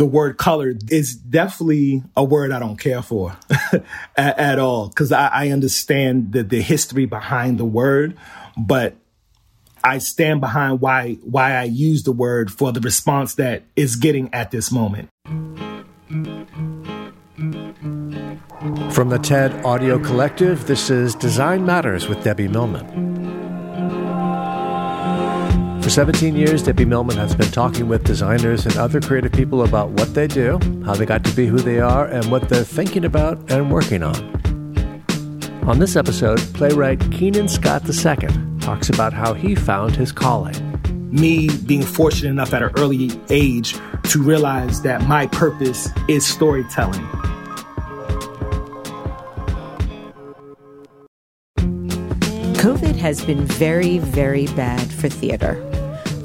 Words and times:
the 0.00 0.06
word 0.06 0.38
color 0.38 0.72
is 0.88 1.14
definitely 1.14 2.02
a 2.16 2.24
word 2.24 2.52
I 2.52 2.58
don't 2.58 2.78
care 2.78 3.02
for 3.02 3.36
at, 4.16 4.38
at, 4.38 4.58
all 4.58 4.88
because 4.88 5.12
I, 5.12 5.26
I, 5.26 5.48
understand 5.50 6.32
the, 6.32 6.42
the 6.42 6.62
history 6.62 7.04
behind 7.04 7.58
the 7.58 7.66
word, 7.66 8.16
but 8.56 8.96
I 9.84 9.98
stand 9.98 10.40
behind 10.40 10.80
why 10.80 11.18
why 11.22 11.52
I 11.52 11.64
use 11.64 12.04
the 12.04 12.12
word 12.12 12.50
for 12.50 12.72
the 12.72 12.80
response 12.80 13.34
that 13.34 13.64
is 13.76 13.96
getting 13.96 14.32
at 14.32 14.50
this 14.52 14.72
moment. 14.72 15.10
From 18.94 19.10
the 19.10 19.18
TED 19.22 19.66
Audio 19.66 19.98
Collective, 19.98 20.66
this 20.66 20.88
is 20.88 21.14
Design 21.14 21.66
Matters 21.66 22.08
with 22.08 22.24
Debbie 22.24 22.48
Millman. 22.48 23.09
For 25.90 25.94
17 25.94 26.36
years, 26.36 26.62
Debbie 26.62 26.84
Millman 26.84 27.16
has 27.16 27.34
been 27.34 27.50
talking 27.50 27.88
with 27.88 28.04
designers 28.04 28.64
and 28.64 28.76
other 28.76 29.00
creative 29.00 29.32
people 29.32 29.64
about 29.64 29.90
what 29.90 30.14
they 30.14 30.28
do, 30.28 30.52
how 30.84 30.94
they 30.94 31.04
got 31.04 31.24
to 31.24 31.34
be 31.34 31.46
who 31.46 31.56
they 31.56 31.80
are, 31.80 32.06
and 32.06 32.30
what 32.30 32.48
they're 32.48 32.62
thinking 32.62 33.04
about 33.04 33.50
and 33.50 33.72
working 33.72 34.04
on. 34.04 34.14
On 35.66 35.80
this 35.80 35.96
episode, 35.96 36.38
playwright 36.54 37.00
Keenan 37.10 37.48
Scott 37.48 37.82
II 37.88 38.28
talks 38.60 38.88
about 38.88 39.12
how 39.12 39.34
he 39.34 39.56
found 39.56 39.96
his 39.96 40.12
calling. 40.12 40.54
Me 41.10 41.48
being 41.66 41.82
fortunate 41.82 42.30
enough 42.30 42.54
at 42.54 42.62
an 42.62 42.70
early 42.76 43.10
age 43.28 43.74
to 44.04 44.22
realize 44.22 44.82
that 44.82 45.02
my 45.08 45.26
purpose 45.26 45.88
is 46.06 46.24
storytelling. 46.24 47.04
COVID 52.60 52.94
has 52.94 53.24
been 53.24 53.44
very, 53.44 53.98
very 53.98 54.46
bad 54.46 54.88
for 54.92 55.08
theater. 55.08 55.66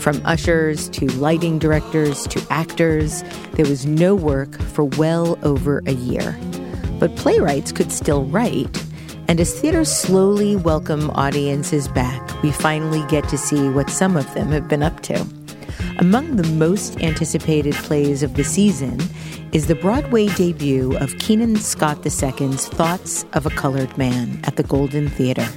From 0.06 0.22
ushers 0.24 0.88
to 0.90 1.08
lighting 1.14 1.58
directors 1.58 2.28
to 2.28 2.46
actors, 2.52 3.24
there 3.54 3.66
was 3.66 3.88
no 3.88 4.14
work 4.14 4.56
for 4.62 4.84
well 4.84 5.36
over 5.42 5.82
a 5.88 5.94
year. 5.94 6.38
But 7.00 7.16
playwrights 7.16 7.72
could 7.72 7.92
still 7.92 8.24
write, 8.26 8.86
and 9.28 9.40
as 9.40 9.60
theaters 9.60 9.92
slowly 9.92 10.58
welcome 10.58 11.10
audiences 11.10 11.88
back, 11.88 12.44
we 12.44 12.52
finally 12.52 13.04
get 13.08 13.28
to 13.30 13.38
see 13.40 13.68
what 13.70 13.90
some 13.90 14.16
of 14.16 14.32
them 14.36 14.50
have 14.50 14.68
been 14.68 14.84
up 14.84 15.02
to. 15.02 15.26
Among 15.98 16.36
the 16.36 16.48
most 16.50 17.02
anticipated 17.02 17.74
plays 17.74 18.22
of 18.22 18.36
the 18.36 18.44
season 18.44 19.02
is 19.54 19.66
the 19.66 19.74
Broadway 19.74 20.28
debut 20.28 20.96
of 20.98 21.18
Keenan 21.18 21.56
Scott 21.56 22.06
II's 22.06 22.68
Thoughts 22.68 23.26
of 23.34 23.48
a 23.48 23.50
Colored 23.50 23.98
Man 23.98 24.40
at 24.44 24.56
the 24.56 24.62
Golden 24.62 25.10
Theater. 25.10 25.48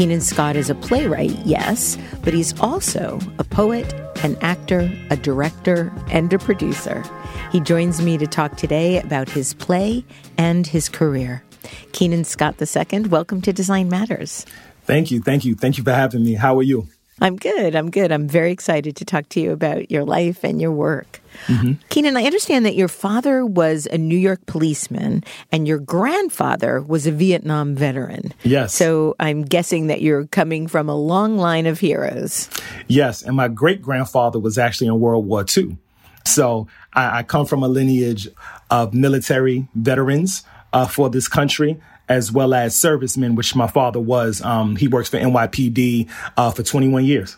Keenan 0.00 0.22
Scott 0.22 0.56
is 0.56 0.70
a 0.70 0.74
playwright, 0.74 1.36
yes, 1.44 1.98
but 2.22 2.32
he's 2.32 2.58
also 2.58 3.18
a 3.38 3.44
poet, 3.44 3.92
an 4.22 4.34
actor, 4.40 4.90
a 5.10 5.16
director, 5.18 5.92
and 6.10 6.32
a 6.32 6.38
producer. 6.38 7.04
He 7.52 7.60
joins 7.60 8.00
me 8.00 8.16
to 8.16 8.26
talk 8.26 8.56
today 8.56 8.98
about 8.98 9.28
his 9.28 9.52
play 9.52 10.02
and 10.38 10.66
his 10.66 10.88
career. 10.88 11.44
Keenan 11.92 12.24
Scott 12.24 12.54
II, 12.58 13.00
welcome 13.08 13.42
to 13.42 13.52
Design 13.52 13.90
Matters. 13.90 14.46
Thank 14.84 15.10
you. 15.10 15.20
Thank 15.20 15.44
you. 15.44 15.54
Thank 15.54 15.76
you 15.76 15.84
for 15.84 15.92
having 15.92 16.24
me. 16.24 16.32
How 16.32 16.56
are 16.58 16.62
you? 16.62 16.88
I'm 17.20 17.36
good. 17.36 17.74
I'm 17.76 17.90
good. 17.90 18.12
I'm 18.12 18.28
very 18.28 18.52
excited 18.52 18.96
to 18.96 19.04
talk 19.04 19.28
to 19.30 19.40
you 19.40 19.52
about 19.52 19.90
your 19.90 20.04
life 20.04 20.42
and 20.44 20.60
your 20.60 20.72
work. 20.72 21.20
Mm-hmm. 21.46 21.72
Keenan, 21.88 22.16
I 22.16 22.24
understand 22.24 22.66
that 22.66 22.74
your 22.74 22.88
father 22.88 23.44
was 23.44 23.86
a 23.86 23.98
New 23.98 24.16
York 24.16 24.44
policeman 24.46 25.22
and 25.52 25.68
your 25.68 25.78
grandfather 25.78 26.80
was 26.80 27.06
a 27.06 27.12
Vietnam 27.12 27.74
veteran. 27.74 28.32
Yes. 28.42 28.74
So 28.74 29.16
I'm 29.20 29.42
guessing 29.42 29.88
that 29.88 30.00
you're 30.00 30.26
coming 30.26 30.66
from 30.66 30.88
a 30.88 30.96
long 30.96 31.36
line 31.36 31.66
of 31.66 31.78
heroes. 31.78 32.48
Yes. 32.88 33.22
And 33.22 33.36
my 33.36 33.48
great 33.48 33.82
grandfather 33.82 34.38
was 34.38 34.58
actually 34.58 34.88
in 34.88 34.98
World 34.98 35.26
War 35.26 35.44
II. 35.56 35.76
So 36.24 36.68
I, 36.92 37.18
I 37.18 37.22
come 37.22 37.46
from 37.46 37.62
a 37.62 37.68
lineage 37.68 38.28
of 38.70 38.94
military 38.94 39.68
veterans 39.74 40.42
uh, 40.72 40.86
for 40.86 41.10
this 41.10 41.28
country 41.28 41.80
as 42.10 42.32
well 42.32 42.52
as 42.52 42.76
servicemen, 42.76 43.36
which 43.36 43.54
my 43.54 43.68
father 43.68 44.00
was. 44.00 44.42
Um, 44.42 44.74
he 44.74 44.88
works 44.88 45.08
for 45.08 45.16
NYPD 45.16 46.10
uh, 46.36 46.50
for 46.50 46.64
21 46.64 47.04
years. 47.04 47.36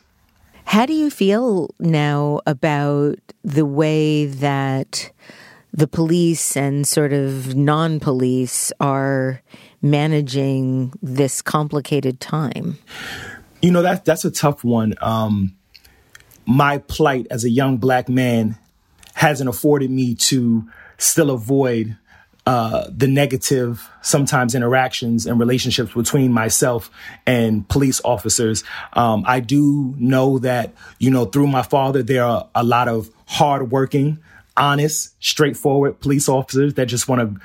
How 0.64 0.86
do 0.86 0.94
you 0.94 1.10
feel 1.10 1.70
now 1.78 2.40
about 2.46 3.18
the 3.44 3.66
way 3.66 4.26
that 4.26 5.12
the 5.74 5.86
police 5.86 6.56
and 6.56 6.88
sort 6.88 7.12
of 7.12 7.54
non 7.54 8.00
police 8.00 8.72
are 8.80 9.42
managing 9.82 10.94
this 11.02 11.42
complicated 11.42 12.18
time? 12.18 12.78
You 13.60 13.72
know, 13.72 13.82
that, 13.82 14.06
that's 14.06 14.24
a 14.24 14.30
tough 14.30 14.64
one. 14.64 14.94
Um, 15.02 15.54
my 16.46 16.78
plight 16.78 17.26
as 17.30 17.44
a 17.44 17.50
young 17.50 17.76
black 17.76 18.08
man 18.08 18.56
hasn't 19.14 19.50
afforded 19.50 19.90
me 19.90 20.14
to 20.14 20.64
still 20.96 21.30
avoid 21.30 21.98
uh, 22.44 22.88
the 22.90 23.06
negative 23.06 23.88
sometimes 24.00 24.54
interactions 24.54 25.26
and 25.26 25.38
relationships 25.38 25.94
between 25.94 26.32
myself 26.32 26.90
and 27.24 27.68
police 27.68 28.00
officers. 28.04 28.64
Um, 28.94 29.22
I 29.26 29.40
do 29.40 29.94
know 29.96 30.40
that, 30.40 30.74
you 30.98 31.10
know, 31.10 31.24
through 31.24 31.46
my 31.46 31.62
father, 31.62 32.02
there 32.02 32.24
are 32.24 32.48
a 32.54 32.64
lot 32.64 32.88
of 32.88 33.10
hardworking, 33.26 34.18
honest, 34.56 35.14
straightforward 35.20 36.00
police 36.00 36.28
officers 36.28 36.74
that 36.74 36.86
just 36.86 37.06
want 37.06 37.20
to 37.20 37.40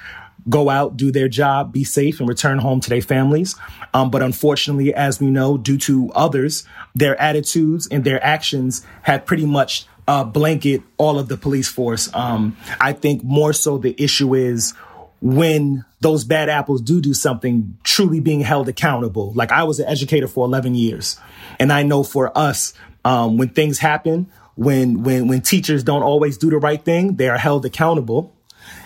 go 0.50 0.70
out, 0.70 0.98
do 0.98 1.12
their 1.12 1.28
job, 1.28 1.72
be 1.72 1.84
safe, 1.84 2.20
and 2.20 2.28
return 2.28 2.58
home 2.58 2.80
to 2.80 2.90
their 2.90 3.02
families. 3.02 3.56
Um, 3.94 4.10
but 4.10 4.24
unfortunately, 4.24 4.94
as 4.94 5.20
we 5.20 5.28
know, 5.28 5.58
due 5.58 5.78
to 5.80 6.12
others, 6.16 6.66
their 6.96 7.20
attitudes 7.22 7.88
and 7.92 8.04
their 8.04 8.24
actions 8.24 8.86
have 9.04 9.26
pretty 9.26 9.46
much 9.46 9.86
uh, 10.08 10.24
blanket 10.24 10.82
all 10.98 11.20
of 11.20 11.28
the 11.28 11.38
police 11.38 11.68
force. 11.68 12.10
Um, 12.14 12.56
I 12.80 12.94
think 12.94 13.24
more 13.24 13.54
so 13.54 13.78
the 13.78 13.94
issue 14.02 14.34
is 14.36 14.74
when 15.22 15.86
those 16.02 16.24
bad 16.24 16.50
apples 16.50 16.82
do 16.82 17.02
do 17.02 17.14
something, 17.14 17.78
truly 17.84 18.20
being 18.20 18.42
held 18.42 18.70
accountable. 18.70 19.34
Like 19.34 19.52
I 19.52 19.64
was 19.64 19.80
an 19.80 19.88
educator 19.88 20.28
for 20.28 20.46
11 20.46 20.76
years, 20.76 21.20
and 21.60 21.72
I 21.72 21.84
know 21.84 22.04
for 22.04 22.36
us, 22.38 22.74
um, 23.04 23.38
when 23.38 23.50
things 23.50 23.80
happen, 23.80 24.28
when 24.56 25.04
when 25.04 25.28
when 25.28 25.42
teachers 25.42 25.84
don't 25.84 26.04
always 26.04 26.38
do 26.38 26.50
the 26.50 26.58
right 26.58 26.84
thing, 26.84 27.16
they 27.16 27.30
are 27.30 27.38
held 27.38 27.66
accountable, 27.66 28.36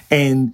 and 0.09 0.53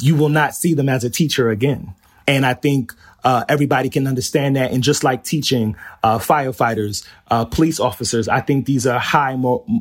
you 0.00 0.16
will 0.16 0.28
not 0.28 0.54
see 0.54 0.74
them 0.74 0.88
as 0.88 1.04
a 1.04 1.10
teacher 1.10 1.50
again. 1.50 1.94
And 2.26 2.44
I 2.44 2.52
think 2.54 2.92
uh, 3.24 3.44
everybody 3.48 3.88
can 3.88 4.06
understand 4.06 4.56
that. 4.56 4.70
And 4.70 4.82
just 4.82 5.02
like 5.02 5.24
teaching 5.24 5.76
uh, 6.02 6.18
firefighters, 6.18 7.06
uh, 7.30 7.46
police 7.46 7.80
officers, 7.80 8.28
I 8.28 8.40
think 8.40 8.66
these 8.66 8.86
are 8.86 8.98
high 8.98 9.34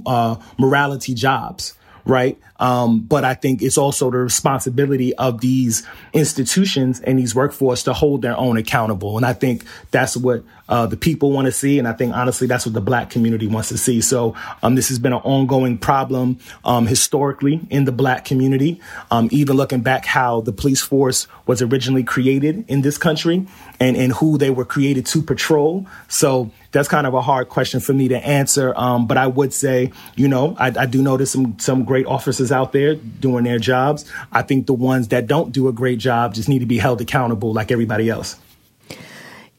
uh, 0.05 0.35
morality 0.57 1.13
jobs 1.13 1.73
right? 2.07 2.37
Um, 2.59 3.01
but 3.01 3.23
I 3.23 3.33
think 3.33 3.61
it's 3.61 3.77
also 3.77 4.09
the 4.09 4.17
responsibility 4.17 5.13
of 5.15 5.41
these 5.41 5.85
institutions 6.13 6.99
and 6.99 7.19
these 7.19 7.35
workforce 7.35 7.83
to 7.83 7.93
hold 7.93 8.21
their 8.21 8.35
own 8.35 8.57
accountable. 8.57 9.17
And 9.17 9.25
I 9.25 9.33
think 9.33 9.63
that's 9.91 10.17
what 10.17 10.43
uh, 10.69 10.85
the 10.87 10.97
people 10.97 11.31
want 11.31 11.45
to 11.45 11.51
see. 11.51 11.79
And 11.79 11.87
I 11.87 11.93
think 11.93 12.15
honestly, 12.15 12.47
that's 12.47 12.65
what 12.65 12.73
the 12.73 12.81
black 12.81 13.09
community 13.09 13.47
wants 13.47 13.69
to 13.69 13.77
see. 13.77 14.01
So 14.01 14.35
um, 14.63 14.75
this 14.75 14.89
has 14.89 14.99
been 14.99 15.13
an 15.13 15.21
ongoing 15.23 15.77
problem 15.77 16.39
um, 16.65 16.87
historically 16.87 17.61
in 17.69 17.85
the 17.85 17.91
black 17.91 18.25
community. 18.25 18.81
Um, 19.11 19.29
even 19.31 19.55
looking 19.55 19.81
back 19.81 20.05
how 20.05 20.41
the 20.41 20.51
police 20.51 20.81
force 20.81 21.27
was 21.45 21.61
originally 21.61 22.03
created 22.03 22.65
in 22.67 22.81
this 22.81 22.97
country 22.97 23.47
and, 23.79 23.95
and 23.95 24.13
who 24.13 24.37
they 24.37 24.49
were 24.49 24.65
created 24.65 25.05
to 25.07 25.21
patrol. 25.21 25.85
So 26.07 26.51
that's 26.71 26.87
kind 26.87 27.07
of 27.07 27.13
a 27.13 27.21
hard 27.21 27.49
question 27.49 27.79
for 27.79 27.93
me 27.93 28.07
to 28.09 28.17
answer. 28.17 28.73
Um, 28.75 29.07
but 29.07 29.17
I 29.17 29.27
would 29.27 29.53
say, 29.53 29.91
you 30.15 30.27
know, 30.27 30.55
I, 30.59 30.67
I 30.67 30.85
do 30.85 31.01
notice 31.01 31.31
some 31.31 31.57
some 31.59 31.83
great 31.83 32.05
officers 32.05 32.51
out 32.51 32.71
there 32.71 32.95
doing 32.95 33.43
their 33.43 33.59
jobs. 33.59 34.05
I 34.31 34.41
think 34.41 34.67
the 34.67 34.73
ones 34.73 35.09
that 35.09 35.27
don't 35.27 35.51
do 35.51 35.67
a 35.67 35.73
great 35.73 35.99
job 35.99 36.33
just 36.33 36.49
need 36.49 36.59
to 36.59 36.65
be 36.65 36.77
held 36.77 37.01
accountable 37.01 37.53
like 37.53 37.71
everybody 37.71 38.09
else. 38.09 38.37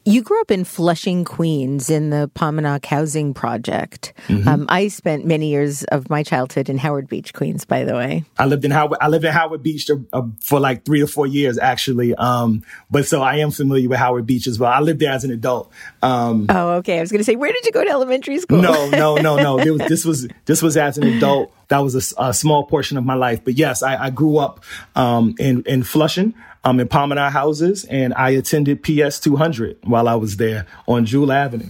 You 0.05 0.23
grew 0.23 0.39
up 0.41 0.49
in 0.49 0.63
Flushing, 0.63 1.25
Queens, 1.25 1.89
in 1.89 2.09
the 2.09 2.31
Pomonok 2.33 2.85
Housing 2.85 3.33
Project. 3.33 4.13
Mm-hmm. 4.27 4.47
Um, 4.47 4.65
I 4.69 4.87
spent 4.87 5.25
many 5.25 5.49
years 5.49 5.83
of 5.85 6.09
my 6.09 6.23
childhood 6.23 6.69
in 6.69 6.77
Howard 6.77 7.07
Beach, 7.07 7.33
Queens. 7.33 7.65
By 7.65 7.83
the 7.83 7.93
way, 7.93 8.23
I 8.37 8.45
lived 8.45 8.65
in 8.65 8.71
Howard. 8.71 8.97
I 9.01 9.09
lived 9.09 9.25
in 9.25 9.31
Howard 9.31 9.61
Beach 9.61 9.87
to, 9.87 10.07
uh, 10.13 10.23
for 10.41 10.59
like 10.59 10.85
three 10.85 11.01
or 11.01 11.07
four 11.07 11.27
years, 11.27 11.59
actually. 11.59 12.15
Um, 12.15 12.63
but 12.89 13.07
so 13.07 13.21
I 13.21 13.37
am 13.37 13.51
familiar 13.51 13.89
with 13.89 13.99
Howard 13.99 14.25
Beach 14.25 14.47
as 14.47 14.57
well. 14.57 14.71
I 14.71 14.79
lived 14.79 14.99
there 14.99 15.11
as 15.11 15.25
an 15.25 15.31
adult. 15.31 15.71
Um, 16.01 16.47
oh, 16.49 16.69
okay. 16.77 16.97
I 16.97 17.01
was 17.01 17.11
going 17.11 17.19
to 17.19 17.25
say, 17.25 17.35
where 17.35 17.51
did 17.51 17.65
you 17.65 17.71
go 17.71 17.83
to 17.83 17.89
elementary 17.89 18.39
school? 18.39 18.61
No, 18.61 18.89
no, 18.89 19.15
no, 19.21 19.35
no. 19.37 19.55
Was, 19.57 19.87
this 19.89 20.05
was 20.05 20.27
this 20.45 20.61
was 20.61 20.77
as 20.77 20.97
an 20.97 21.03
adult. 21.03 21.53
That 21.67 21.79
was 21.79 22.13
a, 22.13 22.23
a 22.29 22.33
small 22.33 22.63
portion 22.65 22.97
of 22.97 23.03
my 23.03 23.15
life. 23.15 23.43
But 23.43 23.55
yes, 23.55 23.83
I, 23.83 24.05
I 24.05 24.09
grew 24.09 24.37
up 24.37 24.63
um, 24.95 25.35
in 25.37 25.63
in 25.63 25.83
Flushing 25.83 26.33
um, 26.63 26.79
in 26.79 26.87
Pomonok 26.87 27.31
houses, 27.31 27.85
and 27.85 28.13
I 28.15 28.31
attended 28.31 28.83
PS 28.83 29.19
200 29.19 29.77
while 29.83 30.07
I 30.07 30.15
was 30.15 30.37
there 30.37 30.65
on 30.87 31.05
Jewel 31.05 31.31
Avenue. 31.31 31.69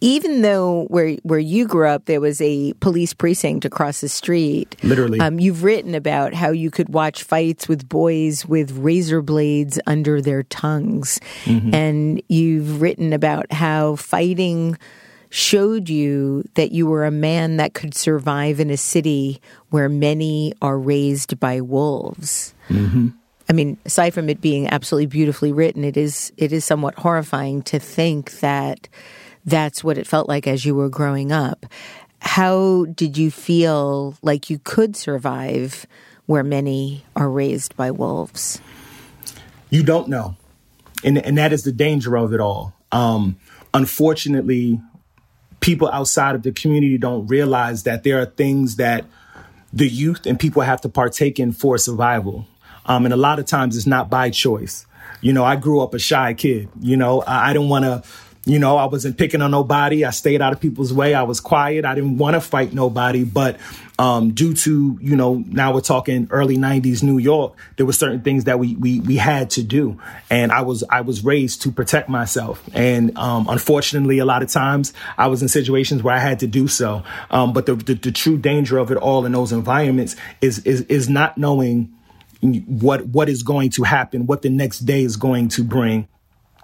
Even 0.00 0.42
though 0.42 0.86
where 0.86 1.12
where 1.22 1.38
you 1.38 1.68
grew 1.68 1.86
up, 1.86 2.06
there 2.06 2.20
was 2.20 2.40
a 2.40 2.72
police 2.80 3.14
precinct 3.14 3.64
across 3.64 4.00
the 4.00 4.08
street. 4.08 4.74
Literally, 4.82 5.20
um, 5.20 5.38
you've 5.38 5.62
written 5.62 5.94
about 5.94 6.34
how 6.34 6.50
you 6.50 6.72
could 6.72 6.88
watch 6.88 7.22
fights 7.22 7.68
with 7.68 7.88
boys 7.88 8.44
with 8.44 8.72
razor 8.72 9.22
blades 9.22 9.78
under 9.86 10.20
their 10.20 10.42
tongues, 10.42 11.20
mm-hmm. 11.44 11.72
and 11.72 12.20
you've 12.28 12.82
written 12.82 13.12
about 13.12 13.52
how 13.52 13.94
fighting 13.94 14.76
showed 15.30 15.88
you 15.88 16.44
that 16.54 16.72
you 16.72 16.86
were 16.86 17.06
a 17.06 17.10
man 17.12 17.56
that 17.56 17.72
could 17.72 17.94
survive 17.94 18.58
in 18.58 18.70
a 18.70 18.76
city 18.76 19.40
where 19.70 19.88
many 19.88 20.52
are 20.60 20.78
raised 20.78 21.38
by 21.38 21.60
wolves. 21.60 22.54
Mm-hmm. 22.68 23.10
I 23.48 23.52
mean, 23.52 23.76
aside 23.84 24.14
from 24.14 24.28
it 24.28 24.40
being 24.40 24.68
absolutely 24.68 25.06
beautifully 25.06 25.52
written, 25.52 25.84
it 25.84 25.96
is 25.96 26.32
it 26.36 26.52
is 26.52 26.64
somewhat 26.64 26.94
horrifying 26.96 27.62
to 27.62 27.78
think 27.78 28.40
that 28.40 28.88
that's 29.44 29.82
what 29.82 29.98
it 29.98 30.06
felt 30.06 30.28
like 30.28 30.46
as 30.46 30.64
you 30.64 30.74
were 30.74 30.88
growing 30.88 31.32
up. 31.32 31.66
How 32.20 32.84
did 32.86 33.18
you 33.18 33.30
feel 33.30 34.16
like 34.22 34.48
you 34.48 34.58
could 34.58 34.96
survive 34.96 35.86
where 36.26 36.44
many 36.44 37.04
are 37.16 37.28
raised 37.28 37.76
by 37.76 37.90
wolves? 37.90 38.60
You 39.70 39.82
don't 39.82 40.08
know, 40.08 40.36
and 41.02 41.18
and 41.18 41.36
that 41.38 41.52
is 41.52 41.64
the 41.64 41.72
danger 41.72 42.16
of 42.16 42.32
it 42.32 42.40
all. 42.40 42.74
Um, 42.92 43.36
unfortunately, 43.74 44.80
people 45.60 45.88
outside 45.88 46.34
of 46.34 46.42
the 46.42 46.52
community 46.52 46.98
don't 46.98 47.26
realize 47.26 47.84
that 47.84 48.04
there 48.04 48.20
are 48.20 48.26
things 48.26 48.76
that 48.76 49.04
the 49.72 49.88
youth 49.88 50.26
and 50.26 50.38
people 50.38 50.62
have 50.62 50.80
to 50.82 50.88
partake 50.88 51.40
in 51.40 51.52
for 51.52 51.78
survival. 51.78 52.46
Um, 52.86 53.04
and 53.04 53.14
a 53.14 53.16
lot 53.16 53.38
of 53.38 53.46
times 53.46 53.76
it's 53.76 53.86
not 53.86 54.10
by 54.10 54.30
choice. 54.30 54.86
You 55.20 55.32
know, 55.32 55.44
I 55.44 55.56
grew 55.56 55.80
up 55.80 55.94
a 55.94 55.98
shy 55.98 56.34
kid. 56.34 56.68
You 56.80 56.96
know, 56.96 57.22
I, 57.22 57.50
I 57.50 57.52
didn't 57.52 57.68
want 57.68 57.84
to, 57.84 58.02
you 58.44 58.58
know, 58.58 58.76
I 58.76 58.86
wasn't 58.86 59.18
picking 59.18 59.40
on 59.40 59.52
nobody. 59.52 60.04
I 60.04 60.10
stayed 60.10 60.42
out 60.42 60.52
of 60.52 60.58
people's 60.58 60.92
way. 60.92 61.14
I 61.14 61.22
was 61.22 61.38
quiet. 61.38 61.84
I 61.84 61.94
didn't 61.94 62.18
want 62.18 62.34
to 62.34 62.40
fight 62.40 62.72
nobody. 62.72 63.22
But 63.22 63.58
um, 64.00 64.32
due 64.32 64.52
to, 64.52 64.98
you 65.00 65.14
know, 65.14 65.44
now 65.46 65.72
we're 65.72 65.80
talking 65.80 66.26
early 66.30 66.56
90s 66.56 67.04
New 67.04 67.18
York, 67.18 67.56
there 67.76 67.86
were 67.86 67.92
certain 67.92 68.20
things 68.22 68.44
that 68.44 68.58
we, 68.58 68.74
we, 68.74 68.98
we 68.98 69.16
had 69.16 69.50
to 69.50 69.62
do. 69.62 70.00
And 70.28 70.50
I 70.50 70.62
was, 70.62 70.82
I 70.90 71.02
was 71.02 71.24
raised 71.24 71.62
to 71.62 71.70
protect 71.70 72.08
myself. 72.08 72.68
And 72.74 73.16
um, 73.16 73.46
unfortunately, 73.48 74.18
a 74.18 74.24
lot 74.24 74.42
of 74.42 74.50
times 74.50 74.92
I 75.16 75.28
was 75.28 75.40
in 75.40 75.46
situations 75.46 76.02
where 76.02 76.14
I 76.14 76.18
had 76.18 76.40
to 76.40 76.48
do 76.48 76.66
so. 76.66 77.04
Um, 77.30 77.52
but 77.52 77.66
the, 77.66 77.76
the, 77.76 77.94
the 77.94 78.10
true 78.12 78.38
danger 78.38 78.76
of 78.78 78.90
it 78.90 78.96
all 78.96 79.24
in 79.24 79.30
those 79.30 79.52
environments 79.52 80.16
is, 80.40 80.58
is, 80.60 80.80
is 80.82 81.08
not 81.08 81.38
knowing 81.38 81.94
what 82.42 83.06
what 83.06 83.28
is 83.28 83.42
going 83.42 83.70
to 83.70 83.84
happen, 83.84 84.26
what 84.26 84.42
the 84.42 84.50
next 84.50 84.80
day 84.80 85.02
is 85.02 85.16
going 85.16 85.48
to 85.48 85.62
bring. 85.62 86.08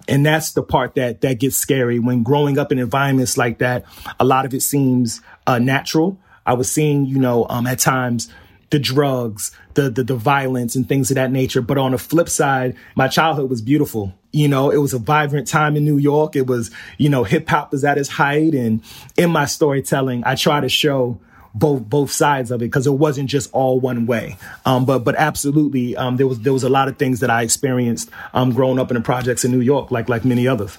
And 0.09 0.25
that's 0.25 0.53
the 0.53 0.63
part 0.63 0.95
that 0.95 1.21
that 1.21 1.39
gets 1.39 1.57
scary 1.57 1.99
when 1.99 2.23
growing 2.23 2.59
up 2.59 2.73
in 2.73 2.79
environments 2.79 3.37
like 3.37 3.59
that. 3.59 3.85
A 4.19 4.25
lot 4.25 4.45
of 4.45 4.55
it 4.55 4.63
seems 4.63 5.21
uh, 5.47 5.59
natural. 5.59 6.19
I 6.47 6.55
was 6.55 6.71
seeing, 6.71 7.05
you 7.05 7.19
know, 7.19 7.47
um, 7.49 7.67
at 7.67 7.79
times 7.79 8.33
the 8.71 8.79
drugs, 8.79 9.53
the, 9.75 9.91
the 9.91 10.03
the 10.03 10.17
violence, 10.17 10.75
and 10.75 10.89
things 10.89 11.11
of 11.11 11.15
that 11.17 11.31
nature. 11.31 11.63
But 11.63 11.79
on 11.79 11.93
the 11.93 11.99
flip 11.99 12.29
side, 12.29 12.75
my 12.97 13.07
childhood 13.09 13.51
was 13.51 13.63
beautiful. 13.63 14.15
You 14.33 14.49
know, 14.49 14.71
it 14.71 14.79
was 14.79 14.95
a 14.95 14.99
vibrant 14.99 15.47
time 15.47 15.77
in 15.77 15.85
New 15.85 15.97
York. 15.97 16.37
It 16.37 16.47
was, 16.47 16.71
you 16.99 17.09
know, 17.09 17.25
hip 17.25 17.49
hop 17.49 17.73
was 17.73 17.85
at 17.85 17.99
its 17.99 18.09
height, 18.09 18.55
and 18.55 18.83
in 19.17 19.31
my 19.31 19.45
storytelling, 19.45 20.23
I 20.27 20.35
try 20.35 20.61
to 20.61 20.69
show 20.69 21.21
both 21.55 21.83
both 21.83 22.11
sides 22.11 22.51
of 22.51 22.63
it 22.63 22.67
because 22.67 22.87
it 22.87 22.93
wasn't 22.93 23.29
just 23.29 23.51
all 23.53 23.81
one 23.81 24.07
way. 24.07 24.37
Um, 24.65 24.85
but 24.85 25.01
but 25.01 25.15
absolutely, 25.17 25.97
um, 25.97 26.17
there 26.17 26.27
was 26.27 26.41
there 26.41 26.53
was 26.53 26.65
a 26.65 26.69
lot 26.69 26.89
of 26.89 26.97
things 26.97 27.21
that 27.21 27.31
I 27.31 27.43
experienced 27.43 28.11
um, 28.35 28.53
growing 28.53 28.79
up 28.79 28.91
in 28.91 28.97
the 28.97 29.03
projects 29.03 29.45
in 29.45 29.51
New 29.51 29.61
York, 29.61 29.91
like 29.91 30.09
like 30.09 30.25
many 30.25 30.47
others. 30.47 30.77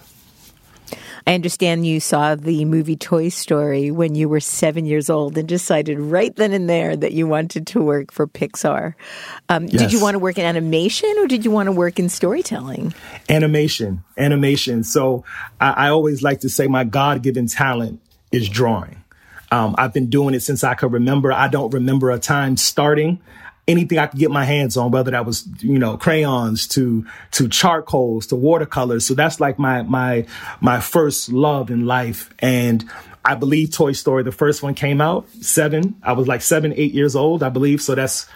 I 1.27 1.35
understand 1.35 1.85
you 1.85 1.99
saw 1.99 2.33
the 2.33 2.65
movie 2.65 2.95
Toy 2.95 3.29
Story 3.29 3.91
when 3.91 4.15
you 4.15 4.27
were 4.27 4.39
seven 4.39 4.85
years 4.85 5.11
old 5.11 5.37
and 5.37 5.47
decided 5.47 5.99
right 5.99 6.35
then 6.35 6.53
and 6.53 6.67
there 6.67 6.95
that 6.95 7.13
you 7.13 7.27
wanted 7.27 7.67
to 7.67 7.81
work 7.81 8.11
for 8.11 8.25
Pixar. 8.25 8.95
Um, 9.47 9.65
yes. 9.65 9.79
Did 9.79 9.93
you 9.93 10.01
want 10.01 10.15
to 10.15 10.19
work 10.19 10.39
in 10.39 10.45
animation 10.45 11.13
or 11.19 11.27
did 11.27 11.45
you 11.45 11.51
want 11.51 11.67
to 11.67 11.71
work 11.71 11.99
in 11.99 12.09
storytelling? 12.09 12.95
Animation, 13.29 14.03
animation. 14.17 14.83
So 14.83 15.23
I, 15.61 15.71
I 15.71 15.89
always 15.89 16.23
like 16.23 16.39
to 16.39 16.49
say 16.49 16.65
my 16.65 16.83
God 16.83 17.21
given 17.21 17.45
talent 17.45 18.01
is 18.31 18.49
drawing. 18.49 18.98
Um, 19.51 19.75
I've 19.77 19.93
been 19.93 20.09
doing 20.09 20.35
it 20.35 20.41
since 20.41 20.63
I 20.63 20.75
could 20.75 20.91
remember. 20.91 21.31
I 21.31 21.47
don't 21.47 21.73
remember 21.73 22.11
a 22.11 22.19
time 22.19 22.57
starting 22.57 23.19
anything 23.69 23.99
I 23.99 24.07
could 24.07 24.19
get 24.19 24.31
my 24.31 24.45
hands 24.45 24.77
on, 24.77 24.89
whether 24.89 25.11
that 25.11 25.25
was, 25.25 25.47
you 25.59 25.77
know, 25.77 25.95
crayons 25.95 26.67
to, 26.69 27.05
to 27.31 27.47
charcoals 27.47 28.27
to 28.27 28.35
watercolors. 28.35 29.05
So 29.05 29.13
that's 29.13 29.39
like 29.39 29.59
my, 29.59 29.83
my, 29.83 30.25
my 30.59 30.79
first 30.79 31.31
love 31.31 31.69
in 31.69 31.85
life. 31.85 32.33
And 32.39 32.83
I 33.23 33.35
believe 33.35 33.71
Toy 33.71 33.91
Story, 33.91 34.23
the 34.23 34.31
first 34.31 34.63
one 34.63 34.73
came 34.73 34.99
out 35.01 35.29
seven. 35.41 35.95
I 36.01 36.13
was 36.13 36.27
like 36.27 36.41
seven, 36.41 36.73
eight 36.75 36.93
years 36.93 37.15
old, 37.15 37.43
I 37.43 37.49
believe. 37.49 37.79
So 37.81 37.93
that's 37.93 38.27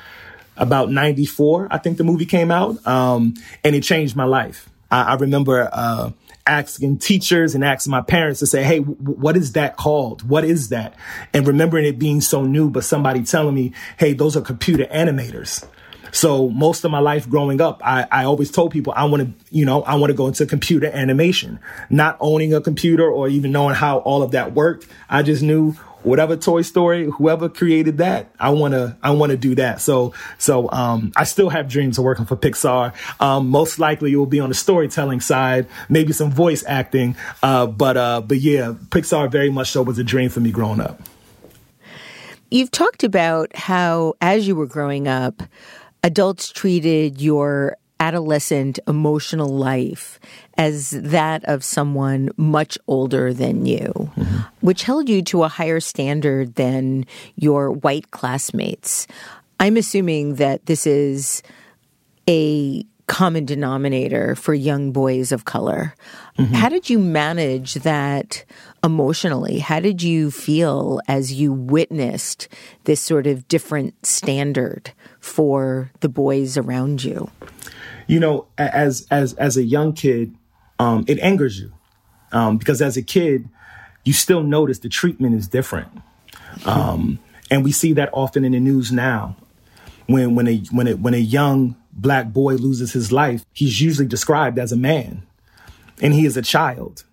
about 0.55 0.91
94. 0.91 1.67
I 1.71 1.79
think 1.79 1.97
the 1.97 2.03
movie 2.03 2.27
came 2.27 2.51
out. 2.51 2.85
Um, 2.85 3.33
and 3.63 3.75
it 3.75 3.81
changed 3.81 4.15
my 4.15 4.25
life. 4.25 4.69
I, 4.91 5.01
I 5.01 5.15
remember, 5.15 5.67
uh, 5.73 6.11
asking 6.45 6.97
teachers 6.97 7.55
and 7.55 7.63
asking 7.63 7.91
my 7.91 8.01
parents 8.01 8.39
to 8.39 8.47
say, 8.47 8.63
Hey, 8.63 8.79
w- 8.79 8.97
what 8.97 9.37
is 9.37 9.53
that 9.53 9.77
called? 9.77 10.27
What 10.27 10.43
is 10.43 10.69
that? 10.69 10.95
And 11.33 11.47
remembering 11.47 11.85
it 11.85 11.99
being 11.99 12.21
so 12.21 12.43
new, 12.43 12.69
but 12.69 12.83
somebody 12.83 13.23
telling 13.23 13.55
me, 13.55 13.73
Hey, 13.97 14.13
those 14.13 14.35
are 14.35 14.41
computer 14.41 14.85
animators. 14.85 15.65
So 16.11 16.47
most 16.49 16.83
of 16.83 16.91
my 16.91 16.99
life 16.99 17.27
growing 17.27 17.59
up, 17.59 17.81
I, 17.83 18.05
I 18.11 18.25
always 18.25 18.51
told 18.51 18.71
people 18.71 18.93
I 18.95 19.05
want 19.05 19.23
to, 19.23 19.45
you 19.49 19.65
know, 19.65 19.81
I 19.81 19.95
want 19.95 20.11
to 20.11 20.13
go 20.15 20.27
into 20.27 20.45
computer 20.45 20.87
animation, 20.93 21.59
not 21.89 22.17
owning 22.19 22.53
a 22.53 22.61
computer 22.61 23.09
or 23.09 23.27
even 23.27 23.51
knowing 23.51 23.73
how 23.73 23.97
all 23.99 24.21
of 24.21 24.31
that 24.31 24.53
worked. 24.53 24.87
I 25.09 25.23
just 25.23 25.41
knew 25.41 25.75
whatever 26.03 26.35
Toy 26.35 26.61
Story, 26.61 27.05
whoever 27.05 27.49
created 27.49 27.97
that, 27.97 28.33
I 28.39 28.51
wanna 28.51 28.97
I 29.01 29.11
wanna 29.11 29.37
do 29.37 29.55
that. 29.55 29.81
So 29.81 30.13
so 30.37 30.69
um, 30.71 31.11
I 31.15 31.23
still 31.23 31.49
have 31.49 31.67
dreams 31.67 31.97
of 31.97 32.03
working 32.03 32.25
for 32.25 32.35
Pixar. 32.35 32.93
Um, 33.19 33.49
most 33.49 33.79
likely 33.79 34.13
it 34.13 34.17
will 34.17 34.25
be 34.25 34.39
on 34.39 34.49
the 34.49 34.55
storytelling 34.55 35.21
side, 35.21 35.67
maybe 35.89 36.13
some 36.13 36.31
voice 36.31 36.63
acting. 36.67 37.15
Uh, 37.41 37.67
but 37.67 37.97
uh, 37.97 38.21
but 38.21 38.37
yeah, 38.39 38.73
Pixar 38.89 39.31
very 39.31 39.49
much 39.49 39.71
so 39.71 39.81
was 39.81 39.97
a 39.97 40.03
dream 40.03 40.29
for 40.29 40.39
me 40.39 40.51
growing 40.51 40.79
up. 40.79 41.01
You've 42.51 42.71
talked 42.71 43.03
about 43.03 43.55
how 43.55 44.13
as 44.21 44.47
you 44.47 44.55
were 44.55 44.67
growing 44.67 45.07
up, 45.07 45.41
adults 46.03 46.51
treated 46.51 47.21
your 47.21 47.77
adolescent 48.03 48.79
emotional 48.85 49.47
life 49.47 50.19
as 50.57 50.89
that 50.91 51.41
of 51.45 51.63
someone 51.63 52.29
much 52.35 52.77
older 52.85 53.33
than 53.33 53.65
you, 53.65 53.93
mm-hmm. 53.95 54.39
which 54.59 54.83
held 54.83 55.07
you 55.07 55.21
to 55.21 55.43
a 55.43 55.47
higher 55.47 55.79
standard 55.79 56.55
than 56.55 57.05
your 57.37 57.71
white 57.71 58.11
classmates. 58.11 59.07
I'm 59.57 59.77
assuming 59.77 60.35
that 60.35 60.65
this 60.65 60.85
is 60.85 61.43
a 62.27 62.85
common 63.07 63.45
denominator 63.45 64.35
for 64.35 64.53
young 64.53 64.91
boys 64.91 65.31
of 65.31 65.45
color. 65.45 65.95
Mm-hmm. 66.37 66.53
How 66.55 66.67
did 66.67 66.89
you 66.89 66.99
manage 66.99 67.75
that 67.75 68.43
emotionally? 68.83 69.59
How 69.59 69.79
did 69.79 70.03
you 70.03 70.29
feel 70.29 70.99
as 71.07 71.31
you 71.31 71.53
witnessed 71.53 72.49
this 72.83 72.99
sort 72.99 73.27
of 73.27 73.47
different 73.47 74.05
standard 74.05 74.91
for 75.21 75.91
the 76.01 76.09
boys 76.09 76.57
around 76.57 77.03
you? 77.03 77.29
You 78.07 78.19
know, 78.19 78.47
as 78.57 79.07
as 79.09 79.33
as 79.33 79.57
a 79.57 79.63
young 79.63 79.93
kid, 79.93 80.35
um, 80.79 81.05
it 81.07 81.19
angers 81.19 81.59
you 81.59 81.71
um, 82.31 82.57
because 82.57 82.81
as 82.81 82.97
a 82.97 83.01
kid, 83.01 83.47
you 84.03 84.13
still 84.13 84.43
notice 84.43 84.79
the 84.79 84.89
treatment 84.89 85.35
is 85.35 85.47
different, 85.47 85.89
um, 86.65 87.19
and 87.49 87.63
we 87.63 87.71
see 87.71 87.93
that 87.93 88.09
often 88.11 88.43
in 88.43 88.51
the 88.51 88.59
news 88.59 88.91
now. 88.91 89.35
When 90.07 90.35
when 90.35 90.47
a 90.47 90.57
when 90.71 90.87
a 90.87 90.93
when 90.95 91.13
a 91.13 91.17
young 91.17 91.75
black 91.93 92.33
boy 92.33 92.55
loses 92.55 92.91
his 92.91 93.11
life, 93.11 93.45
he's 93.53 93.79
usually 93.79 94.07
described 94.07 94.59
as 94.59 94.71
a 94.71 94.77
man, 94.77 95.23
and 96.01 96.13
he 96.13 96.25
is 96.25 96.35
a 96.35 96.41
child. 96.41 97.03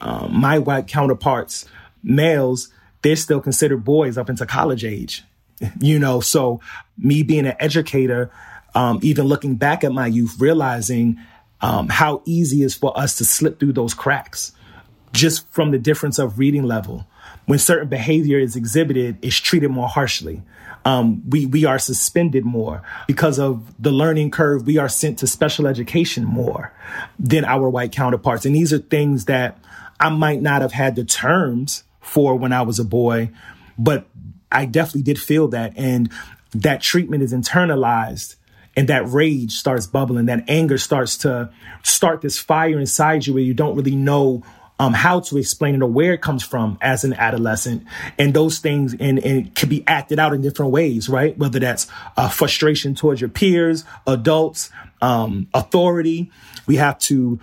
Um, 0.00 0.40
my 0.40 0.58
white 0.58 0.88
counterparts, 0.88 1.66
males, 2.02 2.70
they're 3.02 3.16
still 3.16 3.40
considered 3.40 3.84
boys 3.84 4.18
up 4.18 4.28
into 4.28 4.46
college 4.46 4.84
age. 4.84 5.24
You 5.80 5.98
know, 5.98 6.20
so 6.20 6.60
me 6.98 7.22
being 7.22 7.46
an 7.46 7.56
educator, 7.58 8.30
um, 8.76 9.00
even 9.02 9.26
looking 9.26 9.56
back 9.56 9.82
at 9.82 9.90
my 9.90 10.06
youth, 10.06 10.36
realizing 10.38 11.18
um, 11.60 11.88
how 11.88 12.22
easy 12.24 12.62
it 12.62 12.66
is 12.66 12.74
for 12.74 12.96
us 12.96 13.18
to 13.18 13.24
slip 13.24 13.58
through 13.58 13.72
those 13.72 13.94
cracks 13.94 14.52
just 15.12 15.48
from 15.50 15.72
the 15.72 15.78
difference 15.78 16.18
of 16.18 16.38
reading 16.38 16.62
level. 16.62 17.06
When 17.46 17.58
certain 17.58 17.88
behavior 17.88 18.38
is 18.38 18.54
exhibited, 18.54 19.18
it's 19.22 19.36
treated 19.36 19.70
more 19.70 19.88
harshly 19.88 20.42
um, 20.86 21.28
we 21.28 21.46
we 21.46 21.64
are 21.64 21.80
suspended 21.80 22.44
more 22.44 22.80
because 23.08 23.40
of 23.40 23.74
the 23.82 23.90
learning 23.90 24.30
curve. 24.30 24.66
We 24.66 24.78
are 24.78 24.88
sent 24.88 25.18
to 25.18 25.26
special 25.26 25.66
education 25.66 26.24
more 26.24 26.72
than 27.18 27.44
our 27.44 27.68
white 27.68 27.90
counterparts, 27.90 28.46
and 28.46 28.54
these 28.54 28.72
are 28.72 28.78
things 28.78 29.24
that 29.24 29.58
I 29.98 30.10
might 30.10 30.40
not 30.40 30.62
have 30.62 30.70
had 30.70 30.94
the 30.94 31.04
terms 31.04 31.82
for 32.00 32.36
when 32.36 32.52
I 32.52 32.62
was 32.62 32.78
a 32.78 32.84
boy, 32.84 33.30
but 33.76 34.06
I 34.52 34.64
definitely 34.64 35.02
did 35.02 35.18
feel 35.18 35.48
that, 35.48 35.72
and 35.76 36.08
that 36.52 36.82
treatment 36.82 37.24
is 37.24 37.32
internalized 37.32 38.36
and 38.76 38.88
that 38.88 39.08
rage 39.08 39.52
starts 39.52 39.86
bubbling, 39.86 40.26
that 40.26 40.44
anger 40.48 40.78
starts 40.78 41.16
to 41.18 41.50
start 41.82 42.20
this 42.20 42.38
fire 42.38 42.78
inside 42.78 43.26
you 43.26 43.34
where 43.34 43.42
you 43.42 43.54
don't 43.54 43.74
really 43.74 43.96
know 43.96 44.42
um, 44.78 44.92
how 44.92 45.20
to 45.20 45.38
explain 45.38 45.74
it 45.74 45.82
or 45.82 45.88
where 45.88 46.12
it 46.12 46.20
comes 46.20 46.42
from 46.42 46.76
as 46.82 47.02
an 47.02 47.14
adolescent. 47.14 47.84
And 48.18 48.34
those 48.34 48.58
things 48.58 48.94
and, 48.98 49.18
and 49.18 49.54
can 49.54 49.70
be 49.70 49.82
acted 49.86 50.18
out 50.18 50.34
in 50.34 50.42
different 50.42 50.72
ways, 50.72 51.08
right? 51.08 51.36
Whether 51.38 51.58
that's 51.58 51.86
uh, 52.16 52.28
frustration 52.28 52.94
towards 52.94 53.20
your 53.20 53.30
peers, 53.30 53.84
adults, 54.06 54.70
um, 55.00 55.48
authority. 55.54 56.30
We 56.66 56.76
have 56.76 56.98
to 57.00 57.40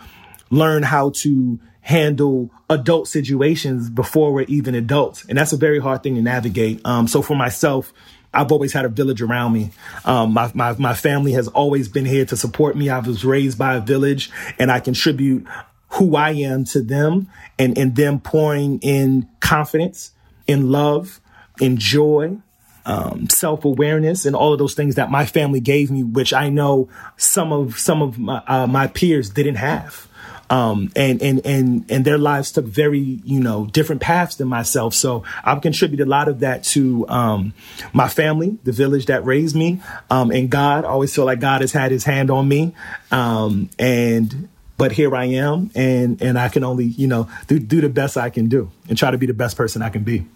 learn 0.49 0.83
how 0.83 1.09
to 1.09 1.59
handle 1.81 2.49
adult 2.69 3.07
situations 3.07 3.89
before 3.89 4.31
we're 4.31 4.45
even 4.47 4.75
adults. 4.75 5.25
And 5.27 5.37
that's 5.37 5.53
a 5.53 5.57
very 5.57 5.79
hard 5.79 6.03
thing 6.03 6.15
to 6.15 6.21
navigate. 6.21 6.85
Um, 6.85 7.07
so 7.07 7.21
for 7.21 7.35
myself, 7.35 7.91
I've 8.33 8.51
always 8.51 8.73
had 8.73 8.85
a 8.85 8.89
village 8.89 9.21
around 9.21 9.53
me. 9.53 9.71
Um, 10.05 10.33
my, 10.33 10.51
my, 10.53 10.75
my 10.77 10.93
family 10.93 11.33
has 11.33 11.47
always 11.49 11.87
been 11.87 12.05
here 12.05 12.25
to 12.25 12.35
support 12.37 12.75
me. 12.75 12.89
I 12.89 12.99
was 12.99 13.23
raised 13.23 13.57
by 13.57 13.75
a 13.75 13.81
village 13.81 14.31
and 14.57 14.71
I 14.71 14.79
contribute 14.79 15.45
who 15.89 16.15
I 16.15 16.31
am 16.31 16.65
to 16.65 16.81
them 16.81 17.27
and, 17.59 17.77
and 17.77 17.95
them 17.95 18.19
pouring 18.19 18.79
in 18.79 19.29
confidence, 19.39 20.11
in 20.47 20.71
love, 20.71 21.21
in 21.61 21.77
joy, 21.77 22.37
um, 22.85 23.29
self 23.29 23.63
awareness, 23.63 24.25
and 24.25 24.35
all 24.35 24.53
of 24.53 24.59
those 24.59 24.73
things 24.73 24.95
that 24.95 25.11
my 25.11 25.25
family 25.25 25.59
gave 25.59 25.91
me, 25.91 26.03
which 26.03 26.33
I 26.33 26.49
know 26.49 26.89
some 27.15 27.53
of 27.53 27.77
some 27.79 28.01
of 28.01 28.17
my, 28.19 28.43
uh, 28.47 28.67
my 28.67 28.87
peers 28.87 29.29
didn't 29.29 29.55
have. 29.55 30.07
Um, 30.53 30.91
and 30.95 31.19
and 31.19 31.43
and 31.47 31.85
and 31.89 32.05
their 32.05 32.19
lives 32.19 32.51
took 32.51 32.65
very 32.65 32.99
you 32.99 33.39
know 33.39 33.65
different 33.65 34.01
paths 34.01 34.35
than 34.35 34.47
myself. 34.47 34.93
So 34.93 35.23
I've 35.43 35.61
contributed 35.63 36.05
a 36.05 36.09
lot 36.09 36.27
of 36.27 36.41
that 36.41 36.63
to 36.65 37.07
um, 37.09 37.55
my 37.91 38.07
family, 38.07 38.59
the 38.63 38.71
village 38.71 39.07
that 39.07 39.25
raised 39.25 39.55
me, 39.55 39.81
um, 40.11 40.29
and 40.29 40.51
God. 40.51 40.85
I 40.85 40.89
always 40.89 41.15
feel 41.15 41.25
like 41.25 41.39
God 41.39 41.61
has 41.61 41.71
had 41.71 41.91
His 41.91 42.03
hand 42.03 42.29
on 42.29 42.47
me, 42.47 42.75
um, 43.09 43.71
and 43.79 44.47
but 44.77 44.91
here 44.91 45.15
I 45.15 45.25
am, 45.25 45.71
and 45.73 46.21
and 46.21 46.37
I 46.37 46.49
can 46.49 46.63
only 46.63 46.85
you 46.85 47.07
know 47.07 47.27
do 47.47 47.57
do 47.57 47.81
the 47.81 47.89
best 47.89 48.15
I 48.15 48.29
can 48.29 48.47
do 48.47 48.69
and 48.87 48.95
try 48.95 49.09
to 49.09 49.17
be 49.17 49.25
the 49.25 49.33
best 49.33 49.57
person 49.57 49.81
I 49.81 49.89
can 49.89 50.03
be. 50.03 50.27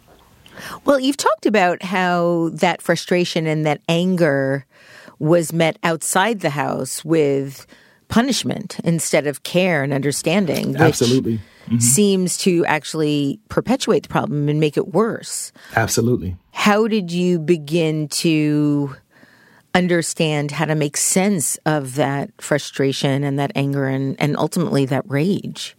Well, 0.84 1.00
you've 1.00 1.18
talked 1.18 1.46
about 1.46 1.84
how 1.84 2.50
that 2.54 2.82
frustration 2.82 3.46
and 3.46 3.68
that 3.68 3.82
anger 3.88 4.66
was 5.20 5.54
met 5.54 5.78
outside 5.84 6.40
the 6.40 6.50
house 6.50 7.06
with 7.06 7.68
punishment 8.08 8.80
instead 8.84 9.28
of 9.28 9.44
care 9.44 9.84
and 9.84 9.94
understanding. 9.94 10.74
Which 10.74 10.82
Absolutely. 10.82 11.40
Mm-hmm. 11.68 11.80
Seems 11.80 12.38
to 12.40 12.66
actually 12.66 13.40
perpetuate 13.50 14.04
the 14.04 14.10
problem 14.10 14.48
and 14.48 14.60
make 14.60 14.78
it 14.78 14.94
worse. 14.94 15.52
Absolutely. 15.76 16.38
How 16.52 16.88
did 16.88 17.12
you 17.12 17.40
begin 17.40 18.08
to 18.10 18.96
understand 19.76 20.52
how 20.52 20.66
to 20.66 20.76
make 20.76 20.98
sense 20.98 21.58
of 21.66 21.96
that 21.96 22.32
frustration 22.42 23.24
and 23.24 23.38
that 23.38 23.52
anger 23.54 23.86
and, 23.86 24.16
and 24.20 24.38
ultimately 24.38 24.86
that 24.86 25.04
rage? 25.10 25.76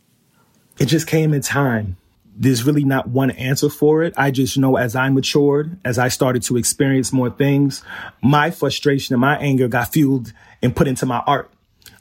It 0.79 0.87
just 0.87 1.07
came 1.07 1.33
in 1.33 1.41
time. 1.41 1.97
There's 2.37 2.63
really 2.63 2.85
not 2.85 3.09
one 3.09 3.33
answer 3.33 3.69
for 3.69 4.05
it. 4.05 4.15
I 4.17 4.31
just 4.31 4.57
know 4.57 4.77
as 4.77 4.95
I 4.95 5.09
matured, 5.09 5.77
as 5.85 5.99
I 5.99 6.09
started 6.09 6.43
to 6.45 6.57
experience 6.57 7.13
more 7.13 7.31
things, 7.31 7.83
my 8.23 8.53
frustration 8.53 9.15
and 9.15 9.21
my 9.21 9.37
anger 9.39 9.67
got 9.67 9.93
fueled 9.93 10.33
and 10.63 10.77
put 10.77 10.87
into 10.87 11.05
my 11.05 11.19
art, 11.27 11.51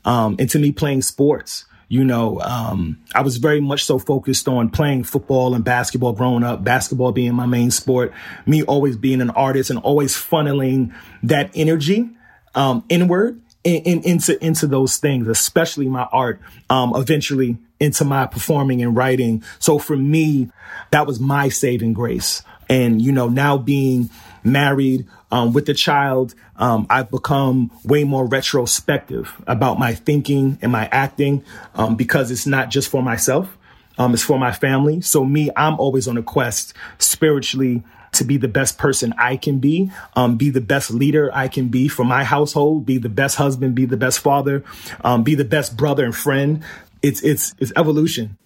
um, 0.07 0.37
into 0.39 0.57
me 0.57 0.71
playing 0.71 1.03
sports. 1.03 1.65
You 1.89 2.03
know, 2.03 2.41
um, 2.41 2.99
I 3.15 3.21
was 3.21 3.37
very 3.37 3.61
much 3.61 3.85
so 3.85 3.99
focused 3.99 4.47
on 4.47 4.69
playing 4.69 5.03
football 5.03 5.53
and 5.53 5.63
basketball 5.63 6.13
growing 6.13 6.43
up, 6.43 6.63
basketball 6.63 7.11
being 7.11 7.33
my 7.33 7.45
main 7.45 7.71
sport, 7.71 8.11
me 8.45 8.63
always 8.63 8.97
being 8.97 9.21
an 9.21 9.29
artist 9.29 9.69
and 9.69 9.79
always 9.79 10.15
funneling 10.15 10.93
that 11.23 11.51
energy 11.53 12.09
um, 12.55 12.83
inward 12.89 13.39
in, 13.63 13.83
in, 13.83 14.03
into 14.03 14.43
into 14.43 14.67
those 14.67 14.97
things, 14.97 15.27
especially 15.27 15.87
my 15.87 16.07
art. 16.11 16.41
Um, 16.69 16.93
eventually 16.95 17.57
into 17.79 18.03
my 18.03 18.25
performing 18.25 18.81
and 18.81 18.95
writing. 18.95 19.43
So 19.59 19.77
for 19.77 19.95
me, 19.95 20.51
that 20.91 21.05
was 21.05 21.19
my 21.19 21.49
saving 21.49 21.93
grace. 21.93 22.43
And 22.69 23.01
you 23.01 23.11
know, 23.11 23.29
now 23.29 23.57
being 23.57 24.09
married 24.43 25.07
um, 25.31 25.53
with 25.53 25.65
the 25.65 25.73
child, 25.73 26.35
um, 26.55 26.87
I've 26.89 27.11
become 27.11 27.71
way 27.83 28.03
more 28.03 28.25
retrospective 28.25 29.41
about 29.45 29.77
my 29.77 29.93
thinking 29.93 30.57
and 30.61 30.71
my 30.71 30.87
acting 30.91 31.43
um, 31.75 31.95
because 31.95 32.31
it's 32.31 32.47
not 32.47 32.69
just 32.69 32.89
for 32.89 33.03
myself. 33.03 33.57
Um, 33.97 34.13
it's 34.13 34.23
for 34.23 34.37
my 34.37 34.51
family. 34.51 35.01
So 35.01 35.25
me, 35.25 35.49
I'm 35.55 35.79
always 35.79 36.07
on 36.07 36.17
a 36.17 36.23
quest 36.23 36.73
spiritually 36.99 37.83
to 38.13 38.23
be 38.23 38.37
the 38.37 38.47
best 38.47 38.77
person 38.77 39.13
I 39.17 39.37
can 39.37 39.59
be, 39.59 39.91
um, 40.15 40.37
be 40.37 40.49
the 40.49 40.61
best 40.61 40.91
leader 40.91 41.29
I 41.33 41.47
can 41.47 41.67
be 41.67 41.87
for 41.87 42.05
my 42.05 42.23
household, 42.23 42.85
be 42.85 42.97
the 42.97 43.09
best 43.09 43.35
husband, 43.35 43.75
be 43.75 43.85
the 43.85 43.97
best 43.97 44.19
father, 44.19 44.63
um, 45.03 45.23
be 45.23 45.35
the 45.35 45.45
best 45.45 45.75
brother 45.75 46.05
and 46.05 46.15
friend. 46.15 46.63
It's 47.01 47.21
it's 47.21 47.53
it's 47.59 47.71
evolution. 47.75 48.37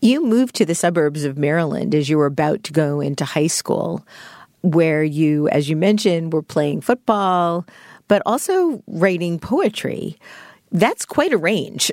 You 0.00 0.24
moved 0.24 0.54
to 0.56 0.64
the 0.64 0.74
suburbs 0.74 1.24
of 1.24 1.36
Maryland 1.36 1.94
as 1.94 2.08
you 2.08 2.18
were 2.18 2.26
about 2.26 2.62
to 2.64 2.72
go 2.72 3.00
into 3.00 3.24
high 3.24 3.48
school 3.48 4.06
where 4.66 5.04
you, 5.04 5.48
as 5.48 5.68
you 5.68 5.76
mentioned, 5.76 6.32
were 6.32 6.42
playing 6.42 6.80
football, 6.80 7.64
but 8.08 8.22
also 8.26 8.82
writing 8.86 9.38
poetry. 9.38 10.18
That's 10.72 11.06
quite 11.06 11.32
a 11.32 11.38
range. 11.38 11.92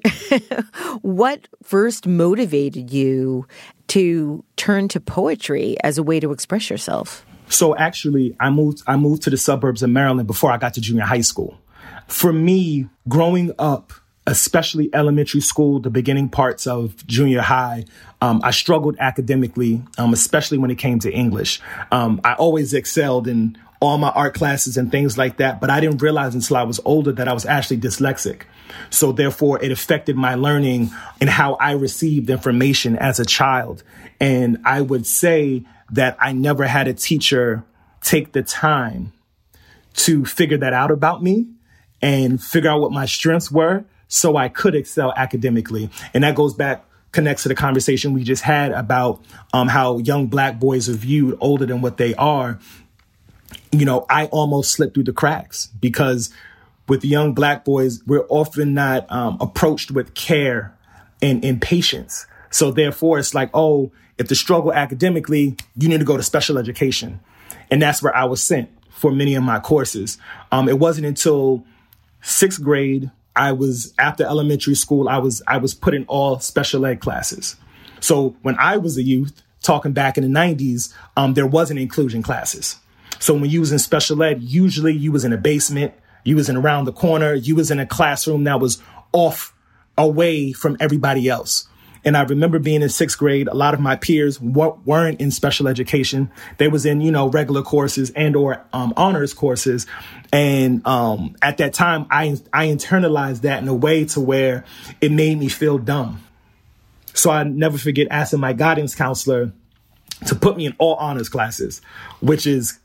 what 1.01 1.47
first 1.61 2.07
motivated 2.07 2.91
you 2.91 3.47
to 3.89 4.43
turn 4.55 4.87
to 4.89 4.99
poetry 4.99 5.77
as 5.83 5.97
a 5.97 6.03
way 6.03 6.19
to 6.19 6.31
express 6.31 6.69
yourself? 6.69 7.25
So 7.49 7.75
actually, 7.75 8.35
I 8.39 8.49
moved 8.49 8.81
I 8.87 8.97
moved 8.97 9.21
to 9.23 9.29
the 9.29 9.37
suburbs 9.37 9.83
of 9.83 9.91
Maryland 9.91 10.25
before 10.25 10.51
I 10.51 10.57
got 10.57 10.73
to 10.73 10.81
junior 10.81 11.03
high 11.03 11.21
school. 11.21 11.59
For 12.07 12.33
me, 12.33 12.89
growing 13.07 13.51
up 13.59 13.93
especially 14.25 14.89
elementary 14.93 15.41
school, 15.41 15.79
the 15.79 15.89
beginning 15.89 16.29
parts 16.29 16.65
of 16.65 17.05
junior 17.07 17.41
high, 17.41 17.85
um, 18.21 18.39
I 18.43 18.51
struggled 18.51 18.95
academically, 18.99 19.81
um, 19.97 20.13
especially 20.13 20.57
when 20.57 20.71
it 20.71 20.77
came 20.77 20.99
to 20.99 21.11
English. 21.11 21.59
Um, 21.91 22.21
I 22.23 22.33
always 22.33 22.73
excelled 22.73 23.27
in 23.27 23.57
all 23.81 23.97
my 23.97 24.09
art 24.11 24.33
classes 24.33 24.77
and 24.77 24.89
things 24.89 25.17
like 25.17 25.37
that, 25.37 25.59
but 25.59 25.69
I 25.69 25.81
didn't 25.81 26.01
realize 26.01 26.33
until 26.33 26.55
I 26.55 26.63
was 26.63 26.79
older 26.85 27.11
that 27.11 27.27
I 27.27 27.33
was 27.33 27.45
actually 27.45 27.79
dyslexic. 27.79 28.43
So 28.89 29.11
therefore, 29.11 29.61
it 29.61 29.73
affected 29.73 30.15
my 30.15 30.35
learning 30.35 30.91
and 31.19 31.29
how 31.29 31.55
I 31.55 31.73
received 31.73 32.29
information 32.29 32.95
as 32.97 33.19
a 33.19 33.25
child. 33.25 33.83
And 34.21 34.59
I 34.63 34.79
would 34.79 35.05
say 35.05 35.63
that 35.91 36.15
I 36.21 36.31
never 36.31 36.65
had 36.65 36.87
a 36.87 36.93
teacher 36.93 37.65
take 38.01 38.31
the 38.31 38.41
time 38.41 39.11
to 39.95 40.23
figure 40.23 40.57
that 40.57 40.71
out 40.71 40.89
about 40.89 41.21
me 41.21 41.47
and 42.01 42.41
figure 42.41 42.69
out 42.69 42.79
what 42.79 42.93
my 42.93 43.05
strengths 43.05 43.51
were 43.51 43.83
so 44.13 44.37
I 44.37 44.47
could 44.47 44.75
excel 44.75 45.11
academically. 45.17 45.89
And 46.13 46.23
that 46.23 46.35
goes 46.35 46.53
back 46.53 46.85
connects 47.11 47.43
to 47.43 47.49
the 47.49 47.55
conversation 47.55 48.13
we 48.13 48.23
just 48.23 48.43
had 48.43 48.71
about 48.71 49.23
um, 49.53 49.67
how 49.67 49.97
young 49.97 50.27
black 50.27 50.59
boys 50.59 50.87
are 50.87 50.93
viewed 50.93 51.35
older 51.41 51.65
than 51.65 51.81
what 51.81 51.97
they 51.97 52.13
are. 52.13 52.59
You 53.71 53.85
know, 53.85 54.05
I 54.09 54.27
almost 54.27 54.71
slipped 54.71 54.93
through 54.93 55.05
the 55.05 55.13
cracks 55.13 55.67
because 55.79 56.31
with 56.87 57.03
young 57.03 57.33
black 57.33 57.65
boys, 57.65 58.03
we're 58.05 58.25
often 58.29 58.75
not 58.75 59.11
um, 59.11 59.37
approached 59.41 59.89
with 59.89 60.13
care 60.13 60.77
and, 61.19 61.43
and 61.43 61.59
patience. 61.59 62.27
So 62.51 62.71
therefore, 62.71 63.17
it's 63.17 63.33
like, 63.33 63.49
oh, 63.51 63.91
if 64.19 64.27
the 64.27 64.35
struggle 64.35 64.71
academically, 64.71 65.55
you 65.75 65.89
need 65.89 65.99
to 65.99 66.05
go 66.05 66.17
to 66.17 66.23
special 66.23 66.59
education. 66.59 67.19
And 67.71 67.81
that's 67.81 68.03
where 68.03 68.15
I 68.15 68.25
was 68.25 68.43
sent 68.43 68.69
for 68.91 69.11
many 69.11 69.33
of 69.33 69.41
my 69.41 69.59
courses. 69.59 70.19
Um, 70.51 70.69
it 70.69 70.77
wasn't 70.77 71.07
until 71.07 71.65
sixth 72.21 72.61
grade, 72.61 73.09
I 73.35 73.51
was 73.51 73.93
after 73.97 74.23
elementary 74.23 74.75
school, 74.75 75.09
I 75.09 75.17
was 75.17 75.41
I 75.47 75.57
was 75.57 75.73
put 75.73 75.93
in 75.93 76.05
all 76.05 76.39
special 76.39 76.85
ed 76.85 76.99
classes. 76.99 77.55
So 77.99 78.35
when 78.41 78.57
I 78.59 78.77
was 78.77 78.97
a 78.97 79.03
youth, 79.03 79.41
talking 79.61 79.93
back 79.93 80.17
in 80.17 80.23
the 80.23 80.39
90s, 80.39 80.93
um, 81.15 81.33
there 81.33 81.47
wasn't 81.47 81.79
inclusion 81.79 82.21
classes. 82.21 82.77
So 83.19 83.33
when 83.33 83.49
you 83.49 83.61
was 83.61 83.71
in 83.71 83.79
special 83.79 84.21
ed, 84.21 84.43
usually 84.43 84.93
you 84.93 85.11
was 85.11 85.23
in 85.23 85.31
a 85.31 85.37
basement, 85.37 85.93
you 86.23 86.35
was 86.35 86.49
in 86.49 86.57
around 86.57 86.85
the 86.85 86.91
corner, 86.91 87.33
you 87.33 87.55
was 87.55 87.71
in 87.71 87.79
a 87.79 87.85
classroom 87.85 88.43
that 88.43 88.59
was 88.59 88.81
off 89.13 89.53
away 89.97 90.51
from 90.51 90.75
everybody 90.79 91.29
else. 91.29 91.67
And 92.05 92.17
I 92.17 92.23
remember 92.23 92.59
being 92.59 92.81
in 92.81 92.89
sixth 92.89 93.17
grade, 93.17 93.47
a 93.47 93.53
lot 93.53 93.73
of 93.73 93.79
my 93.79 93.95
peers 93.95 94.39
weren't 94.41 95.21
in 95.21 95.31
special 95.31 95.67
education. 95.67 96.31
They 96.57 96.67
was 96.67 96.85
in, 96.85 97.01
you 97.01 97.11
know, 97.11 97.29
regular 97.29 97.61
courses 97.61 98.11
and 98.11 98.35
or 98.35 98.63
um, 98.73 98.93
honors 98.97 99.33
courses. 99.33 99.87
And 100.31 100.85
um, 100.85 101.35
at 101.41 101.57
that 101.57 101.73
time, 101.73 102.05
I, 102.11 102.37
I 102.51 102.67
internalized 102.67 103.41
that 103.41 103.61
in 103.61 103.67
a 103.69 103.73
way 103.73 104.05
to 104.05 104.19
where 104.19 104.65
it 104.99 105.11
made 105.11 105.37
me 105.37 105.47
feel 105.47 105.77
dumb. 105.77 106.23
So 107.13 107.29
I 107.29 107.43
never 107.43 107.77
forget 107.77 108.07
asking 108.09 108.39
my 108.39 108.53
guidance 108.53 108.95
counselor 108.95 109.53
to 110.25 110.35
put 110.35 110.57
me 110.57 110.65
in 110.65 110.75
all 110.79 110.95
honors 110.95 111.29
classes, 111.29 111.81
which 112.19 112.47
is 112.47 112.79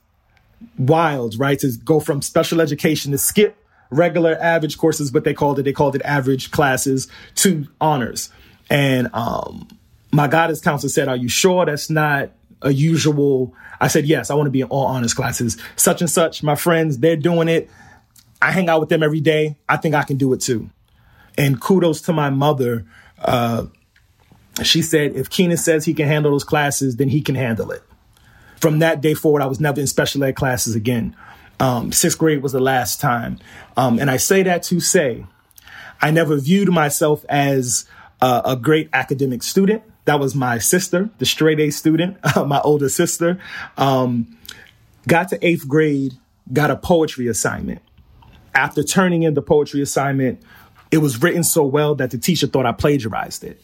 wild, 0.76 1.38
right? 1.38 1.58
To 1.60 1.72
go 1.84 2.00
from 2.00 2.22
special 2.22 2.60
education 2.60 3.12
to 3.12 3.18
skip 3.18 3.56
regular 3.90 4.36
average 4.40 4.76
courses, 4.76 5.10
but 5.10 5.24
they 5.24 5.34
called 5.34 5.58
it, 5.58 5.62
they 5.62 5.72
called 5.72 5.96
it 5.96 6.02
average 6.04 6.50
classes 6.50 7.08
to 7.36 7.66
honors. 7.80 8.30
And 8.70 9.08
um, 9.14 9.68
my 10.10 10.28
guidance 10.28 10.60
counselor 10.60 10.90
said, 10.90 11.08
Are 11.08 11.16
you 11.16 11.28
sure 11.28 11.66
that's 11.66 11.90
not 11.90 12.30
a 12.62 12.70
usual? 12.70 13.54
I 13.80 13.88
said, 13.88 14.06
Yes, 14.06 14.30
I 14.30 14.34
want 14.34 14.46
to 14.46 14.50
be 14.50 14.60
in 14.60 14.68
all 14.68 14.86
honors 14.86 15.14
classes. 15.14 15.56
Such 15.76 16.00
and 16.00 16.10
such, 16.10 16.42
my 16.42 16.54
friends, 16.54 16.98
they're 16.98 17.16
doing 17.16 17.48
it. 17.48 17.70
I 18.40 18.52
hang 18.52 18.68
out 18.68 18.80
with 18.80 18.88
them 18.88 19.02
every 19.02 19.20
day. 19.20 19.56
I 19.68 19.76
think 19.76 19.94
I 19.94 20.02
can 20.02 20.16
do 20.16 20.32
it 20.32 20.40
too. 20.40 20.70
And 21.36 21.60
kudos 21.60 22.02
to 22.02 22.12
my 22.12 22.30
mother. 22.30 22.84
Uh, 23.18 23.66
she 24.62 24.82
said, 24.82 25.14
if 25.14 25.30
Keenan 25.30 25.56
says 25.56 25.84
he 25.84 25.94
can 25.94 26.08
handle 26.08 26.32
those 26.32 26.44
classes, 26.44 26.96
then 26.96 27.08
he 27.08 27.20
can 27.20 27.34
handle 27.34 27.70
it. 27.70 27.82
From 28.60 28.80
that 28.80 29.00
day 29.00 29.14
forward, 29.14 29.42
I 29.42 29.46
was 29.46 29.60
never 29.60 29.80
in 29.80 29.86
special 29.86 30.24
ed 30.24 30.34
classes 30.34 30.74
again. 30.74 31.16
Um, 31.60 31.92
sixth 31.92 32.18
grade 32.18 32.42
was 32.42 32.52
the 32.52 32.60
last 32.60 33.00
time. 33.00 33.38
Um, 33.76 33.98
and 33.98 34.10
I 34.10 34.16
say 34.16 34.42
that 34.44 34.62
to 34.64 34.80
say, 34.80 35.24
I 36.00 36.10
never 36.10 36.36
viewed 36.36 36.68
myself 36.68 37.24
as 37.28 37.84
uh, 38.20 38.42
a 38.44 38.56
great 38.56 38.88
academic 38.92 39.42
student. 39.42 39.82
That 40.04 40.20
was 40.20 40.34
my 40.34 40.58
sister, 40.58 41.10
the 41.18 41.26
straight 41.26 41.60
A 41.60 41.70
student, 41.70 42.18
my 42.46 42.60
older 42.60 42.88
sister. 42.88 43.38
Um, 43.76 44.38
got 45.06 45.28
to 45.30 45.46
eighth 45.46 45.68
grade, 45.68 46.14
got 46.52 46.70
a 46.70 46.76
poetry 46.76 47.28
assignment. 47.28 47.82
After 48.54 48.82
turning 48.82 49.22
in 49.22 49.34
the 49.34 49.42
poetry 49.42 49.82
assignment, 49.82 50.42
it 50.90 50.98
was 50.98 51.22
written 51.22 51.44
so 51.44 51.64
well 51.64 51.94
that 51.96 52.10
the 52.10 52.18
teacher 52.18 52.46
thought 52.46 52.66
I 52.66 52.72
plagiarized 52.72 53.44
it. 53.44 53.60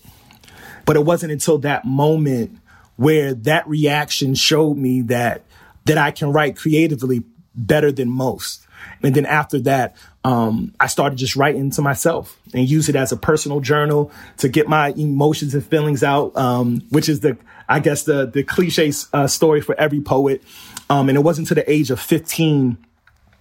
But 0.85 0.97
it 0.97 1.05
wasn't 1.05 1.33
until 1.33 1.59
that 1.59 1.85
moment 1.85 2.59
where 2.97 3.35
that 3.35 3.67
reaction 3.67 4.35
showed 4.35 4.77
me 4.77 5.03
that 5.03 5.43
that 5.87 5.99
I 5.99 6.11
can 6.11 6.33
write 6.33 6.57
creatively 6.57 7.25
better 7.55 7.93
than 7.93 8.09
most. 8.09 8.63
And 9.05 9.15
then 9.15 9.27
after 9.27 9.61
that, 9.61 9.97
um, 10.25 10.75
I 10.81 10.87
started 10.87 11.17
just 11.17 11.37
writing 11.37 11.71
to 11.73 11.83
myself 11.83 12.39
and 12.55 12.69
use 12.69 12.89
it 12.89 12.97
as 12.97 13.13
a 13.13 13.17
personal 13.17 13.61
journal 13.61 14.11
to 14.39 14.49
get 14.49 14.67
my 14.67 14.89
emotions 14.97 15.55
and 15.55 15.65
feelings 15.65 16.03
out, 16.03 16.35
um, 16.37 16.81
which 16.91 17.09
is 17.09 17.21
the, 17.21 17.37
I 17.69 17.81
guess, 17.81 18.05
the 18.05 18.27
the 18.27 18.43
cliche 18.43 18.93
uh, 19.13 19.27
story 19.27 19.61
for 19.61 19.79
every 19.79 20.01
poet. 20.01 20.43
Um, 20.89 21.09
and 21.09 21.17
it 21.17 21.23
wasn't 21.23 21.49
to 21.49 21.55
the 21.55 21.71
age 21.71 21.91
of 21.91 22.01
15 22.01 22.79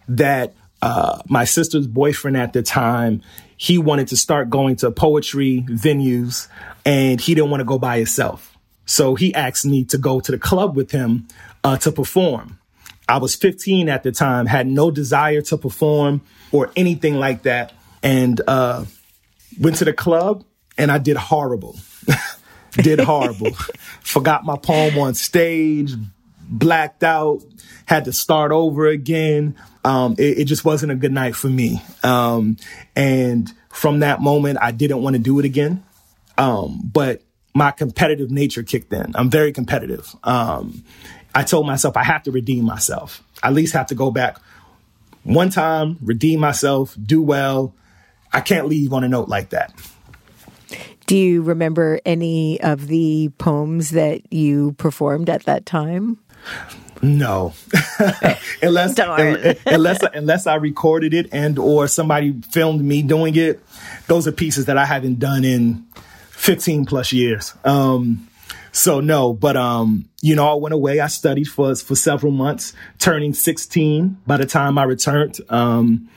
that 0.09 0.53
uh, 0.81 1.21
my 1.27 1.45
sister's 1.45 1.87
boyfriend 1.87 2.35
at 2.35 2.51
the 2.51 2.61
time, 2.61 3.21
he 3.55 3.77
wanted 3.77 4.09
to 4.09 4.17
start 4.17 4.49
going 4.49 4.75
to 4.77 4.91
poetry 4.91 5.65
venues 5.69 6.49
and 6.85 7.21
he 7.21 7.33
didn't 7.33 7.49
want 7.49 7.61
to 7.61 7.65
go 7.65 7.79
by 7.79 7.97
himself. 7.97 8.57
So 8.85 9.15
he 9.15 9.33
asked 9.33 9.65
me 9.65 9.85
to 9.85 9.97
go 9.97 10.19
to 10.19 10.31
the 10.31 10.37
club 10.37 10.75
with 10.75 10.91
him 10.91 11.27
uh, 11.63 11.77
to 11.77 11.91
perform. 11.91 12.59
I 13.07 13.17
was 13.17 13.35
15 13.35 13.89
at 13.89 14.03
the 14.03 14.11
time, 14.11 14.45
had 14.45 14.67
no 14.67 14.91
desire 14.91 15.41
to 15.43 15.57
perform 15.57 16.21
or 16.51 16.71
anything 16.75 17.15
like 17.15 17.43
that, 17.43 17.73
and 18.01 18.39
uh, 18.47 18.85
went 19.59 19.77
to 19.77 19.85
the 19.85 19.93
club 19.93 20.43
and 20.77 20.91
I 20.91 20.97
did 20.97 21.17
horrible. 21.17 21.77
did 22.71 22.99
horrible. 22.99 23.51
Forgot 24.01 24.45
my 24.45 24.57
poem 24.57 24.97
on 24.97 25.13
stage, 25.13 25.93
blacked 26.41 27.03
out, 27.03 27.41
had 27.85 28.05
to 28.05 28.13
start 28.13 28.51
over 28.51 28.87
again. 28.87 29.55
Um, 29.85 30.15
it, 30.17 30.39
it, 30.39 30.45
just 30.45 30.63
wasn't 30.63 30.91
a 30.91 30.95
good 30.95 31.11
night 31.11 31.35
for 31.35 31.49
me. 31.49 31.81
Um, 32.03 32.57
and 32.95 33.51
from 33.69 33.99
that 33.99 34.21
moment, 34.21 34.59
I 34.61 34.71
didn't 34.71 35.01
want 35.01 35.15
to 35.15 35.21
do 35.21 35.39
it 35.39 35.45
again. 35.45 35.83
Um, 36.37 36.79
but 36.91 37.21
my 37.53 37.71
competitive 37.71 38.31
nature 38.31 38.63
kicked 38.63 38.91
in. 38.93 39.13
I'm 39.15 39.29
very 39.29 39.51
competitive. 39.51 40.15
Um, 40.23 40.83
I 41.35 41.43
told 41.43 41.65
myself 41.65 41.97
I 41.97 42.03
have 42.03 42.23
to 42.23 42.31
redeem 42.31 42.65
myself. 42.65 43.23
I 43.41 43.47
at 43.47 43.53
least 43.53 43.73
have 43.73 43.87
to 43.87 43.95
go 43.95 44.11
back 44.11 44.37
one 45.23 45.49
time, 45.49 45.97
redeem 46.01 46.39
myself, 46.39 46.95
do 47.01 47.21
well. 47.21 47.73
I 48.31 48.41
can't 48.41 48.67
leave 48.67 48.93
on 48.93 49.03
a 49.03 49.09
note 49.09 49.29
like 49.29 49.49
that. 49.49 49.73
Do 51.05 51.17
you 51.17 51.41
remember 51.41 51.99
any 52.05 52.61
of 52.61 52.87
the 52.87 53.29
poems 53.37 53.91
that 53.91 54.31
you 54.33 54.73
performed 54.73 55.29
at 55.29 55.43
that 55.43 55.65
time? 55.65 56.17
No, 57.01 57.53
unless 58.61 58.97
unless 59.65 60.01
unless 60.13 60.47
I 60.47 60.55
recorded 60.55 61.13
it 61.13 61.27
and 61.33 61.59
or 61.59 61.87
somebody 61.87 62.33
filmed 62.49 62.81
me 62.81 63.01
doing 63.01 63.35
it. 63.35 63.61
Those 64.07 64.25
are 64.27 64.31
pieces 64.31 64.65
that 64.65 64.77
I 64.77 64.85
haven't 64.85 65.19
done 65.19 65.43
in 65.43 65.85
15 66.29 66.85
plus 66.85 67.11
years. 67.11 67.53
Um, 67.65 68.29
so 68.73 68.99
no, 68.99 69.33
but 69.33 69.55
um, 69.55 70.09
you 70.21 70.35
know, 70.35 70.51
I 70.51 70.55
went 70.55 70.73
away. 70.73 70.99
I 70.99 71.07
studied 71.07 71.45
for 71.45 71.75
for 71.75 71.95
several 71.95 72.31
months, 72.31 72.73
turning 72.97 73.33
16 73.33 74.17
by 74.25 74.37
the 74.37 74.47
time 74.47 74.79
I 74.79 74.83
returned. 74.83 75.39
Um, 75.49 76.09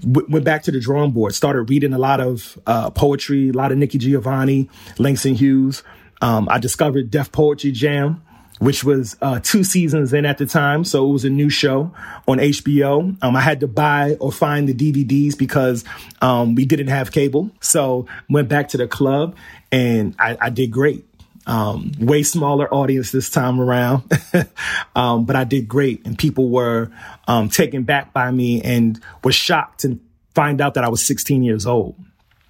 w- 0.00 0.26
went 0.30 0.44
back 0.44 0.64
to 0.64 0.70
the 0.70 0.80
drawing 0.80 1.12
board, 1.12 1.34
started 1.34 1.62
reading 1.62 1.94
a 1.94 1.98
lot 1.98 2.20
of 2.20 2.58
uh, 2.66 2.90
poetry, 2.90 3.48
a 3.48 3.52
lot 3.52 3.72
of 3.72 3.78
Nikki 3.78 3.96
Giovanni, 3.96 4.68
Langston 4.98 5.34
Hughes. 5.34 5.82
Um, 6.20 6.46
I 6.50 6.58
discovered 6.58 7.10
Def 7.10 7.32
Poetry 7.32 7.72
Jam 7.72 8.22
which 8.60 8.84
was 8.84 9.16
uh, 9.20 9.40
two 9.40 9.64
seasons 9.64 10.12
in 10.12 10.24
at 10.24 10.38
the 10.38 10.46
time. 10.46 10.84
So 10.84 11.08
it 11.08 11.12
was 11.12 11.24
a 11.24 11.30
new 11.30 11.50
show 11.50 11.92
on 12.28 12.38
HBO. 12.38 13.16
Um, 13.22 13.36
I 13.36 13.40
had 13.40 13.60
to 13.60 13.66
buy 13.66 14.16
or 14.20 14.30
find 14.30 14.68
the 14.68 14.74
DVDs 14.74 15.36
because 15.36 15.84
um, 16.22 16.54
we 16.54 16.64
didn't 16.64 16.86
have 16.86 17.10
cable. 17.10 17.50
So 17.60 18.06
went 18.30 18.48
back 18.48 18.68
to 18.68 18.76
the 18.76 18.86
club 18.86 19.36
and 19.72 20.14
I, 20.18 20.38
I 20.40 20.50
did 20.50 20.70
great. 20.70 21.04
Um, 21.46 21.92
way 21.98 22.22
smaller 22.22 22.72
audience 22.72 23.12
this 23.12 23.28
time 23.28 23.60
around, 23.60 24.10
um, 24.96 25.26
but 25.26 25.36
I 25.36 25.44
did 25.44 25.68
great, 25.68 26.06
and 26.06 26.18
people 26.18 26.48
were 26.48 26.90
um, 27.28 27.50
taken 27.50 27.82
back 27.82 28.14
by 28.14 28.30
me 28.30 28.62
and 28.62 28.98
were 29.22 29.32
shocked 29.32 29.80
to 29.80 30.00
find 30.34 30.62
out 30.62 30.74
that 30.74 30.84
I 30.84 30.88
was 30.88 31.02
16 31.02 31.42
years 31.42 31.66
old. 31.66 31.96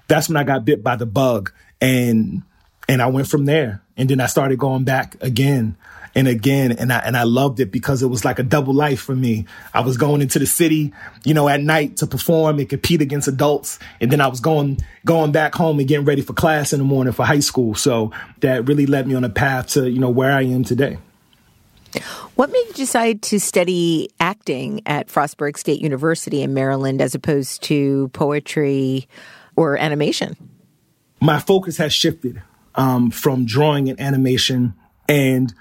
That's 0.07 0.29
when 0.29 0.37
I 0.37 0.45
got 0.45 0.65
bit 0.65 0.85
by 0.85 0.95
the 0.95 1.07
bug, 1.07 1.53
and 1.81 2.43
and 2.89 3.03
I 3.03 3.07
went 3.09 3.29
from 3.29 3.47
there. 3.47 3.83
And 3.97 4.09
then 4.09 4.21
I 4.21 4.27
started 4.27 4.59
going 4.59 4.85
back 4.85 5.17
again 5.23 5.77
and 6.15 6.29
again. 6.29 6.73
And 6.73 6.93
I, 6.93 6.99
and 6.99 7.17
I 7.17 7.25
loved 7.25 7.61
it 7.61 7.71
because 7.71 8.03
it 8.03 8.07
was 8.07 8.25
like 8.25 8.39
a 8.39 8.43
double 8.43 8.75
life 8.75 9.01
for 9.01 9.15
me. 9.15 9.47
I 9.73 9.81
was 9.81 9.97
going 9.97 10.23
into 10.23 10.39
the 10.39 10.47
city, 10.47 10.93
you 11.25 11.35
know, 11.35 11.49
at 11.49 11.61
night 11.61 11.99
to 11.99 12.07
perform 12.07 12.59
and 12.59 12.69
compete 12.69 13.01
against 13.01 13.29
adults. 13.29 13.79
And 14.01 14.11
then 14.11 14.21
I 14.21 14.29
was 14.29 14.41
going, 14.41 14.79
going 15.05 15.33
back 15.33 15.55
home 15.55 15.79
and 15.79 15.89
getting 15.89 16.05
ready 16.05 16.23
for 16.23 16.33
class 16.33 16.73
in 16.73 16.79
the 16.79 16.85
morning 16.85 17.13
for 17.13 17.25
high 17.25 17.41
school. 17.41 17.75
So 17.75 18.13
that 18.41 18.67
really 18.69 18.87
led 18.87 19.07
me 19.07 19.15
on 19.15 19.25
a 19.25 19.31
path 19.31 19.69
to, 19.69 19.91
you 19.91 19.99
know, 19.99 20.11
where 20.11 20.33
I 20.33 20.43
am 20.43 20.65
today. 20.65 20.99
What 22.35 22.51
made 22.51 22.67
you 22.67 22.73
decide 22.75 23.23
to 23.23 23.39
study 23.39 24.09
acting 24.19 24.83
at 24.87 25.07
Frostburg 25.07 25.57
State 25.57 25.81
University 25.81 26.43
in 26.43 26.53
Maryland 26.53 27.01
as 27.01 27.15
opposed 27.15 27.63
to 27.65 28.09
poetry 28.09 29.09
or 29.55 29.77
animation? 29.77 30.37
My 31.21 31.39
focus 31.39 31.77
has 31.77 31.93
shifted 31.93 32.43
um, 32.75 33.13
from 33.13 33.47
drawing 33.47 33.89
and 33.89 34.01
animation. 34.01 34.75
And 35.09 35.55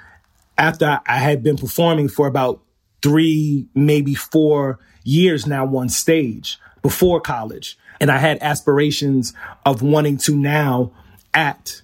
after 0.58 1.00
I 1.06 1.18
had 1.18 1.44
been 1.44 1.58
performing 1.58 2.10
for 2.10 2.28
about 2.28 2.62
three, 3.02 3.68
maybe 3.74 4.16
four 4.16 4.80
years 5.04 5.46
now 5.46 5.66
on 5.76 5.90
stage 5.90 6.60
before 6.82 7.22
college, 7.22 7.78
and 8.00 8.12
I 8.12 8.18
had 8.18 8.38
aspirations 8.42 9.34
of 9.66 9.82
wanting 9.82 10.18
to 10.18 10.36
now 10.36 10.92
act 11.34 11.84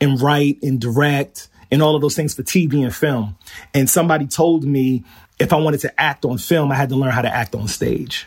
and 0.00 0.20
write 0.20 0.58
and 0.62 0.80
direct 0.80 1.48
and 1.70 1.82
all 1.82 1.94
of 1.94 2.02
those 2.02 2.16
things 2.16 2.34
for 2.34 2.42
TV 2.42 2.82
and 2.82 2.94
film. 2.94 3.36
And 3.74 3.88
somebody 3.88 4.26
told 4.26 4.64
me 4.64 5.04
if 5.38 5.52
I 5.52 5.56
wanted 5.56 5.80
to 5.80 6.00
act 6.00 6.24
on 6.24 6.38
film, 6.38 6.72
I 6.72 6.74
had 6.74 6.88
to 6.88 6.96
learn 6.96 7.12
how 7.12 7.22
to 7.22 7.32
act 7.32 7.54
on 7.54 7.68
stage. 7.68 8.26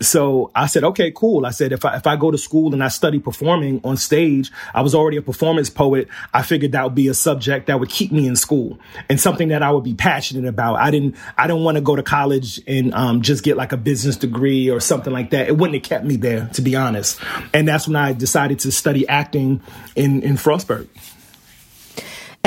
So 0.00 0.50
I 0.54 0.66
said, 0.66 0.84
okay, 0.84 1.10
cool. 1.10 1.44
I 1.44 1.50
said, 1.50 1.72
if 1.72 1.84
I, 1.84 1.96
if 1.96 2.06
I 2.06 2.16
go 2.16 2.30
to 2.30 2.38
school 2.38 2.72
and 2.72 2.84
I 2.84 2.88
study 2.88 3.18
performing 3.18 3.80
on 3.82 3.96
stage, 3.96 4.52
I 4.72 4.82
was 4.82 4.94
already 4.94 5.16
a 5.16 5.22
performance 5.22 5.70
poet. 5.70 6.08
I 6.32 6.42
figured 6.42 6.72
that 6.72 6.84
would 6.84 6.94
be 6.94 7.08
a 7.08 7.14
subject 7.14 7.66
that 7.66 7.80
would 7.80 7.88
keep 7.88 8.12
me 8.12 8.26
in 8.26 8.36
school 8.36 8.78
and 9.08 9.20
something 9.20 9.48
that 9.48 9.62
I 9.62 9.72
would 9.72 9.84
be 9.84 9.94
passionate 9.94 10.48
about. 10.48 10.76
I 10.76 10.90
didn't, 10.90 11.16
I 11.36 11.46
didn't 11.46 11.64
want 11.64 11.76
to 11.76 11.80
go 11.80 11.96
to 11.96 12.02
college 12.02 12.60
and 12.66 12.94
um, 12.94 13.22
just 13.22 13.42
get 13.42 13.56
like 13.56 13.72
a 13.72 13.76
business 13.76 14.16
degree 14.16 14.70
or 14.70 14.80
something 14.80 15.12
like 15.12 15.30
that. 15.30 15.48
It 15.48 15.56
wouldn't 15.56 15.74
have 15.74 15.88
kept 15.88 16.04
me 16.04 16.16
there, 16.16 16.48
to 16.54 16.62
be 16.62 16.76
honest. 16.76 17.20
And 17.52 17.66
that's 17.66 17.88
when 17.88 17.96
I 17.96 18.12
decided 18.12 18.60
to 18.60 18.72
study 18.72 19.08
acting 19.08 19.60
in, 19.96 20.22
in 20.22 20.34
Frostburg. 20.34 20.88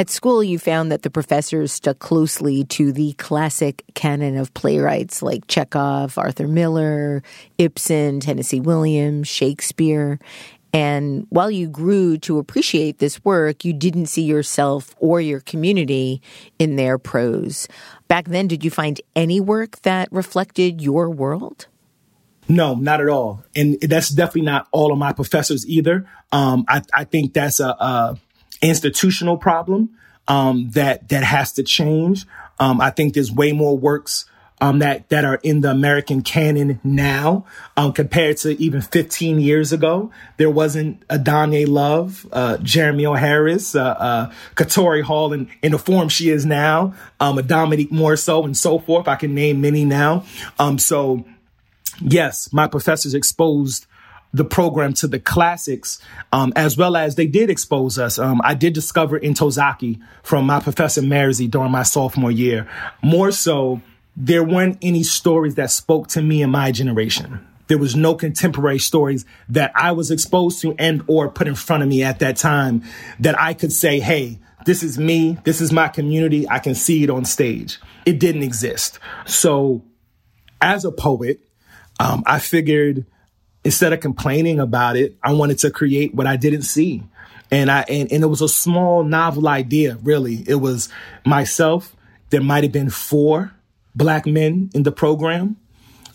At 0.01 0.09
school, 0.09 0.43
you 0.43 0.57
found 0.57 0.91
that 0.91 1.03
the 1.03 1.11
professors 1.11 1.71
stuck 1.71 1.99
closely 1.99 2.63
to 2.63 2.91
the 2.91 3.13
classic 3.19 3.83
canon 3.93 4.35
of 4.35 4.51
playwrights 4.55 5.21
like 5.21 5.45
Chekhov, 5.45 6.17
Arthur 6.17 6.47
Miller, 6.47 7.21
Ibsen, 7.59 8.19
Tennessee 8.19 8.59
Williams, 8.59 9.27
Shakespeare. 9.27 10.17
And 10.73 11.27
while 11.29 11.51
you 11.51 11.67
grew 11.67 12.17
to 12.17 12.39
appreciate 12.39 12.97
this 12.97 13.23
work, 13.23 13.63
you 13.63 13.73
didn't 13.73 14.07
see 14.07 14.23
yourself 14.23 14.95
or 14.97 15.21
your 15.21 15.39
community 15.39 16.19
in 16.57 16.77
their 16.77 16.97
prose. 16.97 17.67
Back 18.07 18.25
then, 18.25 18.47
did 18.47 18.65
you 18.65 18.71
find 18.71 18.99
any 19.15 19.39
work 19.39 19.83
that 19.83 20.11
reflected 20.11 20.81
your 20.81 21.11
world? 21.11 21.67
No, 22.49 22.73
not 22.73 23.01
at 23.01 23.07
all. 23.07 23.43
And 23.55 23.79
that's 23.81 24.09
definitely 24.09 24.49
not 24.49 24.67
all 24.71 24.91
of 24.91 24.97
my 24.97 25.13
professors 25.13 25.63
either. 25.67 26.09
Um, 26.31 26.65
I, 26.67 26.81
I, 26.91 27.03
think 27.03 27.35
that's 27.35 27.59
a, 27.59 27.67
a, 27.69 28.17
institutional 28.61 29.37
problem 29.37 29.89
um, 30.27 30.69
that 30.71 31.09
that 31.09 31.23
has 31.23 31.53
to 31.53 31.63
change. 31.63 32.25
Um, 32.59 32.79
I 32.79 32.91
think 32.91 33.13
there's 33.13 33.31
way 33.31 33.51
more 33.51 33.77
works 33.77 34.25
um, 34.61 34.79
that 34.79 35.09
that 35.09 35.25
are 35.25 35.39
in 35.41 35.61
the 35.61 35.71
American 35.71 36.21
canon 36.21 36.79
now 36.83 37.45
um, 37.75 37.91
compared 37.91 38.37
to 38.37 38.61
even 38.61 38.81
15 38.81 39.39
years 39.39 39.73
ago. 39.73 40.11
There 40.37 40.51
wasn't 40.51 41.03
a 41.09 41.17
Donja 41.17 41.67
Love, 41.67 42.27
uh, 42.31 42.57
Jeremy 42.57 43.07
O. 43.07 43.15
Harris, 43.15 43.75
uh, 43.75 43.81
uh, 43.81 44.31
Katori 44.55 45.01
Hall 45.01 45.33
in, 45.33 45.49
in 45.63 45.71
the 45.71 45.79
form 45.79 46.07
she 46.09 46.29
is 46.29 46.45
now, 46.45 46.93
um, 47.19 47.39
a 47.39 47.41
Dominique 47.41 47.91
Morisseau, 47.91 48.45
and 48.45 48.55
so 48.55 48.77
forth. 48.77 49.07
I 49.07 49.15
can 49.15 49.33
name 49.33 49.59
many 49.61 49.83
now. 49.83 50.25
Um, 50.59 50.77
so, 50.77 51.25
yes, 51.99 52.53
my 52.53 52.67
professors 52.67 53.15
exposed 53.15 53.87
the 54.33 54.45
program 54.45 54.93
to 54.93 55.07
the 55.07 55.19
classics, 55.19 55.99
um, 56.31 56.53
as 56.55 56.77
well 56.77 56.95
as 56.95 57.15
they 57.15 57.27
did 57.27 57.49
expose 57.49 57.99
us. 57.99 58.17
Um, 58.17 58.41
I 58.43 58.53
did 58.53 58.73
discover 58.73 59.19
Ntozake 59.19 59.99
from 60.23 60.45
my 60.45 60.59
professor 60.59 61.01
Marzi 61.01 61.49
during 61.49 61.71
my 61.71 61.83
sophomore 61.83 62.31
year. 62.31 62.67
More 63.01 63.31
so, 63.31 63.81
there 64.15 64.43
weren't 64.43 64.77
any 64.81 65.03
stories 65.03 65.55
that 65.55 65.71
spoke 65.71 66.07
to 66.09 66.21
me 66.21 66.41
in 66.41 66.49
my 66.49 66.71
generation. 66.71 67.45
There 67.67 67.77
was 67.77 67.95
no 67.95 68.15
contemporary 68.15 68.79
stories 68.79 69.25
that 69.49 69.71
I 69.75 69.93
was 69.93 70.11
exposed 70.11 70.61
to 70.61 70.75
and 70.77 71.03
or 71.07 71.29
put 71.29 71.47
in 71.47 71.55
front 71.55 71.83
of 71.83 71.89
me 71.89 72.03
at 72.03 72.19
that 72.19 72.35
time 72.35 72.83
that 73.19 73.39
I 73.39 73.53
could 73.53 73.71
say, 73.71 74.01
hey, 74.01 74.39
this 74.65 74.83
is 74.83 74.97
me. 74.97 75.37
This 75.43 75.61
is 75.61 75.71
my 75.71 75.87
community. 75.87 76.47
I 76.49 76.59
can 76.59 76.75
see 76.75 77.03
it 77.03 77.09
on 77.09 77.25
stage. 77.25 77.79
It 78.05 78.19
didn't 78.19 78.43
exist. 78.43 78.99
So 79.25 79.83
as 80.59 80.85
a 80.85 80.91
poet, 80.91 81.39
um, 81.99 82.23
I 82.25 82.39
figured 82.39 83.05
instead 83.63 83.93
of 83.93 83.99
complaining 83.99 84.59
about 84.59 84.95
it, 84.95 85.17
I 85.23 85.33
wanted 85.33 85.59
to 85.59 85.71
create 85.71 86.13
what 86.13 86.27
I 86.27 86.35
didn't 86.35 86.63
see. 86.63 87.03
And 87.49 87.69
I 87.69 87.81
and, 87.89 88.11
and 88.11 88.23
it 88.23 88.27
was 88.27 88.41
a 88.41 88.49
small 88.49 89.03
novel 89.03 89.47
idea, 89.47 89.97
really. 90.03 90.43
It 90.47 90.55
was 90.55 90.89
myself. 91.25 91.95
There 92.29 92.41
might 92.41 92.63
have 92.63 92.71
been 92.71 92.89
four 92.89 93.53
black 93.93 94.25
men 94.25 94.69
in 94.73 94.83
the 94.83 94.91
program. 94.91 95.57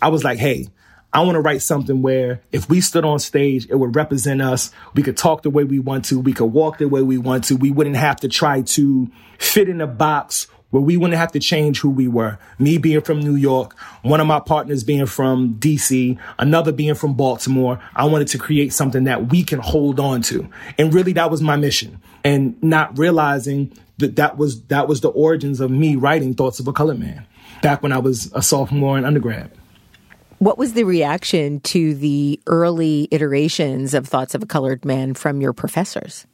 I 0.01 0.09
was 0.09 0.25
like, 0.25 0.39
hey, 0.39 0.69
I 1.13 1.21
want 1.21 1.37
to 1.37 1.41
write 1.41 1.63
something 1.63 2.03
where 2.03 2.43
if 2.53 2.69
we 2.69 2.81
stood 2.81 3.05
on 3.05 3.19
stage, 3.19 3.67
it 3.71 3.77
would 3.77 3.97
represent 3.97 4.43
us. 4.43 4.71
We 4.95 5.03
could 5.03 5.17
talk 5.17 5.43
the 5.43 5.51
way 5.51 5.65
we 5.65 5.79
want 5.79 6.07
to. 6.07 6.21
We 6.21 6.33
could 6.33 6.47
walk 6.47 6.79
the 6.79 6.89
way 6.89 7.03
we 7.03 7.19
want 7.19 7.45
to. 7.45 7.57
We 7.57 7.71
wouldn't 7.71 7.97
have 7.97 8.17
to 8.21 8.29
try 8.29 8.63
to 8.63 9.11
fit 9.39 9.69
in 9.69 9.81
a 9.81 9.87
box 9.87 10.47
where 10.71 10.83
we 10.83 10.97
wouldn't 10.97 11.19
have 11.19 11.33
to 11.33 11.41
change 11.41 11.81
who 11.81 11.91
we 11.91 12.09
were. 12.09 12.39
Me 12.59 12.79
being 12.79 13.01
from 13.01 13.21
New 13.21 13.37
York, 13.37 13.79
one 14.03 14.21
of 14.21 14.27
my 14.27 14.41
partners 14.41 14.83
being 14.83 15.07
from 15.07 15.55
DC, 15.55 16.19
another 16.39 16.73
being 16.73 16.95
from 16.95 17.15
Baltimore. 17.15 17.81
I 17.95 18.05
wanted 18.07 18.29
to 18.29 18.39
create 18.39 18.73
something 18.73 19.05
that 19.05 19.31
we 19.31 19.45
can 19.45 19.61
hold 19.61 20.01
on 20.01 20.23
to. 20.23 20.49
And 20.79 20.93
really 20.93 21.13
that 21.15 21.31
was 21.31 21.41
my 21.41 21.57
mission. 21.57 22.01
And 22.25 22.61
not 22.63 22.99
realizing 22.99 23.73
that 23.99 24.17
that 24.17 24.37
was, 24.37 24.63
that 24.65 24.89
was 24.89 25.01
the 25.01 25.09
origins 25.09 25.61
of 25.61 25.71
me 25.71 25.97
writing 25.97 26.35
Thoughts 26.35 26.59
of 26.59 26.67
a 26.67 26.73
Colored 26.73 26.99
Man 26.99 27.27
back 27.63 27.83
when 27.83 27.93
I 27.93 27.99
was 27.99 28.31
a 28.35 28.43
sophomore 28.43 28.99
in 28.99 29.05
undergrad. 29.05 29.51
What 30.39 30.59
was 30.59 30.75
the 30.75 30.85
reaction 30.85 31.61
to 31.61 31.95
the 31.95 32.39
early 32.47 33.09
iterations 33.11 33.95
of 33.95 34.07
Thoughts 34.07 34.35
of 34.35 34.43
a 34.43 34.47
Colored 34.47 34.85
Man 34.85 35.15
from 35.15 35.41
your 35.41 35.55
professors? 35.55 36.27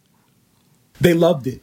They 1.01 1.15
loved 1.15 1.47
it 1.47 1.63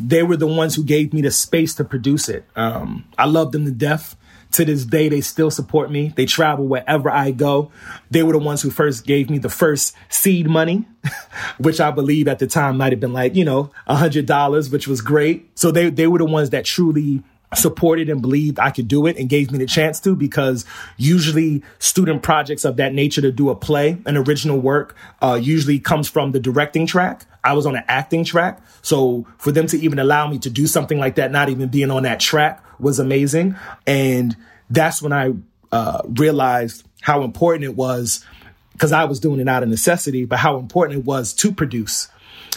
they 0.00 0.22
were 0.22 0.36
the 0.36 0.46
ones 0.46 0.74
who 0.74 0.84
gave 0.84 1.12
me 1.12 1.22
the 1.22 1.30
space 1.30 1.74
to 1.76 1.84
produce 1.84 2.28
it. 2.28 2.44
Um, 2.56 3.04
I 3.18 3.26
love 3.26 3.52
them 3.52 3.64
to 3.64 3.70
death. 3.70 4.16
To 4.54 4.64
this 4.64 4.84
day, 4.84 5.08
they 5.08 5.20
still 5.20 5.50
support 5.52 5.92
me. 5.92 6.12
They 6.16 6.26
travel 6.26 6.66
wherever 6.66 7.08
I 7.08 7.30
go. 7.30 7.70
They 8.10 8.24
were 8.24 8.32
the 8.32 8.40
ones 8.40 8.62
who 8.62 8.70
first 8.70 9.06
gave 9.06 9.30
me 9.30 9.38
the 9.38 9.48
first 9.48 9.94
seed 10.08 10.50
money, 10.50 10.88
which 11.58 11.80
I 11.80 11.92
believe 11.92 12.26
at 12.26 12.40
the 12.40 12.48
time 12.48 12.76
might 12.76 12.92
have 12.92 12.98
been 12.98 13.12
like, 13.12 13.36
you 13.36 13.44
know, 13.44 13.70
a 13.86 13.94
hundred 13.94 14.26
dollars, 14.26 14.68
which 14.68 14.88
was 14.88 15.02
great. 15.02 15.56
So 15.56 15.70
they, 15.70 15.88
they 15.88 16.08
were 16.08 16.18
the 16.18 16.24
ones 16.24 16.50
that 16.50 16.64
truly 16.64 17.22
supported 17.54 18.08
and 18.08 18.22
believed 18.22 18.58
I 18.58 18.70
could 18.70 18.88
do 18.88 19.06
it 19.06 19.16
and 19.16 19.28
gave 19.28 19.50
me 19.50 19.58
the 19.58 19.66
chance 19.66 20.00
to 20.00 20.14
because 20.14 20.64
usually 20.96 21.62
student 21.78 22.22
projects 22.22 22.64
of 22.64 22.76
that 22.76 22.94
nature 22.94 23.20
to 23.20 23.32
do 23.32 23.50
a 23.50 23.56
play, 23.56 23.98
an 24.06 24.16
original 24.16 24.58
work, 24.58 24.96
uh, 25.20 25.38
usually 25.40 25.78
comes 25.78 26.08
from 26.08 26.32
the 26.32 26.40
directing 26.40 26.86
track. 26.86 27.26
I 27.42 27.54
was 27.54 27.66
on 27.66 27.76
an 27.76 27.84
acting 27.88 28.24
track. 28.24 28.60
So 28.82 29.26
for 29.38 29.52
them 29.52 29.66
to 29.68 29.78
even 29.78 29.98
allow 29.98 30.28
me 30.28 30.38
to 30.40 30.50
do 30.50 30.66
something 30.66 30.98
like 30.98 31.14
that, 31.16 31.30
not 31.30 31.48
even 31.48 31.68
being 31.68 31.90
on 31.90 32.02
that 32.04 32.20
track 32.20 32.62
was 32.78 32.98
amazing. 32.98 33.56
And 33.86 34.36
that's 34.68 35.02
when 35.02 35.12
I 35.12 35.32
uh, 35.72 36.02
realized 36.06 36.84
how 37.00 37.22
important 37.22 37.64
it 37.64 37.76
was 37.76 38.24
because 38.72 38.92
I 38.92 39.04
was 39.04 39.20
doing 39.20 39.40
it 39.40 39.48
out 39.48 39.62
of 39.62 39.68
necessity, 39.68 40.24
but 40.24 40.38
how 40.38 40.58
important 40.58 41.00
it 41.00 41.04
was 41.04 41.34
to 41.34 41.52
produce, 41.52 42.08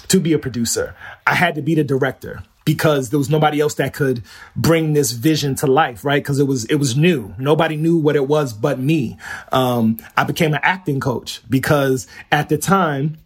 to 0.07 0.19
be 0.19 0.33
a 0.33 0.39
producer. 0.39 0.95
I 1.27 1.35
had 1.35 1.55
to 1.55 1.61
be 1.61 1.75
the 1.75 1.83
director 1.83 2.43
because 2.65 3.09
there 3.09 3.19
was 3.19 3.29
nobody 3.29 3.59
else 3.59 3.75
that 3.75 3.93
could 3.93 4.23
bring 4.55 4.93
this 4.93 5.11
vision 5.11 5.55
to 5.55 5.67
life, 5.67 6.05
right? 6.05 6.23
Because 6.23 6.39
it 6.39 6.47
was 6.47 6.65
it 6.65 6.75
was 6.75 6.95
new. 6.95 7.33
Nobody 7.37 7.75
knew 7.75 7.97
what 7.97 8.15
it 8.15 8.27
was 8.27 8.53
but 8.53 8.79
me. 8.79 9.17
Um, 9.51 9.97
I 10.15 10.23
became 10.23 10.53
an 10.53 10.61
acting 10.63 10.99
coach 10.99 11.41
because 11.49 12.07
at 12.31 12.49
the 12.49 12.57
time 12.57 13.17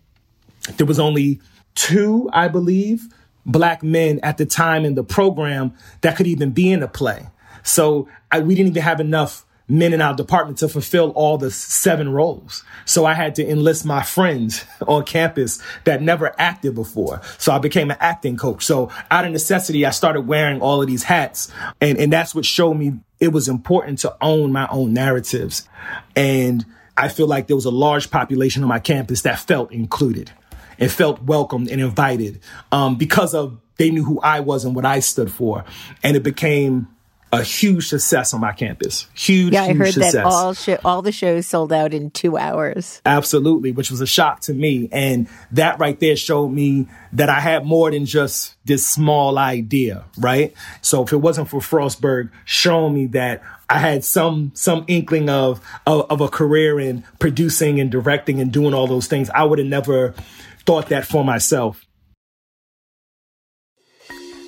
there 0.75 0.85
was 0.85 0.99
only 0.99 1.39
two, 1.75 2.29
I 2.33 2.47
believe, 2.47 3.07
black 3.45 3.81
men 3.81 4.19
at 4.23 4.37
the 4.37 4.45
time 4.45 4.83
in 4.83 4.95
the 4.95 5.03
program 5.03 5.73
that 6.01 6.17
could 6.17 6.27
even 6.27 6.51
be 6.51 6.71
in 6.71 6.83
a 6.83 6.87
play. 6.87 7.27
So 7.63 8.09
I, 8.31 8.41
we 8.41 8.55
didn't 8.55 8.71
even 8.71 8.83
have 8.83 8.99
enough 8.99 9.45
men 9.69 9.93
in 9.93 10.01
our 10.01 10.15
department 10.15 10.57
to 10.59 10.69
fulfill 10.69 11.11
all 11.11 11.37
the 11.37 11.51
seven 11.51 12.09
roles. 12.09 12.63
So 12.85 13.05
I 13.05 13.13
had 13.13 13.35
to 13.35 13.49
enlist 13.49 13.85
my 13.85 14.01
friends 14.01 14.65
on 14.87 15.03
campus 15.03 15.61
that 15.83 16.01
never 16.01 16.33
acted 16.39 16.75
before. 16.75 17.21
So 17.37 17.51
I 17.51 17.59
became 17.59 17.91
an 17.91 17.97
acting 17.99 18.37
coach. 18.37 18.65
So 18.65 18.89
out 19.11 19.25
of 19.25 19.31
necessity, 19.31 19.85
I 19.85 19.91
started 19.91 20.21
wearing 20.21 20.61
all 20.61 20.81
of 20.81 20.87
these 20.87 21.03
hats. 21.03 21.51
And, 21.81 21.97
and 21.97 22.11
that's 22.11 22.33
what 22.33 22.45
showed 22.45 22.75
me 22.75 22.93
it 23.19 23.29
was 23.29 23.47
important 23.47 23.99
to 23.99 24.15
own 24.21 24.51
my 24.51 24.67
own 24.69 24.93
narratives. 24.93 25.67
And 26.15 26.65
I 26.95 27.09
feel 27.09 27.27
like 27.27 27.47
there 27.47 27.55
was 27.55 27.65
a 27.65 27.71
large 27.71 28.09
population 28.09 28.63
on 28.63 28.69
my 28.69 28.79
campus 28.79 29.23
that 29.23 29.39
felt 29.39 29.71
included 29.71 30.31
and 30.79 30.91
felt 30.91 31.21
welcomed 31.23 31.69
and 31.69 31.81
invited 31.81 32.39
um, 32.71 32.95
because 32.95 33.33
of 33.33 33.59
they 33.77 33.91
knew 33.91 34.03
who 34.03 34.19
I 34.19 34.39
was 34.39 34.65
and 34.65 34.75
what 34.75 34.85
I 34.85 34.99
stood 34.99 35.31
for. 35.31 35.63
And 36.03 36.17
it 36.17 36.23
became 36.23 36.87
a 37.31 37.43
huge 37.43 37.89
success 37.89 38.33
on 38.33 38.39
my 38.39 38.53
campus. 38.53 39.07
Huge, 39.13 39.53
yeah, 39.53 39.63
I 39.63 39.67
huge 39.67 39.77
heard 39.77 39.93
success. 39.93 40.13
that 40.13 40.25
all 40.25 40.53
sh- 40.53 40.79
all 40.85 41.01
the 41.01 41.11
shows 41.11 41.45
sold 41.45 41.73
out 41.73 41.93
in 41.93 42.09
two 42.09 42.37
hours. 42.37 43.01
Absolutely, 43.05 43.71
which 43.71 43.91
was 43.91 43.99
a 43.99 44.07
shock 44.07 44.41
to 44.41 44.53
me, 44.53 44.87
and 44.91 45.27
that 45.51 45.79
right 45.79 45.99
there 45.99 46.15
showed 46.15 46.49
me 46.49 46.87
that 47.13 47.29
I 47.29 47.39
had 47.39 47.65
more 47.65 47.91
than 47.91 48.05
just 48.05 48.55
this 48.65 48.87
small 48.87 49.37
idea, 49.37 50.05
right? 50.17 50.53
So 50.81 51.03
if 51.03 51.11
it 51.11 51.17
wasn't 51.17 51.49
for 51.49 51.59
Frostburg 51.59 52.31
showing 52.45 52.93
me 52.93 53.07
that 53.07 53.43
I 53.69 53.79
had 53.79 54.05
some 54.05 54.51
some 54.53 54.85
inkling 54.87 55.29
of, 55.29 55.59
of 55.85 56.09
of 56.09 56.21
a 56.21 56.29
career 56.29 56.79
in 56.79 57.03
producing 57.19 57.81
and 57.81 57.91
directing 57.91 58.39
and 58.39 58.53
doing 58.53 58.73
all 58.73 58.87
those 58.87 59.07
things, 59.07 59.29
I 59.31 59.43
would 59.43 59.59
have 59.59 59.67
never 59.67 60.13
thought 60.67 60.89
that 60.89 61.05
for 61.05 61.23
myself. 61.23 61.87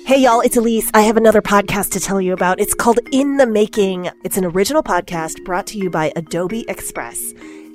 Hey, 0.06 0.22
y'all, 0.22 0.40
it's 0.40 0.56
Elise. 0.56 0.90
I 0.92 1.02
have 1.02 1.16
another 1.16 1.40
podcast 1.40 1.92
to 1.92 2.00
tell 2.00 2.20
you 2.20 2.32
about. 2.32 2.60
It's 2.60 2.74
called 2.74 2.98
In 3.10 3.38
the 3.38 3.46
Making. 3.46 4.10
It's 4.24 4.36
an 4.36 4.44
original 4.44 4.82
podcast 4.82 5.44
brought 5.44 5.66
to 5.68 5.78
you 5.78 5.88
by 5.88 6.12
Adobe 6.16 6.64
Express. 6.68 7.32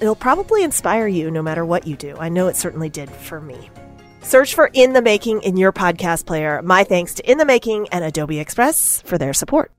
it'll 0.00 0.14
probably 0.14 0.62
inspire 0.62 1.06
you 1.06 1.30
no 1.30 1.42
matter 1.42 1.64
what 1.64 1.86
you 1.86 1.96
do. 1.96 2.16
I 2.18 2.28
know 2.28 2.48
it 2.48 2.56
certainly 2.56 2.88
did 2.88 3.10
for 3.10 3.40
me. 3.40 3.70
Search 4.22 4.54
for 4.54 4.70
In 4.72 4.92
the 4.92 5.02
Making 5.02 5.42
in 5.42 5.56
your 5.56 5.72
podcast 5.72 6.26
player. 6.26 6.60
My 6.62 6.84
thanks 6.84 7.14
to 7.14 7.30
In 7.30 7.38
the 7.38 7.44
Making 7.44 7.88
and 7.90 8.04
Adobe 8.04 8.40
Express 8.40 9.02
for 9.02 9.18
their 9.18 9.32
support. 9.32 9.70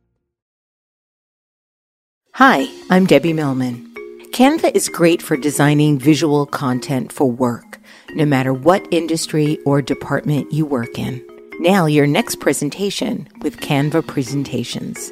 Hi, 2.35 2.67
I'm 2.89 3.07
Debbie 3.07 3.33
Millman. 3.33 3.93
Canva 4.31 4.75
is 4.75 4.89
great 4.89 5.21
for 5.21 5.35
designing 5.35 5.97
visual 5.97 6.45
content 6.45 7.11
for 7.11 7.29
work, 7.29 7.79
no 8.13 8.25
matter 8.25 8.53
what 8.53 8.87
industry 8.91 9.57
or 9.65 9.81
department 9.81 10.53
you 10.53 10.65
work 10.65 10.99
in. 10.99 11.25
Now, 11.59 11.87
your 11.87 12.05
next 12.05 12.39
presentation 12.39 13.27
with 13.41 13.57
Canva 13.57 14.05
Presentations. 14.05 15.11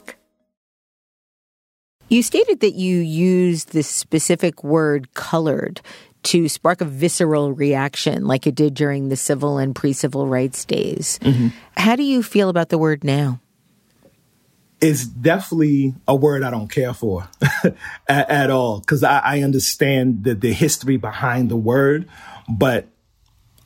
You 2.11 2.21
stated 2.21 2.59
that 2.59 2.73
you 2.73 2.97
used 2.97 3.71
the 3.71 3.83
specific 3.83 4.65
word 4.65 5.13
colored 5.13 5.79
to 6.23 6.49
spark 6.49 6.81
a 6.81 6.85
visceral 6.85 7.53
reaction 7.53 8.27
like 8.27 8.45
it 8.45 8.53
did 8.53 8.73
during 8.73 9.07
the 9.07 9.15
civil 9.15 9.57
and 9.57 9.73
pre 9.73 9.93
civil 9.93 10.27
rights 10.27 10.65
days. 10.65 11.19
Mm-hmm. 11.21 11.47
How 11.77 11.95
do 11.95 12.03
you 12.03 12.21
feel 12.21 12.49
about 12.49 12.67
the 12.67 12.77
word 12.77 13.05
now? 13.05 13.39
It's 14.81 15.05
definitely 15.05 15.93
a 16.05 16.13
word 16.13 16.43
I 16.43 16.49
don't 16.49 16.67
care 16.67 16.93
for 16.93 17.29
at, 18.09 18.29
at, 18.29 18.49
all 18.49 18.81
because 18.81 19.05
I, 19.05 19.19
I 19.19 19.41
understand 19.43 20.25
the, 20.25 20.35
the 20.35 20.51
history 20.51 20.97
behind 20.97 21.49
the 21.49 21.55
word, 21.55 22.09
but 22.49 22.87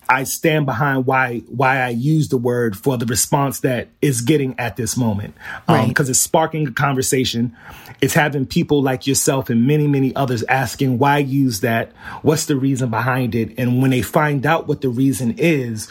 I 0.07 0.23
stand 0.23 0.65
behind 0.65 1.05
why 1.05 1.39
why 1.47 1.79
I 1.81 1.89
use 1.89 2.29
the 2.29 2.37
word 2.37 2.77
for 2.77 2.97
the 2.97 3.05
response 3.05 3.61
that 3.61 3.89
is 4.01 4.21
getting 4.21 4.57
at 4.59 4.75
this 4.75 4.95
moment. 4.95 5.33
Because 5.65 5.83
um, 5.83 5.89
right. 5.89 6.09
it's 6.09 6.19
sparking 6.19 6.67
a 6.67 6.71
conversation. 6.71 7.55
It's 8.01 8.13
having 8.13 8.45
people 8.45 8.81
like 8.81 9.07
yourself 9.07 9.49
and 9.49 9.65
many, 9.67 9.87
many 9.87 10.15
others 10.15 10.43
asking 10.43 10.99
why 10.99 11.19
use 11.19 11.61
that? 11.61 11.91
What's 12.21 12.45
the 12.45 12.55
reason 12.55 12.89
behind 12.89 13.35
it? 13.35 13.57
And 13.57 13.81
when 13.81 13.91
they 13.91 14.01
find 14.01 14.45
out 14.45 14.67
what 14.67 14.81
the 14.81 14.89
reason 14.89 15.35
is, 15.37 15.89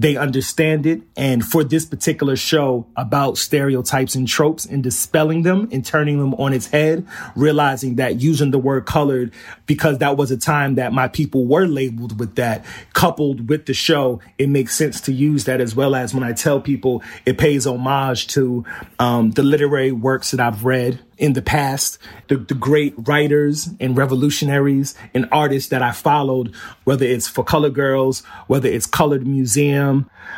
they 0.00 0.16
understand 0.16 0.86
it. 0.86 1.02
And 1.14 1.44
for 1.44 1.62
this 1.62 1.84
particular 1.84 2.34
show 2.34 2.86
about 2.96 3.36
stereotypes 3.36 4.14
and 4.14 4.26
tropes 4.26 4.64
and 4.64 4.82
dispelling 4.82 5.42
them 5.42 5.68
and 5.70 5.84
turning 5.84 6.18
them 6.18 6.32
on 6.34 6.54
its 6.54 6.68
head, 6.68 7.06
realizing 7.36 7.96
that 7.96 8.18
using 8.18 8.50
the 8.50 8.58
word 8.58 8.86
colored, 8.86 9.30
because 9.66 9.98
that 9.98 10.16
was 10.16 10.30
a 10.30 10.38
time 10.38 10.76
that 10.76 10.94
my 10.94 11.06
people 11.06 11.44
were 11.44 11.66
labeled 11.66 12.18
with 12.18 12.36
that, 12.36 12.64
coupled 12.94 13.50
with 13.50 13.66
the 13.66 13.74
show, 13.74 14.20
it 14.38 14.48
makes 14.48 14.74
sense 14.74 15.02
to 15.02 15.12
use 15.12 15.44
that 15.44 15.60
as 15.60 15.76
well 15.76 15.94
as 15.94 16.14
when 16.14 16.24
I 16.24 16.32
tell 16.32 16.62
people 16.62 17.02
it 17.26 17.36
pays 17.36 17.66
homage 17.66 18.26
to 18.28 18.64
um, 18.98 19.32
the 19.32 19.42
literary 19.42 19.92
works 19.92 20.30
that 20.30 20.40
I've 20.40 20.64
read 20.64 20.98
in 21.18 21.34
the 21.34 21.42
past, 21.42 21.98
the, 22.28 22.38
the 22.38 22.54
great 22.54 22.94
writers 22.96 23.68
and 23.78 23.94
revolutionaries 23.94 24.94
and 25.12 25.28
artists 25.30 25.68
that 25.68 25.82
I 25.82 25.92
followed, 25.92 26.54
whether 26.84 27.04
it's 27.04 27.28
for 27.28 27.44
Color 27.44 27.68
Girls, 27.68 28.20
whether 28.46 28.70
it's 28.70 28.86
Colored 28.86 29.26
Museum 29.26 29.89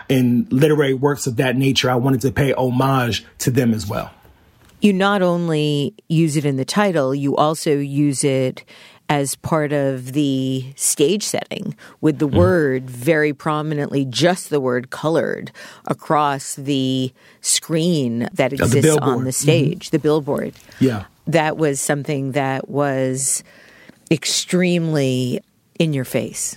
and 0.09 0.53
literary 0.53 0.95
works 0.95 1.27
of 1.27 1.37
that 1.37 1.57
nature, 1.57 1.91
I 1.91 1.97
wanted 1.97 2.21
to 2.23 2.33
pay 2.33 2.53
homage 2.53 3.25
to 3.39 3.51
them 3.51 3.75
as 3.75 3.87
well. 3.87 4.11
You 4.81 4.93
not 4.93 5.23
only 5.23 5.95
use 6.09 6.37
it 6.37 6.45
in 6.45 6.57
the 6.57 6.65
title, 6.65 7.15
you 7.15 7.37
also 7.37 7.79
use 7.79 8.25
it 8.25 8.65
as 9.09 9.37
part 9.37 9.73
of 9.73 10.13
the 10.15 10.65
stage 10.75 11.23
setting 11.23 11.77
with 12.01 12.19
the 12.19 12.27
mm. 12.27 12.35
word 12.35 12.89
very 12.89 13.35
prominently, 13.35 14.07
just 14.07 14.49
the 14.49 14.59
word 14.59 14.89
colored 14.89 15.53
across 15.87 16.55
the 16.55 17.13
screen 17.43 18.29
that 18.33 18.53
exists 18.55 18.97
the 18.97 19.03
on 19.03 19.25
the 19.25 19.31
mm-hmm. 19.31 19.31
stage, 19.31 19.87
mm-hmm. 19.87 19.97
the 19.97 20.01
billboard. 20.01 20.55
Yeah. 20.81 21.05
That 21.27 21.59
was 21.59 21.79
something 21.79 22.33
that 22.33 22.71
was 22.71 23.45
extremely 24.11 25.41
in 25.79 25.93
your 25.93 26.07
face. 26.07 26.57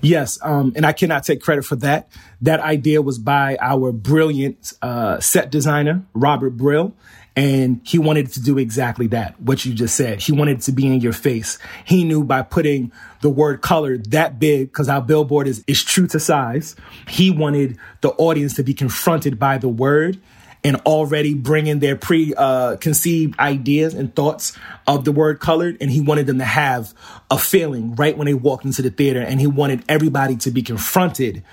Yes, 0.00 0.38
um, 0.42 0.72
and 0.76 0.84
I 0.84 0.92
cannot 0.92 1.24
take 1.24 1.40
credit 1.42 1.64
for 1.64 1.76
that. 1.76 2.08
That 2.40 2.60
idea 2.60 3.02
was 3.02 3.18
by 3.18 3.56
our 3.60 3.92
brilliant 3.92 4.72
uh, 4.82 5.20
set 5.20 5.50
designer, 5.50 6.04
Robert 6.14 6.56
Brill. 6.56 6.94
And 7.36 7.80
he 7.82 7.98
wanted 7.98 8.30
to 8.34 8.40
do 8.40 8.58
exactly 8.58 9.08
that, 9.08 9.40
what 9.40 9.64
you 9.64 9.74
just 9.74 9.96
said. 9.96 10.20
He 10.20 10.30
wanted 10.30 10.60
to 10.60 10.72
be 10.72 10.86
in 10.86 11.00
your 11.00 11.12
face. 11.12 11.58
He 11.84 12.04
knew 12.04 12.22
by 12.22 12.42
putting 12.42 12.92
the 13.22 13.28
word 13.28 13.60
color 13.60 13.98
that 13.98 14.38
big, 14.38 14.68
because 14.68 14.88
our 14.88 15.02
billboard 15.02 15.48
is, 15.48 15.64
is 15.66 15.82
true 15.82 16.06
to 16.06 16.20
size, 16.20 16.76
he 17.08 17.32
wanted 17.32 17.76
the 18.02 18.10
audience 18.10 18.54
to 18.54 18.62
be 18.62 18.72
confronted 18.72 19.40
by 19.40 19.58
the 19.58 19.68
word 19.68 20.20
and 20.64 20.76
already 20.86 21.34
bringing 21.34 21.78
their 21.78 21.94
pre-conceived 21.94 23.38
uh, 23.38 23.42
ideas 23.42 23.92
and 23.92 24.14
thoughts 24.16 24.56
of 24.86 25.04
the 25.04 25.12
word 25.12 25.38
colored. 25.38 25.76
And 25.80 25.90
he 25.90 26.00
wanted 26.00 26.26
them 26.26 26.38
to 26.38 26.44
have 26.44 26.94
a 27.30 27.38
feeling 27.38 27.94
right 27.94 28.16
when 28.16 28.26
they 28.26 28.34
walked 28.34 28.64
into 28.64 28.80
the 28.80 28.90
theater. 28.90 29.20
And 29.20 29.40
he 29.40 29.46
wanted 29.46 29.84
everybody 29.88 30.36
to 30.36 30.50
be 30.50 30.62
confronted 30.62 31.44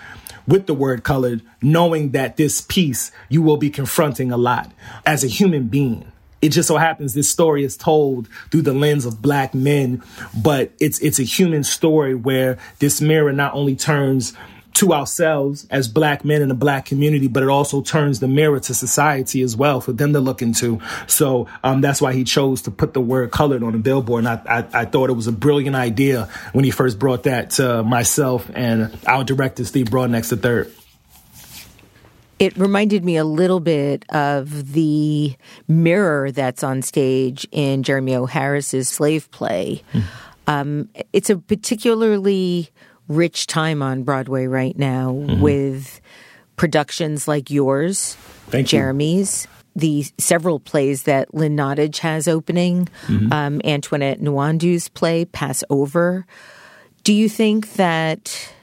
with 0.48 0.66
the 0.66 0.74
word 0.74 1.04
colored, 1.04 1.42
knowing 1.62 2.12
that 2.12 2.38
this 2.38 2.62
piece 2.62 3.12
you 3.30 3.42
will 3.42 3.58
be 3.58 3.70
confronting 3.70 4.32
a 4.32 4.38
lot 4.38 4.72
as 5.06 5.24
a 5.24 5.28
human 5.28 5.68
being. 5.68 6.12
It 6.42 6.50
just 6.50 6.68
so 6.68 6.78
happens 6.78 7.14
this 7.14 7.30
story 7.30 7.64
is 7.64 7.78
told 7.78 8.28
through 8.50 8.64
the 8.64 8.74
lens 8.74 9.06
of 9.06 9.22
black 9.22 9.54
men, 9.54 10.02
but 10.36 10.72
it's 10.80 10.98
it's 11.00 11.20
a 11.20 11.24
human 11.24 11.64
story 11.64 12.16
where 12.16 12.58
this 12.80 13.00
mirror 13.00 13.32
not 13.32 13.54
only 13.54 13.76
turns 13.76 14.34
to 14.74 14.94
ourselves 14.94 15.68
as 15.70 15.88
black 15.88 16.24
men 16.24 16.42
in 16.42 16.50
the 16.50 16.56
black 16.56 16.86
community, 16.86 17.28
but 17.28 17.44
it 17.44 17.50
also 17.50 17.82
turns 17.82 18.20
the 18.20 18.28
mirror 18.28 18.60
to 18.60 18.74
society 18.74 19.42
as 19.42 19.56
well 19.56 19.82
for 19.82 19.92
them 19.92 20.14
to 20.14 20.20
look 20.20 20.42
into. 20.42 20.80
So 21.08 21.48
um, 21.64 21.82
that's 21.82 22.02
why 22.02 22.14
he 22.14 22.24
chose 22.24 22.64
to 22.64 22.72
put 22.72 22.94
the 22.94 23.02
word 23.02 23.32
colored 23.32 23.64
on 23.64 23.74
the 23.74 23.80
billboard. 23.80 24.26
And 24.26 24.28
I, 24.28 24.60
I, 24.60 24.82
I, 24.82 24.86
thought 24.86 25.10
it 25.10 25.14
was 25.14 25.28
a 25.28 25.32
brilliant 25.32 25.76
idea 25.76 26.30
when 26.54 26.64
he 26.66 26.72
first 26.72 27.00
brought 27.00 27.24
that 27.24 27.52
to 27.52 27.84
myself 27.84 28.50
and 28.54 28.98
our 29.06 29.24
director, 29.24 29.66
Steve 29.66 29.88
Broadnax 29.88 30.30
the 30.30 30.38
third. 30.38 30.74
It 32.40 32.58
reminded 32.58 33.06
me 33.06 33.18
a 33.18 33.24
little 33.24 33.60
bit 33.60 34.04
of 34.10 34.74
the 34.74 35.36
mirror 35.68 36.32
that's 36.32 36.64
on 36.64 36.82
stage 36.82 37.48
in 37.52 37.84
Jeremy 37.84 38.16
O. 38.16 38.26
Harris's 38.26 38.90
slave 38.90 39.30
play. 39.30 39.84
Mm. 39.94 40.04
Um, 40.48 40.90
it's 41.14 41.30
a 41.30 41.38
particularly 41.38 42.72
rich 43.12 43.48
time 43.48 43.82
on 43.82 44.04
Broadway 44.04 44.48
right 44.48 44.78
now 44.78 45.12
mm-hmm. 45.12 45.42
with 45.42 46.02
productions 46.56 47.28
like 47.28 47.50
yours, 47.50 48.16
Thank 48.48 48.68
Jeremy's, 48.68 49.46
you. 49.76 49.82
the 49.82 50.06
several 50.18 50.60
plays 50.60 51.04
that 51.04 51.34
Lynn 51.34 51.56
Nottage 51.56 52.00
has 52.00 52.28
opening, 52.28 52.88
mm-hmm. 53.08 53.34
um, 53.34 53.62
Antoinette 53.64 54.20
Nwandu's 54.20 54.90
play, 54.90 55.26
Pass 55.26 55.64
Over. 55.70 56.26
Do 57.04 57.14
you 57.14 57.28
think 57.30 57.74
that 57.74 58.54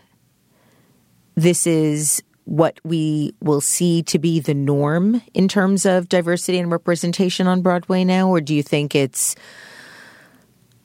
this 1.35 1.67
is 1.67 2.23
what 2.45 2.81
we 2.83 3.35
will 3.43 3.61
see 3.61 4.03
to 4.03 4.19
be 4.19 4.41
the 4.41 4.55
norm 4.55 5.21
in 5.35 5.49
terms 5.49 5.85
of 5.85 6.09
diversity 6.09 6.59
and 6.59 6.73
representation 6.73 7.47
on 7.47 7.61
Broadway 7.61 8.05
now, 8.05 8.29
or 8.31 8.41
do 8.41 8.55
you 8.55 8.63
think 8.63 8.95
it's 8.95 9.37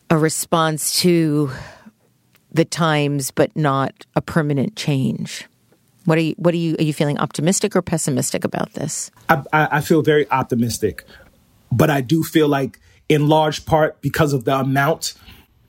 a 0.09 0.17
response 0.17 0.99
to 0.99 1.49
the 2.53 2.65
times 2.65 3.31
but 3.31 3.55
not 3.55 4.05
a 4.15 4.21
permanent 4.21 4.75
change? 4.75 5.45
What 6.05 6.17
are 6.17 6.21
you 6.21 6.35
what 6.37 6.53
are 6.53 6.57
you 6.57 6.75
are 6.79 6.83
you 6.83 6.93
feeling 6.93 7.17
optimistic 7.17 7.75
or 7.75 7.81
pessimistic 7.81 8.43
about 8.43 8.73
this? 8.73 9.09
I, 9.29 9.43
I 9.53 9.81
feel 9.81 10.01
very 10.01 10.29
optimistic, 10.29 11.05
but 11.71 11.89
I 11.89 12.01
do 12.01 12.23
feel 12.23 12.47
like 12.47 12.79
in 13.09 13.27
large 13.27 13.65
part 13.65 14.01
because 14.01 14.33
of 14.33 14.43
the 14.43 14.57
amount, 14.57 15.13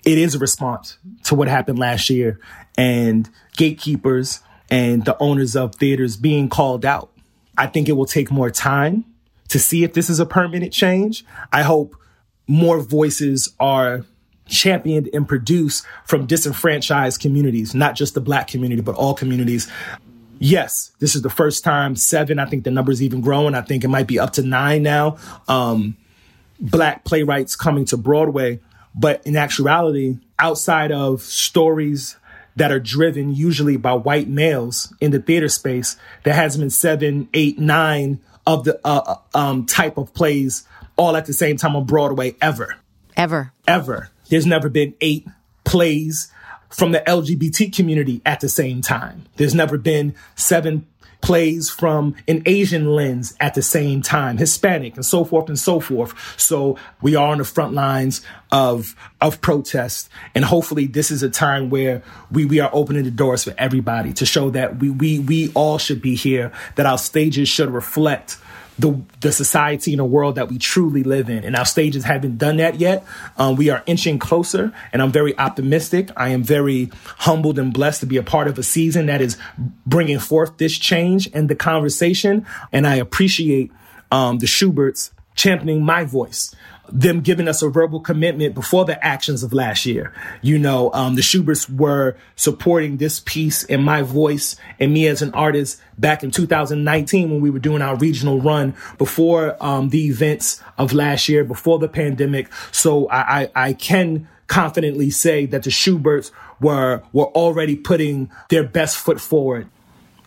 it 0.05 0.19
is 0.19 0.35
a 0.35 0.39
response 0.39 0.99
to 1.25 1.35
what 1.35 1.49
happened 1.49 1.79
last 1.79 2.11
year 2.11 2.41
and 2.77 3.29
gatekeepers 3.57 4.41
and 4.71 5.05
the 5.05 5.17
owners 5.21 5.55
of 5.55 5.77
theaters 5.77 6.17
being 6.17 6.49
called 6.49 6.85
out. 6.85 7.11
I 7.57 7.67
think 7.67 7.89
it 7.89 7.93
will 7.93 8.07
take 8.07 8.31
more 8.31 8.51
time 8.51 9.05
to 9.49 9.59
see 9.59 9.85
if 9.85 9.93
this 9.93 10.11
is 10.11 10.19
a 10.19 10.27
permanent 10.27 10.73
change. 10.73 11.25
I 11.53 11.63
hope 11.63 11.97
more 12.49 12.81
voices 12.81 13.55
are 13.61 14.05
championed 14.47 15.09
and 15.13 15.27
produced 15.27 15.85
from 16.05 16.27
disenfranchised 16.27 17.21
communities, 17.21 17.75
not 17.75 17.95
just 17.95 18.15
the 18.15 18.21
black 18.21 18.49
community, 18.49 18.83
but 18.83 18.95
all 18.95 19.15
communities. 19.15 19.71
Yes, 20.39 20.93
this 20.99 21.15
is 21.15 21.23
the 21.23 21.31
first 21.31 21.65
time 21.65 21.97
seven. 21.97 22.39
I 22.39 22.47
think 22.47 22.65
the 22.65 22.71
number's 22.71 23.03
even 23.03 23.21
growing. 23.21 23.55
I 23.55 23.63
think 23.63 23.85
it 23.85 23.89
might 23.89 24.07
be 24.07 24.19
up 24.19 24.33
to 24.35 24.43
nine 24.43 24.83
now. 24.83 25.19
Um, 25.49 25.97
black 26.61 27.05
playwrights 27.05 27.57
coming 27.57 27.85
to 27.87 27.97
Broadway. 27.97 28.61
But 28.95 29.27
in 29.27 29.37
actuality, 29.37 30.19
outside 30.39 30.93
of 30.93 31.23
stories 31.23 32.17
that 32.57 32.71
are 32.71 32.81
driven 32.81 33.35
usually 33.35 33.77
by 33.77 33.95
white 33.95 34.29
males 34.29 34.93
in 35.01 35.11
the 35.11 35.21
theater 35.21 35.49
space. 35.49 35.97
There 36.23 36.35
has 36.35 36.57
been 36.57 36.71
seven, 36.71 37.29
eight, 37.35 37.59
nine 37.59 38.21
of 38.47 38.65
the 38.65 38.81
uh, 38.85 39.19
uh, 39.35 39.39
um, 39.39 39.67
type 39.67 39.99
of 39.99 40.15
plays 40.15 40.67
all 40.97 41.17
at 41.17 41.27
the 41.27 41.33
same 41.33 41.57
time 41.57 41.75
on 41.75 41.85
Broadway 41.85 42.37
ever. 42.41 42.77
Ever. 43.17 43.53
Ever. 43.67 44.11
There's 44.29 44.47
never 44.47 44.69
been 44.69 44.95
eight 45.01 45.27
plays 45.65 46.31
from 46.71 46.93
the 46.93 47.01
LGBT 47.01 47.75
community 47.75 48.21
at 48.27 48.41
the 48.41 48.49
same 48.49 48.83
time. 48.83 49.27
There's 49.37 49.55
never 49.55 49.79
been 49.79 50.15
seven 50.35 50.87
plays 51.25 51.71
from 51.71 52.15
an 52.29 52.43
Asian 52.45 52.95
lens 52.95 53.35
at 53.41 53.55
the 53.55 53.63
same 53.63 54.03
time, 54.03 54.37
Hispanic 54.37 54.95
and 54.95 55.07
so 55.07 55.25
forth 55.25 55.49
and 55.49 55.59
so 55.59 55.81
forth. 55.81 56.13
So 56.39 56.77
we 57.01 57.17
are 57.17 57.29
on 57.29 57.39
the 57.39 57.45
front 57.45 57.73
lines 57.73 58.21
of 58.53 58.95
of 59.23 59.41
protest. 59.41 60.11
And 60.35 60.45
hopefully 60.45 60.87
this 60.87 61.11
is 61.11 61.23
a 61.23 61.31
time 61.31 61.71
where 61.71 62.03
we, 62.31 62.45
we 62.45 62.61
are 62.61 62.69
opening 62.75 63.05
the 63.05 63.11
doors 63.11 63.45
for 63.45 63.55
everybody 63.57 64.13
to 64.15 64.27
show 64.27 64.51
that 64.51 64.81
we 64.81 64.91
we 64.91 65.19
we 65.19 65.51
all 65.55 65.79
should 65.79 66.03
be 66.03 66.15
here, 66.15 66.53
that 66.75 66.85
our 66.85 66.99
stages 66.99 67.49
should 67.49 67.71
reflect 67.71 68.37
the 68.79 69.01
the 69.21 69.33
society 69.33 69.93
and 69.93 70.01
the 70.01 70.05
world 70.05 70.35
that 70.35 70.49
we 70.49 70.59
truly 70.59 71.03
live 71.03 71.29
in. 71.29 71.45
And 71.45 71.57
our 71.57 71.65
stages 71.65 72.05
haven't 72.05 72.39
done 72.39 72.57
that 72.57 72.81
yet. 72.81 73.05
Um, 73.37 73.57
we 73.57 73.71
are 73.71 73.83
inching 73.87 74.19
closer, 74.19 74.73
and 74.93 75.01
I'm 75.01 75.13
very 75.13 75.37
optimistic. 75.39 76.11
I 76.17 76.31
am 76.31 76.43
very 76.43 76.91
humbled 77.19 77.59
and 77.59 77.73
blessed 77.73 78.01
to 78.01 78.07
be 78.07 78.17
a 78.17 78.23
part 78.23 78.49
of 78.49 78.59
a 78.59 78.63
season 78.63 79.07
that 79.07 79.21
is 79.21 79.37
bringing 79.87 80.19
forth 80.19 80.59
this 80.59 80.79
change 80.79 81.29
and 81.33 81.49
the 81.49 81.55
conversation. 81.55 82.47
And 82.73 82.87
I 82.87 82.97
appreciate 82.97 83.71
um, 84.11 84.39
the 84.39 84.47
Shuberts 84.47 85.11
championing 85.35 85.85
my 85.85 86.05
voice 86.05 86.55
them 86.91 87.21
giving 87.21 87.49
us 87.49 87.63
a 87.63 87.69
verbal 87.69 88.01
commitment 88.01 88.55
before 88.55 88.85
the 88.85 89.03
actions 89.05 89.43
of 89.43 89.53
last 89.53 89.87
year. 89.87 90.13
You 90.43 90.59
know, 90.59 90.93
um, 90.93 91.15
the 91.15 91.23
Shuberts 91.23 91.69
were 91.69 92.17
supporting 92.37 92.99
this 92.99 93.21
piece 93.21 93.65
and 93.65 93.85
my 93.85 94.03
voice 94.03 94.57
and 94.79 94.93
me 94.93 95.07
as 95.07 95.23
an 95.23 95.33
artist 95.33 95.81
back 95.99 96.23
in 96.23 96.31
2019 96.31 97.31
when 97.31 97.41
we 97.41 97.51
were 97.51 97.59
doing 97.59 97.83
our 97.83 97.97
regional 97.97 98.41
run 98.41 98.75
before 98.99 99.57
um, 99.65 99.89
the 99.89 100.07
events 100.07 100.63
of 100.79 100.93
last 100.93 101.29
year, 101.29 101.45
before 101.45 101.79
the 101.79 101.89
pandemic. 101.89 102.53
So 102.71 103.09
I, 103.09 103.43
I, 103.43 103.51
I 103.55 103.73
can 103.73 104.29
confidently 104.47 105.11
say 105.11 105.47
that 105.47 105.63
the 105.63 105.71
Shuberts 105.71 106.31
were 106.61 107.03
were 107.13 107.27
already 107.27 107.77
putting 107.77 108.31
their 108.51 108.63
best 108.63 108.97
foot 108.97 109.21
forward 109.21 109.69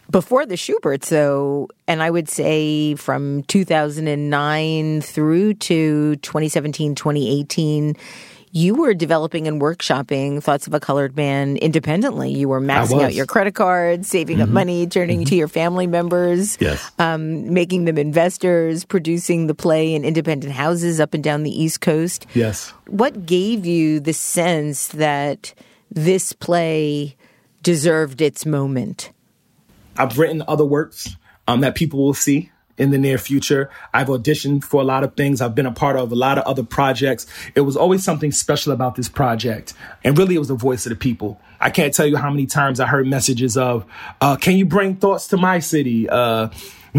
before 0.10 0.46
the 0.46 0.56
Shuberts, 0.56 1.10
though, 1.10 1.70
and 1.88 2.02
I 2.02 2.10
would 2.10 2.30
say 2.30 2.96
from 2.96 3.44
2009 3.44 5.02
through 5.02 5.54
to 5.56 6.16
2017, 6.18 6.96
2018, 6.96 7.96
you 8.52 8.76
were 8.76 8.94
developing 8.94 9.48
and 9.48 9.62
workshopping 9.62 10.42
Thoughts 10.42 10.68
of 10.68 10.74
a 10.74 10.80
Colored 10.80 11.16
Man 11.16 11.58
independently. 11.58 12.32
You 12.32 12.50
were 12.50 12.62
maxing 12.62 13.04
out 13.04 13.14
your 13.14 13.26
credit 13.26 13.56
cards, 13.56 14.08
saving 14.08 14.38
mm-hmm. 14.38 14.44
up 14.44 14.50
money, 14.50 14.88
turning 14.88 15.20
mm-hmm. 15.20 15.30
to 15.30 15.36
your 15.36 15.48
family 15.48 15.86
members, 15.86 16.58
yes. 16.60 16.92
um, 16.98 17.54
making 17.54 17.86
them 17.86 17.98
investors, 17.98 18.86
producing 18.86 19.48
the 19.48 19.54
play 19.54 19.94
in 19.94 20.06
independent 20.06 20.54
houses 20.54 21.00
up 21.00 21.14
and 21.14 21.24
down 21.24 21.44
the 21.44 21.52
East 21.52 21.82
Coast. 21.82 22.26
Yes. 22.34 22.70
What 22.88 23.26
gave 23.26 23.66
you 23.66 24.00
the 24.00 24.14
sense 24.14 24.88
that 24.88 25.54
this 25.92 26.34
play 26.34 27.16
deserved 27.62 28.22
its 28.22 28.46
moment? 28.46 29.12
I've 29.98 30.18
written 30.18 30.44
other 30.48 30.66
works 30.66 31.16
um, 31.48 31.62
that 31.62 31.76
people 31.76 32.00
will 32.00 32.14
see 32.14 32.52
in 32.78 32.92
the 32.92 32.98
near 32.98 33.18
future. 33.18 33.70
I've 33.94 34.08
auditioned 34.08 34.64
for 34.64 34.82
a 34.82 34.84
lot 34.84 35.04
of 35.04 35.16
things. 35.16 35.42
I've 35.42 35.56
been 35.56 35.66
a 35.66 35.72
part 35.72 35.96
of 35.96 36.12
a 36.12 36.16
lot 36.16 36.38
of 36.38 36.46
other 36.46 36.64
projects. 36.64 37.26
It 37.56 37.62
was 37.62 37.76
always 37.76 38.04
something 38.04 38.32
special 38.32 38.72
about 38.72 38.96
this 38.96 39.10
project. 39.10 39.74
And 40.04 40.18
really, 40.18 40.36
it 40.36 40.40
was 40.40 40.50
the 40.50 40.56
voice 40.56 40.86
of 40.86 40.92
the 40.92 40.96
people. 40.96 41.42
I 41.60 41.72
can't 41.72 41.94
tell 41.94 42.06
you 42.06 42.18
how 42.18 42.30
many 42.30 42.46
times 42.46 42.80
I 42.80 42.86
heard 42.86 43.08
messages 43.08 43.58
of, 43.58 43.86
uh, 44.22 44.36
can 44.36 44.58
you 44.58 44.66
bring 44.66 44.98
thoughts 44.98 45.28
to 45.30 45.38
my 45.38 45.60
city? 45.60 46.08
Uh, 46.08 46.50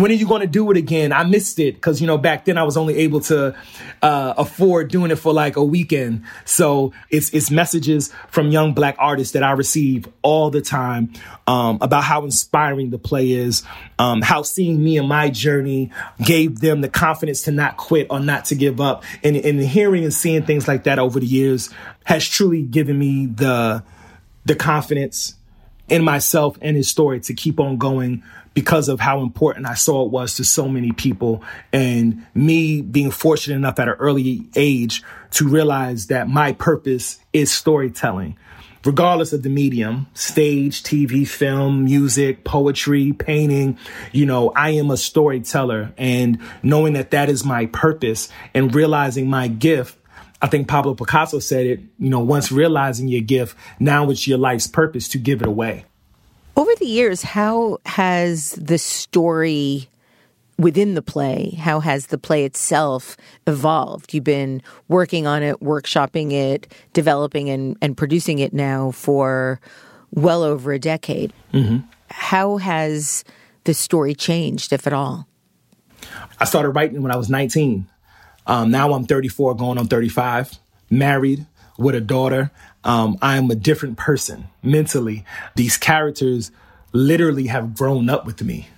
when 0.03 0.11
are 0.11 0.15
you 0.15 0.27
going 0.27 0.43
to 0.43 0.47
do 0.47 0.71
it 0.71 0.77
again? 0.77 1.13
I 1.13 1.25
missed 1.25 1.59
it 1.59 1.75
because, 1.75 2.01
you 2.01 2.07
know, 2.07 2.19
back 2.19 2.45
then 2.45 2.59
I 2.59 2.63
was 2.63 2.77
only 2.77 2.97
able 2.99 3.21
to 3.23 3.57
uh, 4.03 4.35
afford 4.37 4.91
doing 4.91 5.11
it 5.11 5.17
for 5.17 5.33
like 5.33 5.57
a 5.57 5.65
weekend. 5.65 6.25
So 6.45 6.93
it's, 7.11 7.31
it's 7.31 7.51
messages 7.51 8.13
from 8.29 8.51
young 8.51 8.75
black 8.75 8.97
artists 8.99 9.33
that 9.33 9.43
I 9.43 9.53
receive 9.53 10.09
all 10.23 10.51
the 10.51 10.61
time 10.61 11.13
um, 11.47 11.79
about 11.81 12.05
how 12.05 12.25
inspiring 12.25 12.91
the 12.91 12.99
play 12.99 13.31
is, 13.31 13.63
um, 13.99 14.23
how 14.23 14.43
seeing 14.43 14.83
me 14.83 14.99
and 14.99 15.09
my 15.09 15.31
journey 15.31 15.91
gave 16.25 16.61
them 16.61 16.81
the 16.81 16.89
confidence 16.89 17.43
to 17.43 17.53
not 17.53 17.77
quit 17.77 18.09
or 18.11 18.21
not 18.21 18.47
to 18.47 18.55
give 18.55 18.81
up. 18.81 19.05
And, 19.23 19.37
and 19.37 19.61
hearing 19.61 20.05
and 20.05 20.13
seeing 20.13 20.45
things 20.45 20.69
like 20.69 20.85
that 20.85 20.99
over 20.99 21.21
the 21.21 21.27
years 21.27 21.71
has 22.05 22.29
truly 22.29 22.63
given 22.63 22.99
me 22.99 23.27
the, 23.27 23.83
the 24.45 24.55
confidence 24.55 25.35
in 25.89 26.05
myself 26.05 26.59
and 26.61 26.77
his 26.77 26.89
story 26.89 27.21
to 27.21 27.35
keep 27.35 27.59
on 27.59 27.79
going 27.79 28.23
because 28.59 28.89
of 28.89 28.99
how 28.99 29.21
important 29.21 29.69
I 29.69 29.75
saw 29.75 30.05
it 30.05 30.11
was 30.11 30.35
to 30.35 30.45
so 30.45 30.69
many 30.69 30.91
people 30.91 31.45
and 31.73 32.27
me 32.35 32.83
being 32.83 33.13
fortunate 33.13 33.55
enough 33.55 33.79
at 33.79 33.87
an 33.87 33.95
early 34.01 34.49
age 34.57 35.05
to 35.31 35.47
realize 35.47 36.09
that 36.09 36.29
my 36.29 36.55
purpose 36.55 37.21
is 37.33 37.53
storytelling. 37.53 38.37
Regardless 38.85 39.33
of 39.33 39.45
the 39.45 39.49
medium, 39.49 40.09
stage, 40.13 40.83
TV, 40.83 41.25
film, 41.25 41.85
music, 41.85 42.43
poetry, 42.43 43.13
painting, 43.13 43.79
you 44.11 44.27
know, 44.27 44.51
I 44.57 44.71
am 44.71 44.91
a 44.91 44.97
storyteller 44.97 45.93
and 45.97 46.41
knowing 46.61 46.95
that 46.95 47.13
that 47.13 47.29
is 47.31 47.45
my 47.45 47.67
purpose 47.67 48.29
and 48.55 48.75
realizing 48.75 49.31
my 49.31 49.47
gift 49.47 49.97
I 50.41 50.47
think 50.47 50.69
Pablo 50.69 50.95
Picasso 50.95 51.41
said 51.41 51.67
it, 51.67 51.81
you 51.99 52.11
know, 52.11 52.21
once 52.21 52.53
realizing 52.53 53.09
your 53.09 53.23
gift, 53.23 53.57
now 53.81 54.09
it's 54.11 54.29
your 54.29 54.39
life's 54.39 54.69
purpose 54.69 55.09
to 55.09 55.19
give 55.19 55.43
it 55.43 55.49
away. 55.49 55.85
Over 56.59 56.75
the 56.81 56.87
years, 56.87 57.23
how 57.23 57.79
has 57.87 58.51
the 58.61 58.79
story 58.79 59.89
within 60.59 60.95
the 60.95 61.03
play, 61.03 61.51
how 61.51 61.79
has 61.79 62.09
the 62.09 62.19
play 62.19 62.45
itself 62.45 63.17
evolved? 63.47 64.13
You've 64.13 64.25
been 64.25 64.61
working 64.89 65.25
on 65.25 65.45
it, 65.45 65.61
workshopping 65.61 66.33
it, 66.33 66.67
developing 66.93 67.49
and, 67.49 67.77
and 67.81 67.97
producing 67.97 68.41
it 68.41 68.53
now 68.53 68.91
for 68.91 69.61
well 70.11 70.43
over 70.43 70.73
a 70.73 70.81
decade. 70.81 71.33
Mm-hmm. 71.55 71.87
How 72.11 72.57
has 72.57 73.23
the 73.63 73.73
story 73.73 74.17
changed, 74.17 74.73
if 74.73 74.85
at 74.85 74.93
all? 74.93 75.29
I 76.41 76.45
started 76.45 76.71
writing 76.71 77.03
when 77.03 77.13
I 77.13 77.17
was 77.17 77.31
19. 77.31 77.87
Um, 78.49 78.73
now 78.73 78.95
I'm 78.95 79.05
34, 79.07 79.55
going 79.55 79.79
on 79.79 79.87
35, 79.87 80.59
married 80.91 81.47
with 81.79 81.95
a 81.95 82.01
daughter. 82.01 82.51
Um, 82.85 83.19
I'm 83.21 83.51
a 83.51 83.55
different 83.55 83.99
person 83.99 84.49
mentally. 84.63 85.25
These 85.55 85.77
characters 85.77 86.51
literally 86.93 87.49
have 87.49 87.75
grown 87.75 88.09
up 88.09 88.25
with 88.25 88.43
me. 88.43 88.69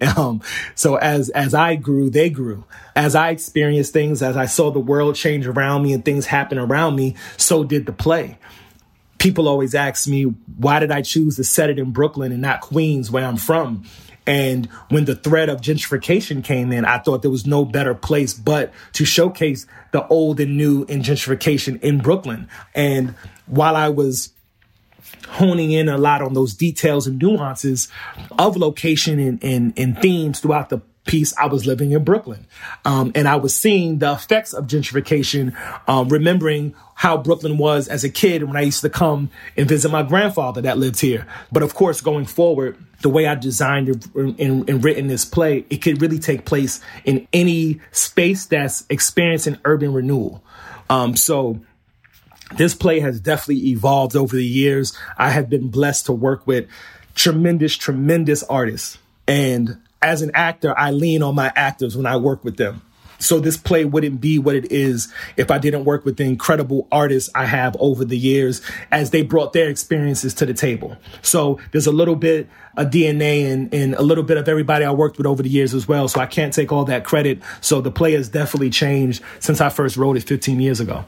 um, 0.16 0.40
so 0.74 0.96
as 0.96 1.30
as 1.30 1.54
I 1.54 1.76
grew, 1.76 2.10
they 2.10 2.30
grew. 2.30 2.64
As 2.94 3.14
I 3.14 3.30
experienced 3.30 3.92
things, 3.92 4.22
as 4.22 4.36
I 4.36 4.46
saw 4.46 4.70
the 4.70 4.78
world 4.78 5.16
change 5.16 5.46
around 5.46 5.82
me 5.82 5.92
and 5.92 6.04
things 6.04 6.26
happen 6.26 6.58
around 6.58 6.96
me, 6.96 7.16
so 7.36 7.64
did 7.64 7.86
the 7.86 7.92
play. 7.92 8.38
People 9.18 9.48
always 9.48 9.74
ask 9.74 10.06
me, 10.06 10.24
why 10.24 10.78
did 10.78 10.90
I 10.90 11.02
choose 11.02 11.36
to 11.36 11.44
set 11.44 11.70
it 11.70 11.78
in 11.78 11.90
Brooklyn 11.90 12.32
and 12.32 12.42
not 12.42 12.60
Queens, 12.60 13.10
where 13.10 13.24
I'm 13.24 13.38
from? 13.38 13.84
And 14.26 14.66
when 14.88 15.04
the 15.04 15.14
threat 15.14 15.48
of 15.48 15.60
gentrification 15.60 16.42
came 16.42 16.72
in, 16.72 16.84
I 16.84 16.98
thought 16.98 17.22
there 17.22 17.30
was 17.30 17.46
no 17.46 17.64
better 17.64 17.94
place 17.94 18.34
but 18.34 18.72
to 18.94 19.04
showcase 19.04 19.66
the 19.92 20.06
old 20.08 20.40
and 20.40 20.56
new 20.56 20.84
in 20.84 21.02
gentrification 21.02 21.80
in 21.80 21.98
Brooklyn. 21.98 22.48
And 22.74 23.14
while 23.46 23.76
I 23.76 23.88
was 23.88 24.32
honing 25.28 25.70
in 25.70 25.88
a 25.88 25.98
lot 25.98 26.22
on 26.22 26.34
those 26.34 26.54
details 26.54 27.06
and 27.06 27.20
nuances 27.20 27.88
of 28.38 28.56
location 28.56 29.18
and, 29.18 29.42
and, 29.42 29.72
and 29.76 29.98
themes 30.00 30.40
throughout 30.40 30.70
the 30.70 30.80
piece, 31.06 31.32
I 31.38 31.46
was 31.46 31.66
living 31.66 31.92
in 31.92 32.04
Brooklyn. 32.04 32.46
Um, 32.84 33.12
and 33.14 33.28
I 33.28 33.36
was 33.36 33.54
seeing 33.54 33.98
the 33.98 34.12
effects 34.12 34.52
of 34.52 34.66
gentrification, 34.66 35.54
um, 35.88 36.08
remembering 36.08 36.74
how 36.94 37.16
Brooklyn 37.16 37.58
was 37.58 37.88
as 37.88 38.04
a 38.04 38.10
kid 38.10 38.42
when 38.42 38.56
I 38.56 38.62
used 38.62 38.80
to 38.80 38.90
come 38.90 39.30
and 39.56 39.68
visit 39.68 39.90
my 39.90 40.02
grandfather 40.02 40.62
that 40.62 40.78
lived 40.78 41.00
here. 41.00 41.26
But 41.52 41.62
of 41.62 41.74
course, 41.74 42.00
going 42.00 42.26
forward, 42.26 42.76
the 43.06 43.10
way 43.10 43.28
I 43.28 43.36
designed 43.36 44.10
and, 44.16 44.84
written 44.84 45.06
this 45.06 45.24
play, 45.24 45.64
it 45.70 45.76
could 45.76 46.02
really 46.02 46.18
take 46.18 46.44
place 46.44 46.80
in 47.04 47.28
any 47.32 47.80
space 47.92 48.46
that's 48.46 48.84
experiencing 48.90 49.58
urban 49.64 49.92
renewal. 49.92 50.42
Um, 50.90 51.14
so 51.14 51.60
this 52.56 52.74
play 52.74 52.98
has 52.98 53.20
definitely 53.20 53.68
evolved 53.68 54.16
over 54.16 54.34
the 54.34 54.44
years. 54.44 54.92
I 55.16 55.30
have 55.30 55.48
been 55.48 55.68
blessed 55.68 56.06
to 56.06 56.12
work 56.12 56.48
with 56.48 56.68
tremendous, 57.14 57.76
tremendous 57.76 58.42
artists. 58.42 58.98
And 59.28 59.80
as 60.02 60.22
an 60.22 60.32
actor, 60.34 60.76
I 60.76 60.90
lean 60.90 61.22
on 61.22 61.36
my 61.36 61.52
actors 61.54 61.96
when 61.96 62.06
I 62.06 62.16
work 62.16 62.42
with 62.42 62.56
them. 62.56 62.82
So 63.18 63.40
this 63.40 63.56
play 63.56 63.84
wouldn't 63.84 64.20
be 64.20 64.38
what 64.38 64.54
it 64.54 64.70
is 64.70 65.12
if 65.36 65.50
I 65.50 65.58
didn't 65.58 65.84
work 65.84 66.04
with 66.04 66.16
the 66.16 66.24
incredible 66.24 66.86
artists 66.92 67.30
I 67.34 67.46
have 67.46 67.76
over 67.78 68.04
the 68.04 68.18
years 68.18 68.62
as 68.90 69.10
they 69.10 69.22
brought 69.22 69.52
their 69.52 69.68
experiences 69.68 70.34
to 70.34 70.46
the 70.46 70.54
table. 70.54 70.96
So 71.22 71.58
there's 71.72 71.86
a 71.86 71.92
little 71.92 72.16
bit 72.16 72.48
of 72.76 72.88
DNA 72.88 73.50
and, 73.50 73.72
and 73.72 73.94
a 73.94 74.02
little 74.02 74.24
bit 74.24 74.36
of 74.36 74.48
everybody 74.48 74.84
I 74.84 74.90
worked 74.90 75.18
with 75.18 75.26
over 75.26 75.42
the 75.42 75.48
years 75.48 75.74
as 75.74 75.88
well. 75.88 76.08
So 76.08 76.20
I 76.20 76.26
can't 76.26 76.52
take 76.52 76.72
all 76.72 76.84
that 76.84 77.04
credit. 77.04 77.40
So 77.60 77.80
the 77.80 77.90
play 77.90 78.12
has 78.12 78.28
definitely 78.28 78.70
changed 78.70 79.22
since 79.40 79.60
I 79.60 79.68
first 79.68 79.96
wrote 79.96 80.16
it 80.16 80.24
15 80.24 80.60
years 80.60 80.80
ago. 80.80 81.04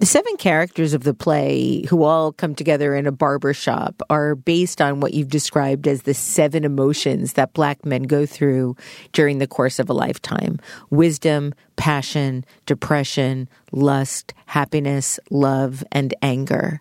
The 0.00 0.06
seven 0.06 0.38
characters 0.38 0.94
of 0.94 1.04
the 1.04 1.12
play, 1.12 1.84
who 1.90 2.04
all 2.04 2.32
come 2.32 2.54
together 2.54 2.94
in 2.94 3.06
a 3.06 3.12
barber 3.12 3.52
shop, 3.52 4.00
are 4.08 4.34
based 4.34 4.80
on 4.80 5.00
what 5.00 5.12
you've 5.12 5.28
described 5.28 5.86
as 5.86 6.02
the 6.02 6.14
seven 6.14 6.64
emotions 6.64 7.34
that 7.34 7.52
black 7.52 7.84
men 7.84 8.04
go 8.04 8.24
through 8.24 8.76
during 9.12 9.36
the 9.36 9.46
course 9.46 9.78
of 9.78 9.90
a 9.90 9.92
lifetime 9.92 10.58
wisdom, 10.88 11.52
passion, 11.76 12.46
depression, 12.64 13.46
lust, 13.72 14.32
happiness, 14.46 15.20
love, 15.28 15.84
and 15.92 16.14
anger. 16.22 16.80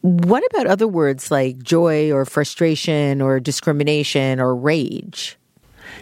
What 0.00 0.42
about 0.50 0.68
other 0.68 0.88
words 0.88 1.30
like 1.30 1.62
joy 1.62 2.10
or 2.10 2.24
frustration 2.24 3.20
or 3.20 3.40
discrimination 3.40 4.40
or 4.40 4.56
rage? 4.56 5.36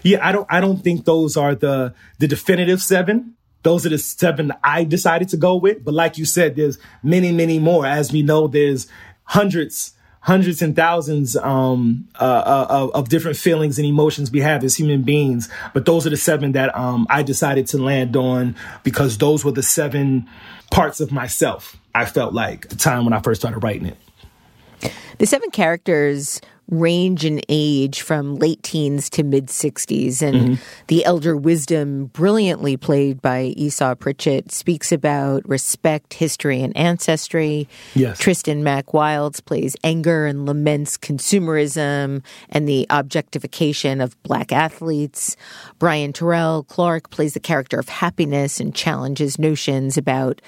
Yeah, 0.04 0.24
I 0.24 0.30
don't 0.30 0.46
I 0.48 0.60
don't 0.60 0.78
think 0.78 1.06
those 1.06 1.36
are 1.36 1.56
the 1.56 1.92
the 2.20 2.28
definitive 2.28 2.80
seven 2.80 3.35
those 3.66 3.84
are 3.84 3.88
the 3.88 3.98
seven 3.98 4.52
I 4.62 4.84
decided 4.84 5.28
to 5.30 5.36
go 5.36 5.56
with. 5.56 5.84
But 5.84 5.94
like 5.94 6.18
you 6.18 6.24
said, 6.24 6.54
there's 6.54 6.78
many, 7.02 7.32
many 7.32 7.58
more. 7.58 7.84
As 7.84 8.12
we 8.12 8.22
know, 8.22 8.46
there's 8.46 8.86
hundreds, 9.24 9.92
hundreds 10.20 10.62
and 10.62 10.76
thousands 10.76 11.36
um, 11.36 12.08
uh, 12.20 12.24
uh, 12.24 12.90
of 12.94 13.08
different 13.08 13.36
feelings 13.36 13.78
and 13.78 13.86
emotions 13.86 14.30
we 14.30 14.40
have 14.40 14.62
as 14.62 14.76
human 14.76 15.02
beings. 15.02 15.48
But 15.74 15.84
those 15.84 16.06
are 16.06 16.10
the 16.10 16.16
seven 16.16 16.52
that 16.52 16.76
um, 16.78 17.08
I 17.10 17.24
decided 17.24 17.66
to 17.68 17.78
land 17.78 18.16
on 18.16 18.54
because 18.84 19.18
those 19.18 19.44
were 19.44 19.52
the 19.52 19.64
seven 19.64 20.28
parts 20.70 21.00
of 21.00 21.10
myself 21.10 21.76
I 21.92 22.04
felt 22.04 22.34
like 22.34 22.66
at 22.66 22.70
the 22.70 22.76
time 22.76 23.04
when 23.04 23.14
I 23.14 23.20
first 23.20 23.40
started 23.40 23.64
writing 23.64 23.86
it. 23.86 24.92
The 25.18 25.26
seven 25.26 25.50
characters 25.50 26.40
range 26.68 27.24
in 27.24 27.40
age 27.48 28.00
from 28.00 28.36
late 28.36 28.62
teens 28.62 29.08
to 29.10 29.22
mid 29.22 29.46
60s. 29.46 30.22
And 30.22 30.36
mm-hmm. 30.36 30.54
the 30.88 31.04
elder 31.04 31.36
wisdom, 31.36 32.06
brilliantly 32.06 32.76
played 32.76 33.22
by 33.22 33.54
Esau 33.56 33.94
Pritchett, 33.94 34.50
speaks 34.52 34.92
about 34.92 35.48
respect, 35.48 36.14
history, 36.14 36.62
and 36.62 36.76
ancestry. 36.76 37.68
Yes. 37.94 38.18
Tristan 38.18 38.64
Mack 38.64 38.92
Wilds 38.92 39.40
plays 39.40 39.76
anger 39.84 40.26
and 40.26 40.46
laments 40.46 40.96
consumerism 40.98 42.22
and 42.50 42.68
the 42.68 42.86
objectification 42.90 44.00
of 44.00 44.20
black 44.22 44.52
athletes. 44.52 45.36
Brian 45.78 46.12
Terrell 46.12 46.64
Clark 46.64 47.10
plays 47.10 47.34
the 47.34 47.40
character 47.40 47.78
of 47.78 47.88
happiness 47.88 48.60
and 48.60 48.74
challenges 48.74 49.38
notions 49.38 49.96
about 49.96 50.40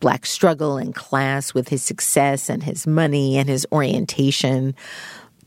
black 0.00 0.26
struggle 0.26 0.76
and 0.76 0.94
class 0.94 1.54
with 1.54 1.68
his 1.68 1.82
success 1.82 2.48
and 2.48 2.62
his 2.62 2.86
money 2.86 3.38
and 3.38 3.48
his 3.48 3.66
orientation. 3.72 4.74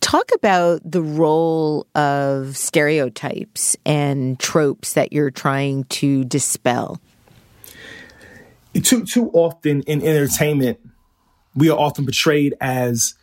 Talk 0.02 0.32
about 0.34 0.82
the 0.90 1.02
role 1.02 1.86
of 1.96 2.56
stereotypes 2.56 3.76
and 3.86 4.40
tropes 4.40 4.94
that 4.94 5.14
you're 5.14 5.32
trying 5.32 5.84
to 5.86 6.24
dispel. 6.26 7.02
Too 8.82 9.04
too 9.06 9.30
often 9.34 9.82
in 9.82 10.02
entertainment, 10.02 10.80
we 11.56 11.70
are 11.70 11.78
often 11.78 12.06
portrayed 12.06 12.56
as 12.62 13.16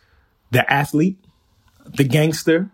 the 0.51 0.71
athlete, 0.71 1.17
the 1.85 2.03
gangster, 2.03 2.69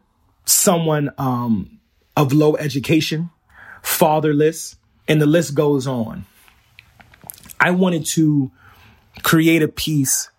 someone 0.46 1.12
um, 1.18 1.80
of 2.18 2.34
low 2.34 2.56
education, 2.58 3.30
fatherless, 3.82 4.76
and 5.08 5.22
the 5.22 5.26
list 5.26 5.56
goes 5.56 5.88
on. 5.88 6.26
I 7.60 7.72
wanted 7.72 8.06
to 8.08 8.52
create 9.22 9.64
a 9.64 9.68
piece 9.68 10.30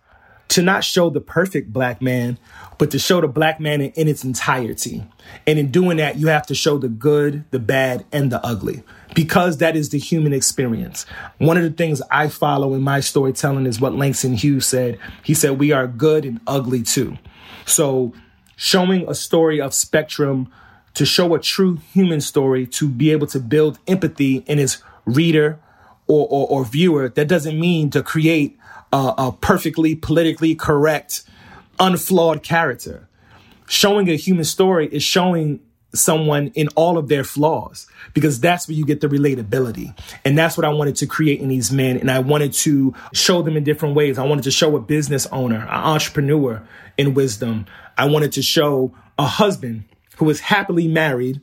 to 0.49 0.61
not 0.61 0.83
show 0.83 1.09
the 1.09 1.21
perfect 1.21 1.73
black 1.73 2.01
man, 2.01 2.37
but 2.77 2.91
to 2.91 2.99
show 2.99 3.21
the 3.21 3.27
black 3.27 3.59
man 3.59 3.81
in, 3.81 3.91
in, 3.91 4.07
its 4.07 4.23
entirety. 4.23 5.03
And 5.47 5.57
in 5.57 5.71
doing 5.71 5.97
that, 5.97 6.17
you 6.17 6.27
have 6.27 6.45
to 6.47 6.55
show 6.55 6.77
the 6.77 6.87
good, 6.87 7.45
the 7.51 7.59
bad, 7.59 8.05
and 8.11 8.31
the 8.31 8.43
ugly, 8.45 8.83
because 9.13 9.57
that 9.57 9.75
is 9.75 9.89
the 9.89 9.99
human 9.99 10.33
experience. 10.33 11.05
One 11.37 11.57
of 11.57 11.63
the 11.63 11.71
things 11.71 12.01
I 12.11 12.27
follow 12.27 12.73
in 12.73 12.81
my 12.81 12.99
storytelling 12.99 13.65
is 13.65 13.79
what 13.79 13.95
Langston 13.95 14.33
Hughes 14.33 14.65
said. 14.65 14.99
He 15.23 15.33
said, 15.33 15.59
We 15.59 15.71
are 15.71 15.87
good 15.87 16.25
and 16.25 16.39
ugly 16.47 16.83
too. 16.83 17.17
So, 17.65 18.13
showing 18.55 19.07
a 19.09 19.15
story 19.15 19.59
of 19.59 19.73
spectrum 19.73 20.49
to 20.95 21.05
show 21.05 21.35
a 21.35 21.39
true 21.39 21.75
human 21.93 22.21
story, 22.21 22.65
to 22.65 22.87
be 22.87 23.11
able 23.11 23.27
to 23.27 23.39
build 23.39 23.79
empathy 23.87 24.37
in 24.47 24.59
its 24.59 24.81
reader 25.05 25.59
or, 26.07 26.27
or, 26.29 26.47
or 26.47 26.65
viewer, 26.65 27.09
that 27.09 27.27
doesn't 27.27 27.59
mean 27.59 27.89
to 27.91 28.01
create 28.01 28.57
a, 28.93 29.13
a 29.17 29.31
perfectly 29.31 29.95
politically 29.95 30.55
correct, 30.55 31.23
unflawed 31.79 32.43
character. 32.43 33.07
Showing 33.67 34.09
a 34.09 34.15
human 34.15 34.43
story 34.43 34.87
is 34.87 35.03
showing 35.03 35.59
someone 35.95 36.47
in 36.49 36.67
all 36.75 36.97
of 36.97 37.07
their 37.07 37.23
flaws 37.23 37.87
because 38.13 38.39
that's 38.39 38.67
where 38.67 38.75
you 38.75 38.85
get 38.85 39.01
the 39.01 39.07
relatability. 39.07 39.97
And 40.23 40.37
that's 40.37 40.57
what 40.57 40.65
I 40.65 40.69
wanted 40.69 40.97
to 40.97 41.07
create 41.07 41.39
in 41.39 41.49
these 41.49 41.71
men. 41.71 41.97
And 41.97 42.11
I 42.11 42.19
wanted 42.19 42.53
to 42.53 42.93
show 43.13 43.41
them 43.41 43.57
in 43.57 43.63
different 43.63 43.95
ways. 43.95 44.17
I 44.17 44.25
wanted 44.25 44.43
to 44.43 44.51
show 44.51 44.75
a 44.75 44.79
business 44.79 45.25
owner, 45.27 45.61
an 45.61 45.69
entrepreneur 45.69 46.67
in 46.97 47.13
wisdom. 47.13 47.65
I 47.97 48.05
wanted 48.05 48.33
to 48.33 48.41
show 48.41 48.93
a 49.17 49.25
husband 49.25 49.85
who 50.17 50.29
is 50.29 50.39
happily 50.39 50.87
married 50.87 51.41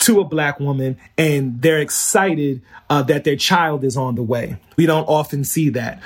to 0.00 0.20
a 0.20 0.24
black 0.24 0.60
woman 0.60 0.98
and 1.16 1.60
they're 1.60 1.80
excited 1.80 2.62
uh, 2.90 3.02
that 3.02 3.24
their 3.24 3.36
child 3.36 3.84
is 3.84 3.96
on 3.96 4.14
the 4.14 4.22
way. 4.22 4.56
We 4.76 4.86
don't 4.86 5.08
often 5.08 5.44
see 5.44 5.70
that. 5.70 6.02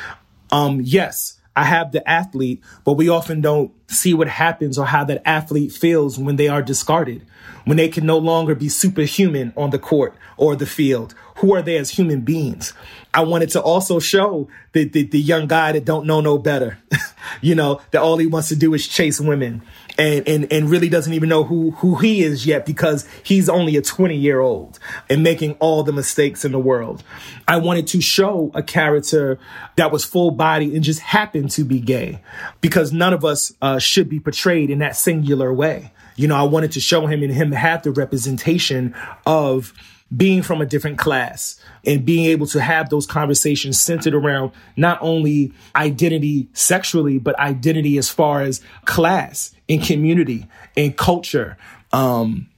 Um, 0.50 0.80
yes, 0.82 1.37
I 1.58 1.64
have 1.64 1.90
the 1.90 2.08
athlete, 2.08 2.62
but 2.84 2.92
we 2.92 3.08
often 3.08 3.40
don't 3.40 3.72
see 3.90 4.14
what 4.14 4.28
happens 4.28 4.78
or 4.78 4.86
how 4.86 5.02
that 5.02 5.22
athlete 5.24 5.72
feels 5.72 6.16
when 6.16 6.36
they 6.36 6.46
are 6.46 6.62
discarded, 6.62 7.26
when 7.64 7.76
they 7.76 7.88
can 7.88 8.06
no 8.06 8.16
longer 8.16 8.54
be 8.54 8.68
superhuman 8.68 9.52
on 9.56 9.70
the 9.70 9.78
court 9.80 10.14
or 10.36 10.54
the 10.54 10.66
field. 10.66 11.16
Who 11.38 11.52
are 11.56 11.60
they 11.60 11.76
as 11.76 11.90
human 11.90 12.20
beings? 12.20 12.74
I 13.12 13.24
wanted 13.24 13.50
to 13.50 13.60
also 13.60 13.98
show 13.98 14.48
the, 14.70 14.84
the, 14.84 15.02
the 15.02 15.18
young 15.18 15.48
guy 15.48 15.72
that 15.72 15.84
don't 15.84 16.06
know 16.06 16.20
no 16.20 16.38
better, 16.38 16.78
you 17.40 17.56
know, 17.56 17.80
that 17.90 18.02
all 18.02 18.18
he 18.18 18.28
wants 18.28 18.50
to 18.50 18.56
do 18.56 18.72
is 18.72 18.86
chase 18.86 19.20
women 19.20 19.62
and, 19.98 20.26
and, 20.28 20.52
and 20.52 20.70
really 20.70 20.88
doesn't 20.88 21.12
even 21.12 21.28
know 21.28 21.42
who, 21.42 21.72
who 21.72 21.96
he 21.96 22.22
is 22.22 22.46
yet 22.46 22.64
because 22.64 23.06
he's 23.24 23.48
only 23.48 23.76
a 23.76 23.82
20 23.82 24.16
year 24.16 24.40
old 24.40 24.78
and 25.10 25.22
making 25.22 25.54
all 25.54 25.82
the 25.82 25.92
mistakes 25.92 26.44
in 26.44 26.52
the 26.52 26.58
world. 26.58 27.02
I 27.48 27.56
wanted 27.56 27.88
to 27.88 28.00
show 28.00 28.52
a 28.54 28.62
character 28.62 29.38
that 29.76 29.90
was 29.90 30.04
full 30.04 30.30
body 30.30 30.74
and 30.74 30.84
just 30.84 31.00
happened 31.00 31.50
to 31.52 31.64
be 31.64 31.80
gay 31.80 32.22
because 32.60 32.92
none 32.92 33.12
of 33.12 33.24
us 33.24 33.52
uh, 33.60 33.78
should 33.78 34.08
be 34.08 34.20
portrayed 34.20 34.70
in 34.70 34.78
that 34.78 34.96
singular 34.96 35.52
way. 35.52 35.92
You 36.14 36.28
know, 36.28 36.36
I 36.36 36.42
wanted 36.42 36.72
to 36.72 36.80
show 36.80 37.06
him 37.06 37.22
and 37.22 37.32
him 37.32 37.52
have 37.52 37.82
the 37.82 37.92
representation 37.92 38.94
of 39.26 39.72
being 40.16 40.42
from 40.42 40.60
a 40.60 40.66
different 40.66 40.98
class 40.98 41.60
and 41.84 42.04
being 42.04 42.24
able 42.26 42.46
to 42.46 42.60
have 42.60 42.88
those 42.88 43.06
conversations 43.06 43.80
centered 43.80 44.14
around 44.14 44.52
not 44.76 44.98
only 45.02 45.52
identity 45.76 46.48
sexually, 46.54 47.18
but 47.18 47.38
identity 47.38 47.98
as 47.98 48.08
far 48.08 48.42
as 48.42 48.62
class 48.84 49.54
and 49.68 49.82
community 49.82 50.46
and 50.76 50.96
culture. 50.96 51.58
Um, 51.92 52.48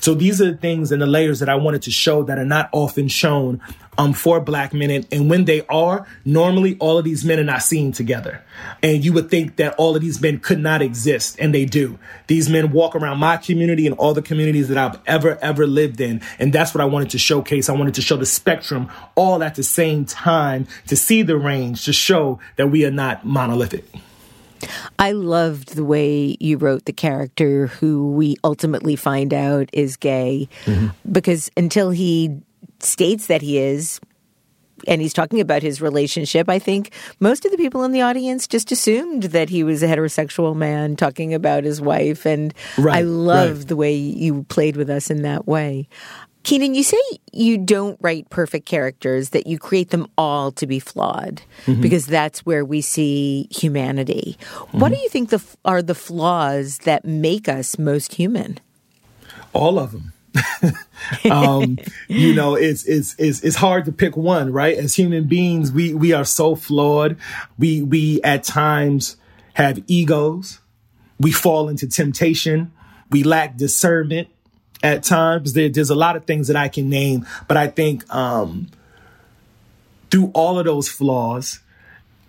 so 0.00 0.14
these 0.14 0.40
are 0.40 0.50
the 0.52 0.56
things 0.56 0.92
and 0.92 1.00
the 1.00 1.06
layers 1.06 1.40
that 1.40 1.48
I 1.48 1.54
wanted 1.54 1.82
to 1.82 1.90
show 1.90 2.22
that 2.24 2.38
are 2.38 2.44
not 2.44 2.68
often 2.72 3.08
shown 3.08 3.60
um, 3.98 4.12
for 4.14 4.40
black 4.40 4.72
men. 4.72 4.90
And, 4.90 5.06
and, 5.12 5.28
when 5.28 5.44
they 5.44 5.64
are, 5.66 6.06
normally 6.24 6.76
all 6.78 6.96
of 6.96 7.04
these 7.04 7.24
men 7.24 7.38
are 7.38 7.44
not 7.44 7.62
seen 7.62 7.92
together. 7.92 8.42
And 8.82 9.04
you 9.04 9.12
would 9.12 9.30
think 9.30 9.56
that 9.56 9.74
all 9.74 9.94
of 9.94 10.00
these 10.00 10.20
men 10.20 10.38
could 10.38 10.58
not 10.58 10.80
exist, 10.80 11.36
and 11.38 11.54
they 11.54 11.66
do. 11.66 11.98
These 12.26 12.48
men 12.48 12.72
walk 12.72 12.96
around 12.96 13.18
my 13.18 13.36
community 13.36 13.86
and 13.86 13.96
all 13.96 14.14
the 14.14 14.22
communities 14.22 14.68
that 14.68 14.78
I've 14.78 14.98
ever, 15.06 15.38
ever 15.42 15.66
lived 15.66 16.00
in. 16.00 16.22
And 16.38 16.52
that's 16.52 16.74
what 16.74 16.80
I 16.80 16.86
wanted 16.86 17.10
to 17.10 17.18
showcase. 17.18 17.68
I 17.68 17.74
wanted 17.74 17.94
to 17.94 18.02
show 18.02 18.16
the 18.16 18.26
spectrum 18.26 18.88
all 19.14 19.42
at 19.42 19.54
the 19.54 19.62
same 19.62 20.06
time 20.06 20.66
to 20.86 20.96
see 20.96 21.22
the 21.22 21.36
range, 21.36 21.84
to 21.84 21.92
show 21.92 22.38
that 22.56 22.68
we 22.68 22.86
are 22.86 22.90
not 22.90 23.26
monolithic. 23.26 23.84
I 24.98 25.12
loved 25.12 25.74
the 25.74 25.84
way 25.84 26.36
you 26.40 26.58
wrote 26.58 26.84
the 26.84 26.92
character 26.92 27.66
who 27.66 28.12
we 28.12 28.36
ultimately 28.44 28.96
find 28.96 29.32
out 29.32 29.70
is 29.72 29.96
gay 29.96 30.48
mm-hmm. 30.64 30.88
because 31.10 31.50
until 31.56 31.90
he 31.90 32.40
states 32.80 33.26
that 33.26 33.42
he 33.42 33.58
is, 33.58 34.00
and 34.86 35.00
he's 35.00 35.12
talking 35.12 35.40
about 35.40 35.62
his 35.62 35.80
relationship, 35.80 36.48
I 36.48 36.58
think 36.58 36.92
most 37.20 37.44
of 37.44 37.50
the 37.50 37.56
people 37.56 37.84
in 37.84 37.92
the 37.92 38.02
audience 38.02 38.46
just 38.46 38.72
assumed 38.72 39.24
that 39.24 39.48
he 39.50 39.62
was 39.62 39.82
a 39.82 39.86
heterosexual 39.86 40.56
man 40.56 40.96
talking 40.96 41.34
about 41.34 41.64
his 41.64 41.80
wife. 41.80 42.24
And 42.26 42.54
right, 42.78 42.98
I 42.98 43.02
love 43.02 43.58
right. 43.58 43.68
the 43.68 43.76
way 43.76 43.94
you 43.94 44.44
played 44.44 44.76
with 44.76 44.90
us 44.90 45.10
in 45.10 45.22
that 45.22 45.46
way. 45.46 45.88
Keenan, 46.42 46.74
you 46.74 46.82
say 46.82 46.96
you 47.32 47.58
don't 47.58 47.98
write 48.00 48.30
perfect 48.30 48.66
characters, 48.66 49.30
that 49.30 49.46
you 49.46 49.58
create 49.58 49.90
them 49.90 50.06
all 50.16 50.50
to 50.52 50.66
be 50.66 50.78
flawed 50.78 51.42
mm-hmm. 51.66 51.80
because 51.80 52.06
that's 52.06 52.46
where 52.46 52.64
we 52.64 52.80
see 52.80 53.46
humanity. 53.50 54.36
Mm-hmm. 54.38 54.80
What 54.80 54.92
do 54.92 54.98
you 54.98 55.08
think 55.08 55.30
the, 55.30 55.44
are 55.64 55.82
the 55.82 55.94
flaws 55.94 56.78
that 56.78 57.04
make 57.04 57.48
us 57.48 57.78
most 57.78 58.14
human? 58.14 58.58
All 59.52 59.78
of 59.78 59.92
them. 59.92 60.12
um, 61.30 61.76
you 62.08 62.34
know, 62.34 62.54
it's, 62.54 62.84
it's, 62.84 63.14
it's, 63.18 63.42
it's 63.42 63.56
hard 63.56 63.84
to 63.84 63.92
pick 63.92 64.16
one, 64.16 64.52
right? 64.52 64.78
As 64.78 64.94
human 64.94 65.24
beings, 65.24 65.72
we, 65.72 65.92
we 65.92 66.12
are 66.12 66.24
so 66.24 66.54
flawed. 66.54 67.16
We, 67.58 67.82
we 67.82 68.22
at 68.22 68.44
times 68.44 69.16
have 69.54 69.82
egos. 69.88 70.60
We 71.18 71.32
fall 71.32 71.68
into 71.68 71.86
temptation. 71.86 72.72
We 73.10 73.24
lack 73.24 73.56
discernment 73.56 74.28
at 74.82 75.02
times. 75.02 75.52
There, 75.52 75.68
there's 75.68 75.90
a 75.90 75.94
lot 75.94 76.16
of 76.16 76.24
things 76.24 76.48
that 76.48 76.56
I 76.56 76.68
can 76.68 76.88
name, 76.88 77.26
but 77.48 77.56
I 77.56 77.68
think, 77.68 78.12
um, 78.14 78.68
through 80.10 80.30
all 80.34 80.58
of 80.58 80.64
those 80.64 80.88
flaws, 80.88 81.60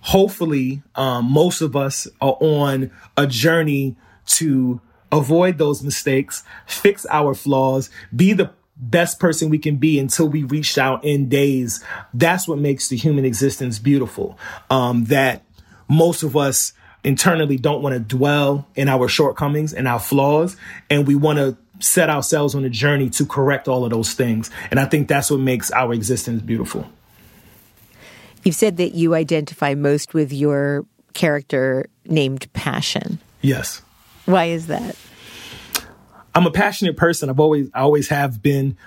hopefully, 0.02 0.84
um, 0.95 1.32
most 1.32 1.62
of 1.62 1.76
us 1.76 2.08
are 2.20 2.38
on 2.39 2.91
a 3.18 3.26
journey 3.26 3.95
to 4.26 4.80
avoid 5.12 5.58
those 5.58 5.84
mistakes, 5.84 6.43
fix 6.66 7.06
our 7.10 7.34
flaws, 7.34 7.89
be 8.16 8.34
the 8.34 8.52
best 8.78 9.20
person 9.20 9.49
we 9.49 9.60
can 9.60 9.76
be 9.76 9.99
until 9.99 10.28
we 10.28 10.43
reach 10.43 10.78
our 10.78 10.99
end 11.04 11.30
days. 11.30 11.84
That's 12.14 12.47
what 12.47 12.58
makes 12.58 12.88
the 12.88 12.97
human 12.97 13.26
existence 13.26 13.78
beautiful. 13.78 14.38
Um, 14.70 15.06
that 15.06 15.43
most 15.88 16.24
of 16.24 16.36
us 16.36 16.74
internally 17.04 17.58
don't 17.58 17.82
want 17.82 17.93
to 17.93 17.99
dwell 17.99 18.68
in 18.76 18.88
our 18.88 19.08
shortcomings 19.08 19.74
and 19.74 19.88
our 19.88 19.99
flaws, 19.99 20.56
and 20.89 21.08
we 21.08 21.16
want 21.16 21.38
to 21.38 21.58
set 21.82 22.09
ourselves 22.09 22.55
on 22.55 22.63
a 22.63 22.69
journey 22.69 23.09
to 23.09 23.25
correct 23.25 23.67
all 23.67 23.84
of 23.84 23.91
those 23.91 24.13
things. 24.13 24.49
And 24.69 24.79
I 24.79 24.86
think 24.86 25.07
that's 25.07 25.29
what 25.29 25.39
makes 25.39 25.71
our 25.71 25.93
existence 25.93 26.41
beautiful. 26.41 26.88
You've 28.43 28.55
said 28.55 28.77
that 28.77 28.93
you 28.93 29.13
identify 29.13 29.75
most 29.75 30.13
with 30.13 30.32
your 30.32 30.86
character 31.13 31.88
named 32.05 32.51
Passion. 32.53 33.19
Yes. 33.41 33.82
Why 34.25 34.45
is 34.45 34.67
that? 34.67 34.95
I'm 36.34 36.47
a 36.47 36.51
passionate 36.51 36.95
person. 36.97 37.29
I've 37.29 37.39
always, 37.39 37.69
I 37.73 37.82
always 37.82 38.09
have 38.09 38.41
been. 38.41 38.77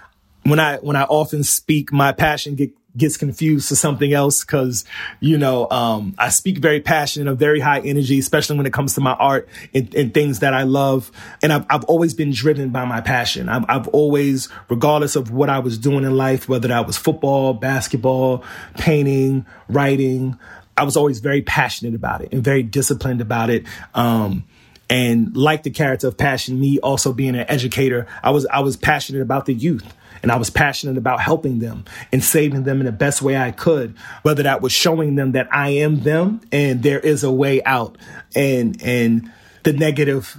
When 0.45 0.61
I, 0.61 0.77
when 0.77 0.97
I 0.97 1.05
often 1.05 1.43
speak, 1.43 1.93
my 1.93 2.13
passion 2.13 2.55
get, 2.55 2.71
gets 2.97 3.17
confused 3.17 3.69
to 3.69 3.77
something 3.77 4.13
else 4.13 4.45
because, 4.45 4.85
you 5.21 5.37
know, 5.37 5.69
um, 5.71 6.15
I 6.19 6.29
speak 6.29 6.59
very 6.59 6.81
passionate, 6.81 7.31
of 7.31 7.39
very 7.39 7.61
high 7.61 7.81
energy, 7.81 8.19
especially 8.19 8.57
when 8.57 8.67
it 8.67 8.73
comes 8.73 8.95
to 8.95 9.01
my 9.01 9.13
art 9.13 9.49
and, 9.75 9.93
and 9.95 10.15
things 10.15 10.41
that 10.41 10.55
I 10.55 10.63
love. 10.63 11.11
And 11.43 11.53
I've, 11.53 11.67
I've 11.69 11.85
always 11.85 12.15
been 12.15 12.33
driven 12.33 12.71
by 12.71 12.85
my 12.85 13.01
passion. 13.01 13.49
I've, 13.49 13.65
I've 13.69 13.89
always, 13.89 14.49
regardless 14.69 15.17
of 15.17 15.31
what 15.31 15.51
I 15.51 15.59
was 15.59 15.79
doing 15.79 16.05
in 16.05 16.17
life, 16.17 16.49
whether 16.49 16.69
that 16.69 16.87
was 16.87 16.97
football, 16.97 17.55
basketball, 17.55 18.45
painting, 18.77 19.47
writing, 19.69 20.39
I 20.77 20.85
was 20.85 20.97
always 20.97 21.21
very 21.21 21.43
passionate 21.43 21.95
about 21.95 22.21
it 22.21 22.33
and 22.33 22.43
very 22.43 22.63
disciplined 22.63 23.21
about 23.21 23.51
it. 23.51 23.65
Um, 23.95 24.45
and 24.91 25.37
like 25.37 25.63
the 25.63 25.71
character 25.71 26.09
of 26.09 26.17
passion 26.17 26.61
me 26.61 26.79
also 26.81 27.13
being 27.15 27.35
an 27.35 27.47
educator 27.49 28.07
i 28.23 28.31
was 28.31 28.45
i 28.49 28.61
was 28.61 28.77
passionate 28.77 29.23
about 29.23 29.47
the 29.47 29.55
youth 29.55 29.95
and 30.25 30.33
i 30.33 30.37
was 30.37 30.51
passionate 30.51 30.97
about 30.97 31.21
helping 31.21 31.61
them 31.61 31.85
and 32.11 32.25
saving 32.25 32.65
them 32.65 32.81
in 32.81 32.87
the 32.87 32.93
best 32.93 33.23
way 33.23 33.37
i 33.37 33.51
could 33.51 33.95
whether 34.23 34.43
that 34.43 34.61
was 34.61 34.73
showing 34.73 35.15
them 35.15 35.33
that 35.33 35.47
i 35.53 35.69
am 35.69 36.01
them 36.01 36.41
and 36.51 36.83
there 36.83 36.99
is 36.99 37.23
a 37.23 37.31
way 37.31 37.63
out 37.63 37.97
and 38.35 38.83
and 38.83 39.31
the 39.63 39.73
negative 39.73 40.37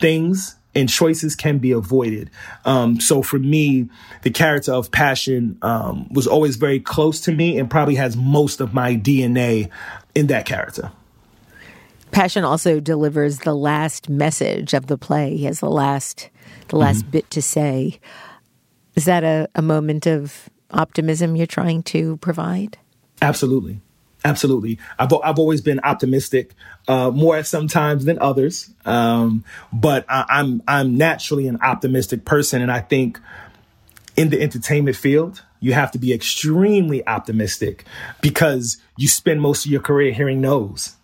things 0.00 0.56
and 0.74 0.88
choices 0.88 1.36
can 1.36 1.58
be 1.58 1.70
avoided. 1.70 2.30
Um, 2.64 3.00
so 3.00 3.22
for 3.22 3.38
me, 3.38 3.88
the 4.22 4.30
character 4.30 4.72
of 4.72 4.90
Passion 4.90 5.56
um, 5.62 6.08
was 6.12 6.26
always 6.26 6.56
very 6.56 6.80
close 6.80 7.20
to 7.22 7.32
me 7.32 7.58
and 7.58 7.70
probably 7.70 7.94
has 7.94 8.16
most 8.16 8.60
of 8.60 8.74
my 8.74 8.96
DNA 8.96 9.70
in 10.14 10.26
that 10.28 10.46
character. 10.46 10.90
Passion 12.10 12.44
also 12.44 12.80
delivers 12.80 13.40
the 13.40 13.54
last 13.54 14.08
message 14.08 14.72
of 14.74 14.86
the 14.86 14.96
play. 14.96 15.36
He 15.36 15.44
has 15.44 15.60
the 15.60 15.70
last 15.70 16.30
the 16.68 16.76
last 16.76 17.02
mm-hmm. 17.02 17.10
bit 17.10 17.30
to 17.30 17.42
say. 17.42 17.98
Is 18.94 19.04
that 19.06 19.24
a, 19.24 19.48
a 19.54 19.62
moment 19.62 20.06
of 20.06 20.48
optimism 20.70 21.36
you're 21.36 21.46
trying 21.46 21.82
to 21.84 22.16
provide? 22.18 22.78
Absolutely. 23.22 23.80
Absolutely. 24.24 24.78
I've, 24.98 25.12
I've 25.22 25.38
always 25.38 25.60
been 25.60 25.80
optimistic, 25.80 26.54
uh, 26.88 27.10
more 27.10 27.36
at 27.36 27.46
some 27.46 27.68
times 27.68 28.06
than 28.06 28.18
others. 28.20 28.70
Um, 28.86 29.44
but 29.72 30.06
I, 30.08 30.24
I'm, 30.28 30.62
I'm 30.66 30.96
naturally 30.96 31.46
an 31.46 31.58
optimistic 31.60 32.24
person. 32.24 32.62
And 32.62 32.72
I 32.72 32.80
think 32.80 33.20
in 34.16 34.30
the 34.30 34.40
entertainment 34.40 34.96
field, 34.96 35.42
you 35.60 35.74
have 35.74 35.90
to 35.92 35.98
be 35.98 36.12
extremely 36.12 37.06
optimistic 37.06 37.84
because 38.22 38.78
you 38.96 39.08
spend 39.08 39.42
most 39.42 39.66
of 39.66 39.72
your 39.72 39.80
career 39.80 40.12
hearing 40.12 40.40
no's 40.40 40.96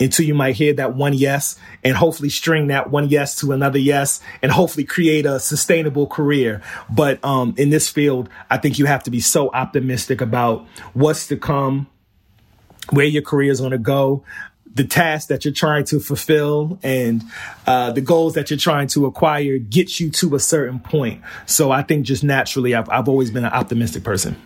until 0.00 0.24
you 0.24 0.34
might 0.34 0.56
hear 0.56 0.72
that 0.72 0.94
one 0.94 1.12
yes 1.12 1.56
and 1.84 1.94
hopefully 1.94 2.30
string 2.30 2.68
that 2.68 2.90
one 2.90 3.08
yes 3.08 3.38
to 3.40 3.52
another 3.52 3.78
yes 3.78 4.20
and 4.42 4.50
hopefully 4.50 4.84
create 4.84 5.26
a 5.26 5.38
sustainable 5.38 6.06
career. 6.06 6.62
But 6.88 7.22
um, 7.24 7.54
in 7.58 7.70
this 7.70 7.88
field, 7.88 8.28
I 8.48 8.56
think 8.56 8.78
you 8.78 8.86
have 8.86 9.04
to 9.04 9.10
be 9.10 9.20
so 9.20 9.50
optimistic 9.50 10.20
about 10.20 10.66
what's 10.94 11.28
to 11.28 11.36
come, 11.36 11.86
where 12.88 13.06
your 13.06 13.22
career 13.22 13.52
is 13.52 13.60
going 13.60 13.72
to 13.72 13.78
go, 13.78 14.24
the 14.72 14.84
tasks 14.84 15.26
that 15.26 15.44
you're 15.44 15.52
trying 15.52 15.84
to 15.84 16.00
fulfill 16.00 16.78
and 16.82 17.22
uh, 17.66 17.92
the 17.92 18.00
goals 18.00 18.34
that 18.34 18.50
you're 18.50 18.58
trying 18.58 18.86
to 18.86 19.04
acquire 19.04 19.58
get 19.58 20.00
you 20.00 20.10
to 20.10 20.34
a 20.34 20.40
certain 20.40 20.78
point. 20.78 21.22
So 21.46 21.70
I 21.70 21.82
think 21.82 22.06
just 22.06 22.24
naturally, 22.24 22.74
I've, 22.74 22.88
I've 22.88 23.08
always 23.08 23.30
been 23.30 23.44
an 23.44 23.52
optimistic 23.52 24.04
person 24.04 24.40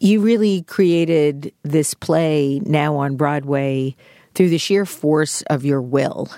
you 0.00 0.20
really 0.20 0.62
created 0.62 1.52
this 1.62 1.94
play 1.94 2.60
now 2.64 2.96
on 2.96 3.16
Broadway 3.16 3.96
through 4.34 4.50
the 4.50 4.58
sheer 4.58 4.84
force 4.84 5.42
of 5.42 5.64
your 5.64 5.80
will. 5.80 6.30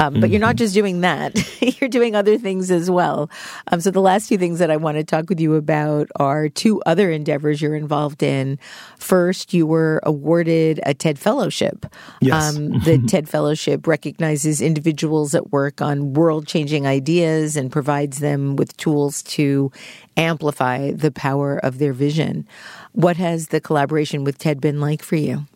Um, 0.00 0.14
but 0.14 0.20
mm-hmm. 0.20 0.32
you're 0.32 0.40
not 0.40 0.50
mm-hmm. 0.50 0.58
just 0.58 0.74
doing 0.74 1.00
that, 1.02 1.34
you're 1.80 1.90
doing 1.90 2.16
other 2.16 2.38
things 2.38 2.70
as 2.70 2.90
well. 2.90 3.30
Um, 3.70 3.80
so, 3.80 3.90
the 3.90 4.00
last 4.00 4.28
two 4.28 4.38
things 4.38 4.58
that 4.58 4.70
I 4.70 4.76
want 4.78 4.96
to 4.96 5.04
talk 5.04 5.28
with 5.28 5.38
you 5.38 5.54
about 5.54 6.08
are 6.16 6.48
two 6.48 6.80
other 6.86 7.10
endeavors 7.10 7.60
you're 7.60 7.76
involved 7.76 8.22
in. 8.22 8.58
First, 8.98 9.52
you 9.52 9.66
were 9.66 10.00
awarded 10.04 10.80
a 10.86 10.94
TED 10.94 11.18
Fellowship. 11.18 11.84
Yes. 12.22 12.56
Um, 12.56 12.70
the 12.80 13.02
TED 13.06 13.28
Fellowship 13.28 13.86
recognizes 13.86 14.62
individuals 14.62 15.32
that 15.32 15.52
work 15.52 15.82
on 15.82 16.14
world 16.14 16.46
changing 16.46 16.86
ideas 16.86 17.56
and 17.56 17.70
provides 17.70 18.20
them 18.20 18.56
with 18.56 18.74
tools 18.78 19.22
to 19.24 19.70
amplify 20.16 20.92
the 20.92 21.10
power 21.10 21.58
of 21.58 21.78
their 21.78 21.92
vision. 21.92 22.46
What 22.92 23.16
has 23.16 23.48
the 23.48 23.60
collaboration 23.60 24.24
with 24.24 24.38
TED 24.38 24.60
been 24.60 24.80
like 24.80 25.02
for 25.02 25.16
you? 25.16 25.46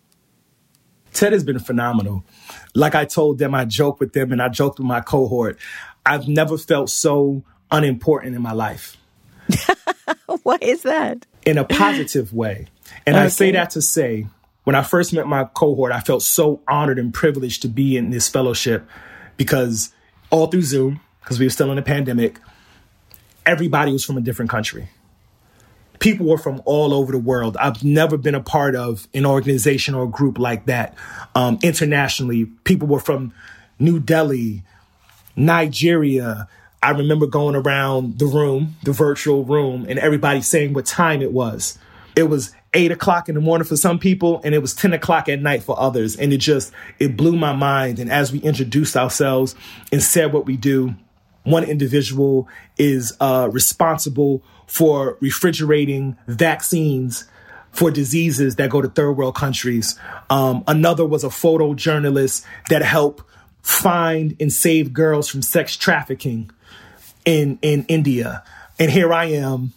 TED 1.12 1.32
has 1.32 1.44
been 1.44 1.58
phenomenal. 1.58 2.24
Like 2.74 2.94
I 2.94 3.04
told 3.04 3.38
them, 3.38 3.54
I 3.54 3.64
joke 3.64 4.00
with 4.00 4.12
them 4.12 4.32
and 4.32 4.42
I 4.42 4.48
joked 4.48 4.78
with 4.78 4.86
my 4.86 5.00
cohort. 5.00 5.58
I've 6.04 6.28
never 6.28 6.58
felt 6.58 6.90
so 6.90 7.42
unimportant 7.70 8.34
in 8.34 8.42
my 8.42 8.52
life. 8.52 8.96
Why 10.42 10.58
is 10.60 10.82
that? 10.82 11.26
In 11.44 11.58
a 11.58 11.64
positive 11.64 12.32
way. 12.32 12.66
And 13.06 13.16
okay. 13.16 13.24
I 13.24 13.28
say 13.28 13.52
that 13.52 13.70
to 13.70 13.82
say, 13.82 14.26
when 14.64 14.74
I 14.74 14.82
first 14.82 15.12
met 15.12 15.26
my 15.26 15.44
cohort, 15.44 15.92
I 15.92 16.00
felt 16.00 16.22
so 16.22 16.60
honored 16.66 16.98
and 16.98 17.12
privileged 17.12 17.62
to 17.62 17.68
be 17.68 17.96
in 17.96 18.10
this 18.10 18.28
fellowship 18.28 18.88
because 19.36 19.92
all 20.30 20.48
through 20.48 20.62
Zoom, 20.62 21.00
because 21.20 21.38
we 21.38 21.46
were 21.46 21.50
still 21.50 21.70
in 21.70 21.78
a 21.78 21.82
pandemic, 21.82 22.38
everybody 23.44 23.92
was 23.92 24.04
from 24.04 24.16
a 24.16 24.20
different 24.20 24.50
country 24.50 24.88
people 25.98 26.26
were 26.26 26.38
from 26.38 26.62
all 26.64 26.92
over 26.94 27.12
the 27.12 27.18
world. 27.18 27.56
I've 27.58 27.82
never 27.84 28.16
been 28.16 28.34
a 28.34 28.42
part 28.42 28.74
of 28.74 29.08
an 29.14 29.26
organization 29.26 29.94
or 29.94 30.04
a 30.04 30.08
group 30.08 30.38
like 30.38 30.66
that. 30.66 30.94
Um, 31.34 31.58
internationally, 31.62 32.46
people 32.64 32.88
were 32.88 33.00
from 33.00 33.32
New 33.78 34.00
Delhi, 34.00 34.62
Nigeria. 35.34 36.48
I 36.82 36.90
remember 36.90 37.26
going 37.26 37.56
around 37.56 38.18
the 38.18 38.26
room, 38.26 38.76
the 38.84 38.92
virtual 38.92 39.44
room, 39.44 39.86
and 39.88 39.98
everybody 39.98 40.40
saying 40.42 40.72
what 40.72 40.86
time 40.86 41.22
it 41.22 41.32
was. 41.32 41.78
It 42.14 42.24
was 42.24 42.52
eight 42.72 42.92
o'clock 42.92 43.28
in 43.28 43.34
the 43.34 43.40
morning 43.40 43.66
for 43.66 43.76
some 43.76 43.98
people, 43.98 44.40
and 44.44 44.54
it 44.54 44.60
was 44.60 44.74
10 44.74 44.92
o'clock 44.92 45.28
at 45.28 45.40
night 45.40 45.62
for 45.62 45.78
others. 45.78 46.16
And 46.16 46.32
it 46.32 46.38
just, 46.38 46.72
it 46.98 47.16
blew 47.16 47.36
my 47.36 47.52
mind. 47.52 47.98
And 47.98 48.10
as 48.10 48.32
we 48.32 48.38
introduced 48.38 48.96
ourselves 48.96 49.54
and 49.90 50.02
said 50.02 50.32
what 50.32 50.46
we 50.46 50.56
do, 50.56 50.94
one 51.46 51.64
individual 51.64 52.48
is 52.76 53.16
uh, 53.20 53.48
responsible 53.50 54.42
for 54.66 55.16
refrigerating 55.20 56.16
vaccines 56.26 57.26
for 57.70 57.90
diseases 57.90 58.56
that 58.56 58.70
go 58.70 58.82
to 58.82 58.88
third 58.88 59.12
world 59.12 59.36
countries. 59.36 59.98
Um, 60.28 60.64
another 60.66 61.06
was 61.06 61.24
a 61.24 61.28
photojournalist 61.28 62.44
that 62.68 62.82
helped 62.82 63.22
find 63.62 64.36
and 64.40 64.52
save 64.52 64.92
girls 64.92 65.28
from 65.28 65.42
sex 65.42 65.76
trafficking 65.76 66.50
in 67.24 67.58
in 67.62 67.84
India. 67.84 68.42
And 68.78 68.90
here 68.90 69.12
I 69.12 69.26
am, 69.26 69.72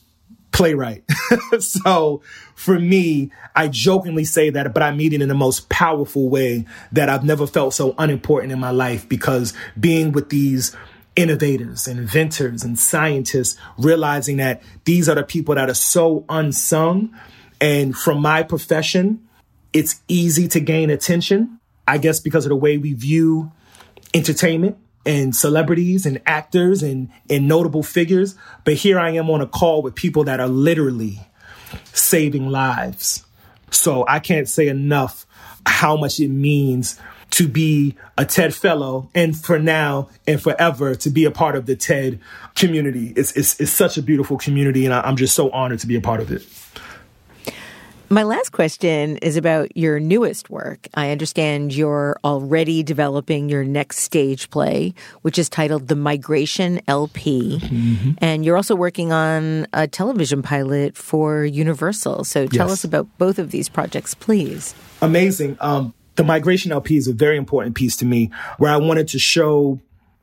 playwright. 0.51 1.03
so 1.59 2.21
for 2.55 2.79
me, 2.79 3.31
I 3.55 3.67
jokingly 3.67 4.25
say 4.25 4.49
that, 4.49 4.73
but 4.73 4.83
I 4.83 4.91
mean 4.91 5.13
it 5.13 5.21
in 5.21 5.29
the 5.29 5.35
most 5.35 5.69
powerful 5.69 6.29
way 6.29 6.65
that 6.91 7.09
I've 7.09 7.23
never 7.23 7.47
felt 7.47 7.73
so 7.73 7.95
unimportant 7.97 8.51
in 8.51 8.59
my 8.59 8.71
life 8.71 9.07
because 9.07 9.53
being 9.79 10.11
with 10.11 10.29
these 10.29 10.75
innovators 11.19 11.85
and 11.85 11.99
inventors 11.99 12.63
and 12.63 12.79
scientists, 12.79 13.59
realizing 13.77 14.37
that 14.37 14.61
these 14.85 15.09
are 15.09 15.15
the 15.15 15.23
people 15.23 15.53
that 15.55 15.69
are 15.69 15.75
so 15.75 16.23
unsung. 16.29 17.13
And 17.59 17.95
from 17.95 18.21
my 18.21 18.41
profession, 18.41 19.27
it's 19.73 20.01
easy 20.07 20.47
to 20.47 20.61
gain 20.61 20.89
attention, 20.89 21.59
I 21.85 21.97
guess, 21.97 22.21
because 22.21 22.45
of 22.45 22.49
the 22.49 22.55
way 22.55 22.77
we 22.77 22.93
view 22.93 23.51
entertainment 24.13 24.77
and 25.05 25.35
celebrities 25.35 26.05
and 26.05 26.21
actors 26.25 26.81
and, 26.81 27.09
and 27.29 27.49
notable 27.49 27.83
figures. 27.83 28.35
But 28.63 28.75
here 28.75 28.97
I 28.97 29.11
am 29.11 29.29
on 29.29 29.41
a 29.41 29.47
call 29.47 29.81
with 29.81 29.95
people 29.95 30.23
that 30.23 30.39
are 30.39 30.47
literally 30.47 31.19
saving 31.91 32.47
lives. 32.47 33.25
So 33.71 34.05
I 34.07 34.19
can't 34.19 34.47
say 34.47 34.69
enough 34.69 35.25
how 35.65 35.97
much 35.97 36.19
it 36.21 36.29
means 36.29 36.97
to 37.31 37.47
be 37.47 37.95
a 38.17 38.25
TED 38.25 38.53
fellow 38.53 39.09
and 39.13 39.37
for 39.37 39.59
now 39.59 40.09
and 40.27 40.41
forever 40.41 40.95
to 40.95 41.09
be 41.09 41.25
a 41.25 41.31
part 41.31 41.55
of 41.55 41.65
the 41.65 41.75
TED 41.75 42.19
community. 42.55 43.13
It's, 43.15 43.31
it's, 43.33 43.59
it's 43.59 43.71
such 43.71 43.97
a 43.97 44.01
beautiful 44.01 44.37
community 44.37 44.85
and 44.85 44.93
I'm 44.93 45.15
just 45.15 45.35
so 45.35 45.49
honored 45.51 45.79
to 45.79 45.87
be 45.87 45.95
a 45.95 46.01
part 46.01 46.21
of 46.21 46.31
it. 46.31 46.45
My 48.11 48.23
last 48.23 48.49
question 48.49 49.17
is 49.17 49.37
about 49.37 49.77
your 49.77 49.99
newest 49.99 50.49
work. 50.49 50.87
I 50.95 51.11
understand 51.11 51.75
you're 51.75 52.17
already 52.23 52.81
developing 52.81 53.49
your 53.49 53.63
next 53.63 53.99
stage 53.99 54.49
play, 54.49 54.95
which 55.21 55.37
is 55.37 55.47
titled 55.47 55.89
The 55.89 55.95
Migration 55.95 56.81
LP. 56.87 57.59
Mm-hmm. 57.61 58.11
And 58.17 58.43
you're 58.43 58.57
also 58.57 58.75
working 58.75 59.11
on 59.11 59.67
a 59.73 59.87
television 59.87 60.41
pilot 60.41 60.97
for 60.97 61.45
Universal. 61.45 62.23
So 62.23 62.47
tell 62.47 62.69
yes. 62.69 62.79
us 62.79 62.83
about 62.83 63.07
both 63.19 63.37
of 63.37 63.51
these 63.51 63.69
projects, 63.69 64.15
please. 64.15 64.73
Amazing. 65.03 65.57
Um, 65.59 65.93
the 66.19 66.23
Migration 66.25 66.73
LP 66.73 66.97
is 66.97 67.07
a 67.07 67.13
very 67.13 67.37
important 67.37 67.75
piece 67.75 67.95
to 67.95 68.05
me 68.05 68.29
where 68.57 68.73
I 68.73 68.75
wanted 68.75 69.07
to 69.09 69.19
show 69.19 69.79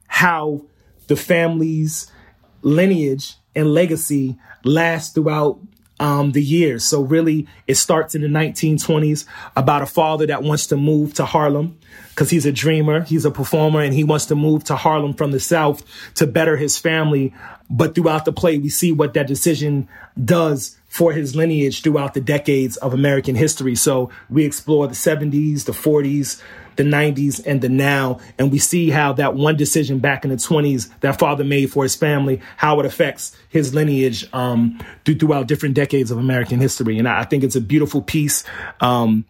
how 0.08 0.60
the 1.06 1.16
family's 1.16 2.12
lineage 2.60 3.36
and 3.54 3.72
legacy 3.72 4.36
lasts 4.62 5.14
throughout 5.14 5.58
um, 5.98 6.32
the 6.32 6.42
years. 6.42 6.84
So 6.84 7.02
really, 7.02 7.46
it 7.66 7.76
starts 7.76 8.14
in 8.14 8.22
the 8.22 8.28
1920s 8.28 9.24
about 9.56 9.82
a 9.82 9.86
father 9.86 10.26
that 10.26 10.42
wants 10.42 10.66
to 10.68 10.76
move 10.76 11.14
to 11.14 11.24
Harlem 11.24 11.78
because 12.10 12.30
he's 12.30 12.46
a 12.46 12.52
dreamer, 12.52 13.02
he's 13.02 13.24
a 13.24 13.30
performer, 13.30 13.80
and 13.80 13.94
he 13.94 14.04
wants 14.04 14.26
to 14.26 14.34
move 14.34 14.64
to 14.64 14.76
Harlem 14.76 15.14
from 15.14 15.32
the 15.32 15.40
South 15.40 15.82
to 16.14 16.26
better 16.26 16.56
his 16.56 16.78
family. 16.78 17.34
But 17.68 17.94
throughout 17.94 18.24
the 18.24 18.32
play, 18.32 18.58
we 18.58 18.68
see 18.68 18.92
what 18.92 19.14
that 19.14 19.26
decision 19.26 19.88
does 20.22 20.76
for 20.86 21.12
his 21.12 21.36
lineage 21.36 21.82
throughout 21.82 22.14
the 22.14 22.20
decades 22.20 22.76
of 22.78 22.94
American 22.94 23.34
history. 23.34 23.74
So 23.74 24.10
we 24.30 24.44
explore 24.44 24.86
the 24.86 24.94
70s, 24.94 25.64
the 25.64 25.72
40s, 25.72 26.40
the 26.76 26.82
90s 26.82 27.44
and 27.46 27.60
the 27.60 27.68
now. 27.68 28.20
And 28.38 28.52
we 28.52 28.58
see 28.58 28.90
how 28.90 29.12
that 29.14 29.34
one 29.34 29.56
decision 29.56 29.98
back 29.98 30.24
in 30.24 30.30
the 30.30 30.36
20s 30.36 30.90
that 31.00 31.18
father 31.18 31.44
made 31.44 31.70
for 31.70 31.82
his 31.82 31.94
family, 31.94 32.40
how 32.56 32.80
it 32.80 32.86
affects 32.86 33.36
his 33.48 33.74
lineage 33.74 34.26
um, 34.32 34.80
through, 35.04 35.16
throughout 35.16 35.48
different 35.48 35.74
decades 35.74 36.10
of 36.10 36.18
American 36.18 36.60
history. 36.60 36.98
And 36.98 37.08
I, 37.08 37.20
I 37.20 37.24
think 37.24 37.44
it's 37.44 37.56
a 37.56 37.60
beautiful 37.60 38.02
piece. 38.02 38.44
Um, 38.80 39.24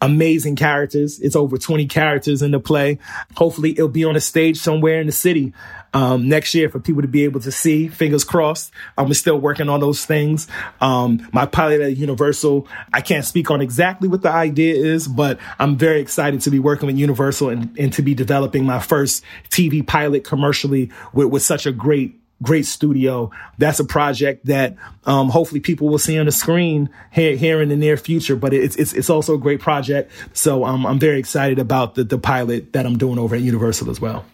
amazing 0.00 0.56
characters. 0.56 1.18
It's 1.20 1.36
over 1.36 1.58
20 1.58 1.86
characters 1.86 2.42
in 2.42 2.52
the 2.52 2.60
play. 2.60 2.98
Hopefully 3.36 3.72
it'll 3.72 3.88
be 3.88 4.04
on 4.04 4.16
a 4.16 4.20
stage 4.20 4.58
somewhere 4.58 5.00
in 5.00 5.06
the 5.06 5.12
city 5.12 5.52
um, 5.94 6.28
next 6.28 6.54
year 6.54 6.68
for 6.68 6.80
people 6.80 7.02
to 7.02 7.08
be 7.08 7.24
able 7.24 7.40
to 7.40 7.52
see. 7.52 7.88
Fingers 7.88 8.24
crossed. 8.24 8.72
I'm 8.96 9.12
still 9.14 9.38
working 9.38 9.68
on 9.68 9.80
those 9.80 10.04
things. 10.04 10.48
Um, 10.80 11.28
my 11.32 11.46
pilot 11.46 11.80
at 11.80 11.96
Universal, 11.96 12.68
I 12.92 13.00
can't 13.00 13.24
speak 13.24 13.50
on 13.50 13.60
exactly 13.60 14.08
what 14.08 14.22
the 14.22 14.30
idea 14.30 14.74
is, 14.74 15.08
but 15.08 15.38
I'm 15.58 15.76
very 15.76 16.00
excited 16.00 16.40
to 16.42 16.50
be 16.50 16.58
working 16.58 16.86
with 16.86 16.96
Universal 16.96 17.50
and, 17.50 17.78
and 17.78 17.92
to 17.94 18.02
be 18.02 18.14
developing 18.14 18.64
my 18.64 18.80
first 18.80 19.24
TV 19.50 19.86
pilot 19.86 20.24
commercially 20.24 20.90
with, 21.12 21.28
with 21.28 21.42
such 21.42 21.66
a 21.66 21.72
great 21.72 22.14
great 22.40 22.66
studio. 22.66 23.30
That's 23.58 23.80
a 23.80 23.84
project 23.84 24.46
that 24.46 24.76
um, 25.04 25.28
hopefully 25.28 25.60
people 25.60 25.88
will 25.88 25.98
see 25.98 26.18
on 26.18 26.26
the 26.26 26.32
screen 26.32 26.88
here, 27.10 27.36
here 27.36 27.60
in 27.60 27.68
the 27.68 27.76
near 27.76 27.96
future. 27.96 28.36
But 28.36 28.54
it's 28.54 28.76
it's, 28.76 28.92
it's 28.92 29.10
also 29.10 29.34
a 29.34 29.38
great 29.38 29.60
project. 29.60 30.12
So 30.32 30.64
um, 30.64 30.86
I'm 30.86 30.98
very 30.98 31.18
excited 31.18 31.58
about 31.58 31.94
the, 31.94 32.04
the 32.04 32.18
pilot 32.18 32.72
that 32.74 32.86
I'm 32.86 32.98
doing 32.98 33.18
over 33.18 33.34
at 33.34 33.42
Universal 33.42 33.90
as 33.90 34.00
well. 34.00 34.24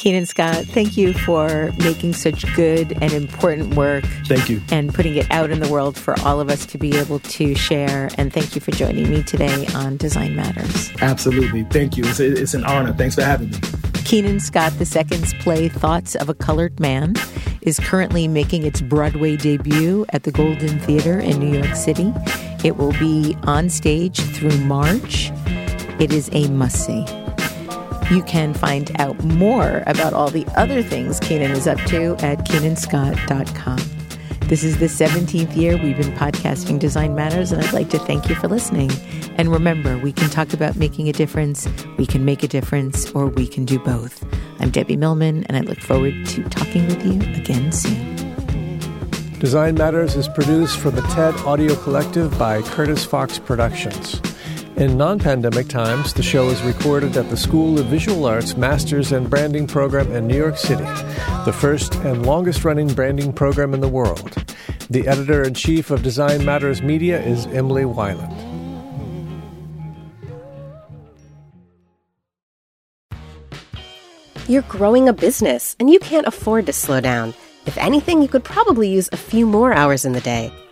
Keenan 0.00 0.24
Scott, 0.24 0.64
thank 0.64 0.96
you 0.96 1.12
for 1.12 1.74
making 1.76 2.14
such 2.14 2.46
good 2.56 2.96
and 3.02 3.12
important 3.12 3.74
work. 3.74 4.02
Thank 4.24 4.48
you. 4.48 4.62
And 4.70 4.94
putting 4.94 5.14
it 5.14 5.30
out 5.30 5.50
in 5.50 5.60
the 5.60 5.68
world 5.68 5.94
for 5.94 6.18
all 6.20 6.40
of 6.40 6.48
us 6.48 6.64
to 6.66 6.78
be 6.78 6.96
able 6.96 7.18
to 7.18 7.54
share. 7.54 8.08
And 8.16 8.32
thank 8.32 8.54
you 8.54 8.62
for 8.62 8.70
joining 8.70 9.10
me 9.10 9.22
today 9.22 9.66
on 9.74 9.98
Design 9.98 10.34
Matters. 10.34 10.90
Absolutely. 11.02 11.64
Thank 11.64 11.98
you. 11.98 12.04
It's, 12.06 12.18
it's 12.18 12.54
an 12.54 12.64
honor. 12.64 12.94
Thanks 12.94 13.14
for 13.14 13.22
having 13.22 13.50
me. 13.50 13.58
Keenan 14.06 14.40
Scott 14.40 14.72
II's 14.80 15.34
play 15.34 15.68
Thoughts 15.68 16.14
of 16.14 16.30
a 16.30 16.34
Colored 16.34 16.80
Man 16.80 17.14
is 17.60 17.78
currently 17.78 18.26
making 18.26 18.64
its 18.64 18.80
Broadway 18.80 19.36
debut 19.36 20.06
at 20.14 20.22
the 20.22 20.32
Golden 20.32 20.78
Theater 20.78 21.20
in 21.20 21.38
New 21.38 21.58
York 21.58 21.76
City. 21.76 22.10
It 22.64 22.78
will 22.78 22.92
be 22.92 23.36
on 23.42 23.68
stage 23.68 24.18
through 24.18 24.56
March. 24.60 25.30
It 26.00 26.10
is 26.10 26.30
a 26.32 26.48
must 26.48 26.86
see. 26.86 27.04
You 28.10 28.24
can 28.24 28.54
find 28.54 28.90
out 29.00 29.22
more 29.22 29.84
about 29.86 30.14
all 30.14 30.30
the 30.30 30.44
other 30.56 30.82
things 30.82 31.20
Keenan 31.20 31.52
is 31.52 31.68
up 31.68 31.78
to 31.86 32.16
at 32.16 32.40
keenanscott.com. 32.40 33.78
This 34.48 34.64
is 34.64 34.78
the 34.78 34.86
17th 34.86 35.54
year 35.54 35.76
we've 35.76 35.96
been 35.96 36.12
podcasting 36.14 36.80
Design 36.80 37.14
Matters, 37.14 37.52
and 37.52 37.62
I'd 37.62 37.72
like 37.72 37.88
to 37.90 38.00
thank 38.00 38.28
you 38.28 38.34
for 38.34 38.48
listening. 38.48 38.90
And 39.36 39.48
remember, 39.48 39.96
we 39.96 40.10
can 40.12 40.28
talk 40.28 40.52
about 40.52 40.74
making 40.74 41.08
a 41.08 41.12
difference, 41.12 41.68
we 41.98 42.04
can 42.04 42.24
make 42.24 42.42
a 42.42 42.48
difference, 42.48 43.08
or 43.12 43.28
we 43.28 43.46
can 43.46 43.64
do 43.64 43.78
both. 43.78 44.24
I'm 44.58 44.70
Debbie 44.70 44.96
Millman, 44.96 45.44
and 45.44 45.56
I 45.56 45.60
look 45.60 45.78
forward 45.78 46.26
to 46.30 46.42
talking 46.48 46.88
with 46.88 47.06
you 47.06 47.20
again 47.40 47.70
soon. 47.70 48.10
Design 49.38 49.76
Matters 49.76 50.16
is 50.16 50.26
produced 50.26 50.78
for 50.78 50.90
the 50.90 51.02
TED 51.02 51.36
Audio 51.46 51.76
Collective 51.76 52.36
by 52.36 52.60
Curtis 52.62 53.04
Fox 53.04 53.38
Productions. 53.38 54.20
In 54.80 54.96
non 54.96 55.18
pandemic 55.18 55.68
times, 55.68 56.14
the 56.14 56.22
show 56.22 56.48
is 56.48 56.62
recorded 56.62 57.14
at 57.18 57.28
the 57.28 57.36
School 57.36 57.78
of 57.78 57.84
Visual 57.88 58.24
Arts 58.24 58.56
Masters 58.56 59.12
and 59.12 59.28
Branding 59.28 59.66
Program 59.66 60.10
in 60.10 60.26
New 60.26 60.38
York 60.38 60.56
City, 60.56 60.86
the 61.44 61.54
first 61.54 61.96
and 61.96 62.24
longest 62.24 62.64
running 62.64 62.88
branding 62.88 63.30
program 63.30 63.74
in 63.74 63.80
the 63.80 63.88
world. 63.90 64.32
The 64.88 65.06
editor 65.06 65.42
in 65.42 65.52
chief 65.52 65.90
of 65.90 66.02
Design 66.02 66.46
Matters 66.46 66.80
Media 66.80 67.22
is 67.22 67.44
Emily 67.48 67.82
Weiland. 67.82 68.34
You're 74.48 74.62
growing 74.62 75.10
a 75.10 75.12
business 75.12 75.76
and 75.78 75.90
you 75.90 75.98
can't 75.98 76.26
afford 76.26 76.64
to 76.64 76.72
slow 76.72 77.02
down. 77.02 77.34
If 77.66 77.76
anything, 77.76 78.22
you 78.22 78.28
could 78.28 78.44
probably 78.44 78.88
use 78.88 79.10
a 79.12 79.18
few 79.18 79.44
more 79.44 79.74
hours 79.74 80.06
in 80.06 80.12
the 80.12 80.22
day. 80.22 80.50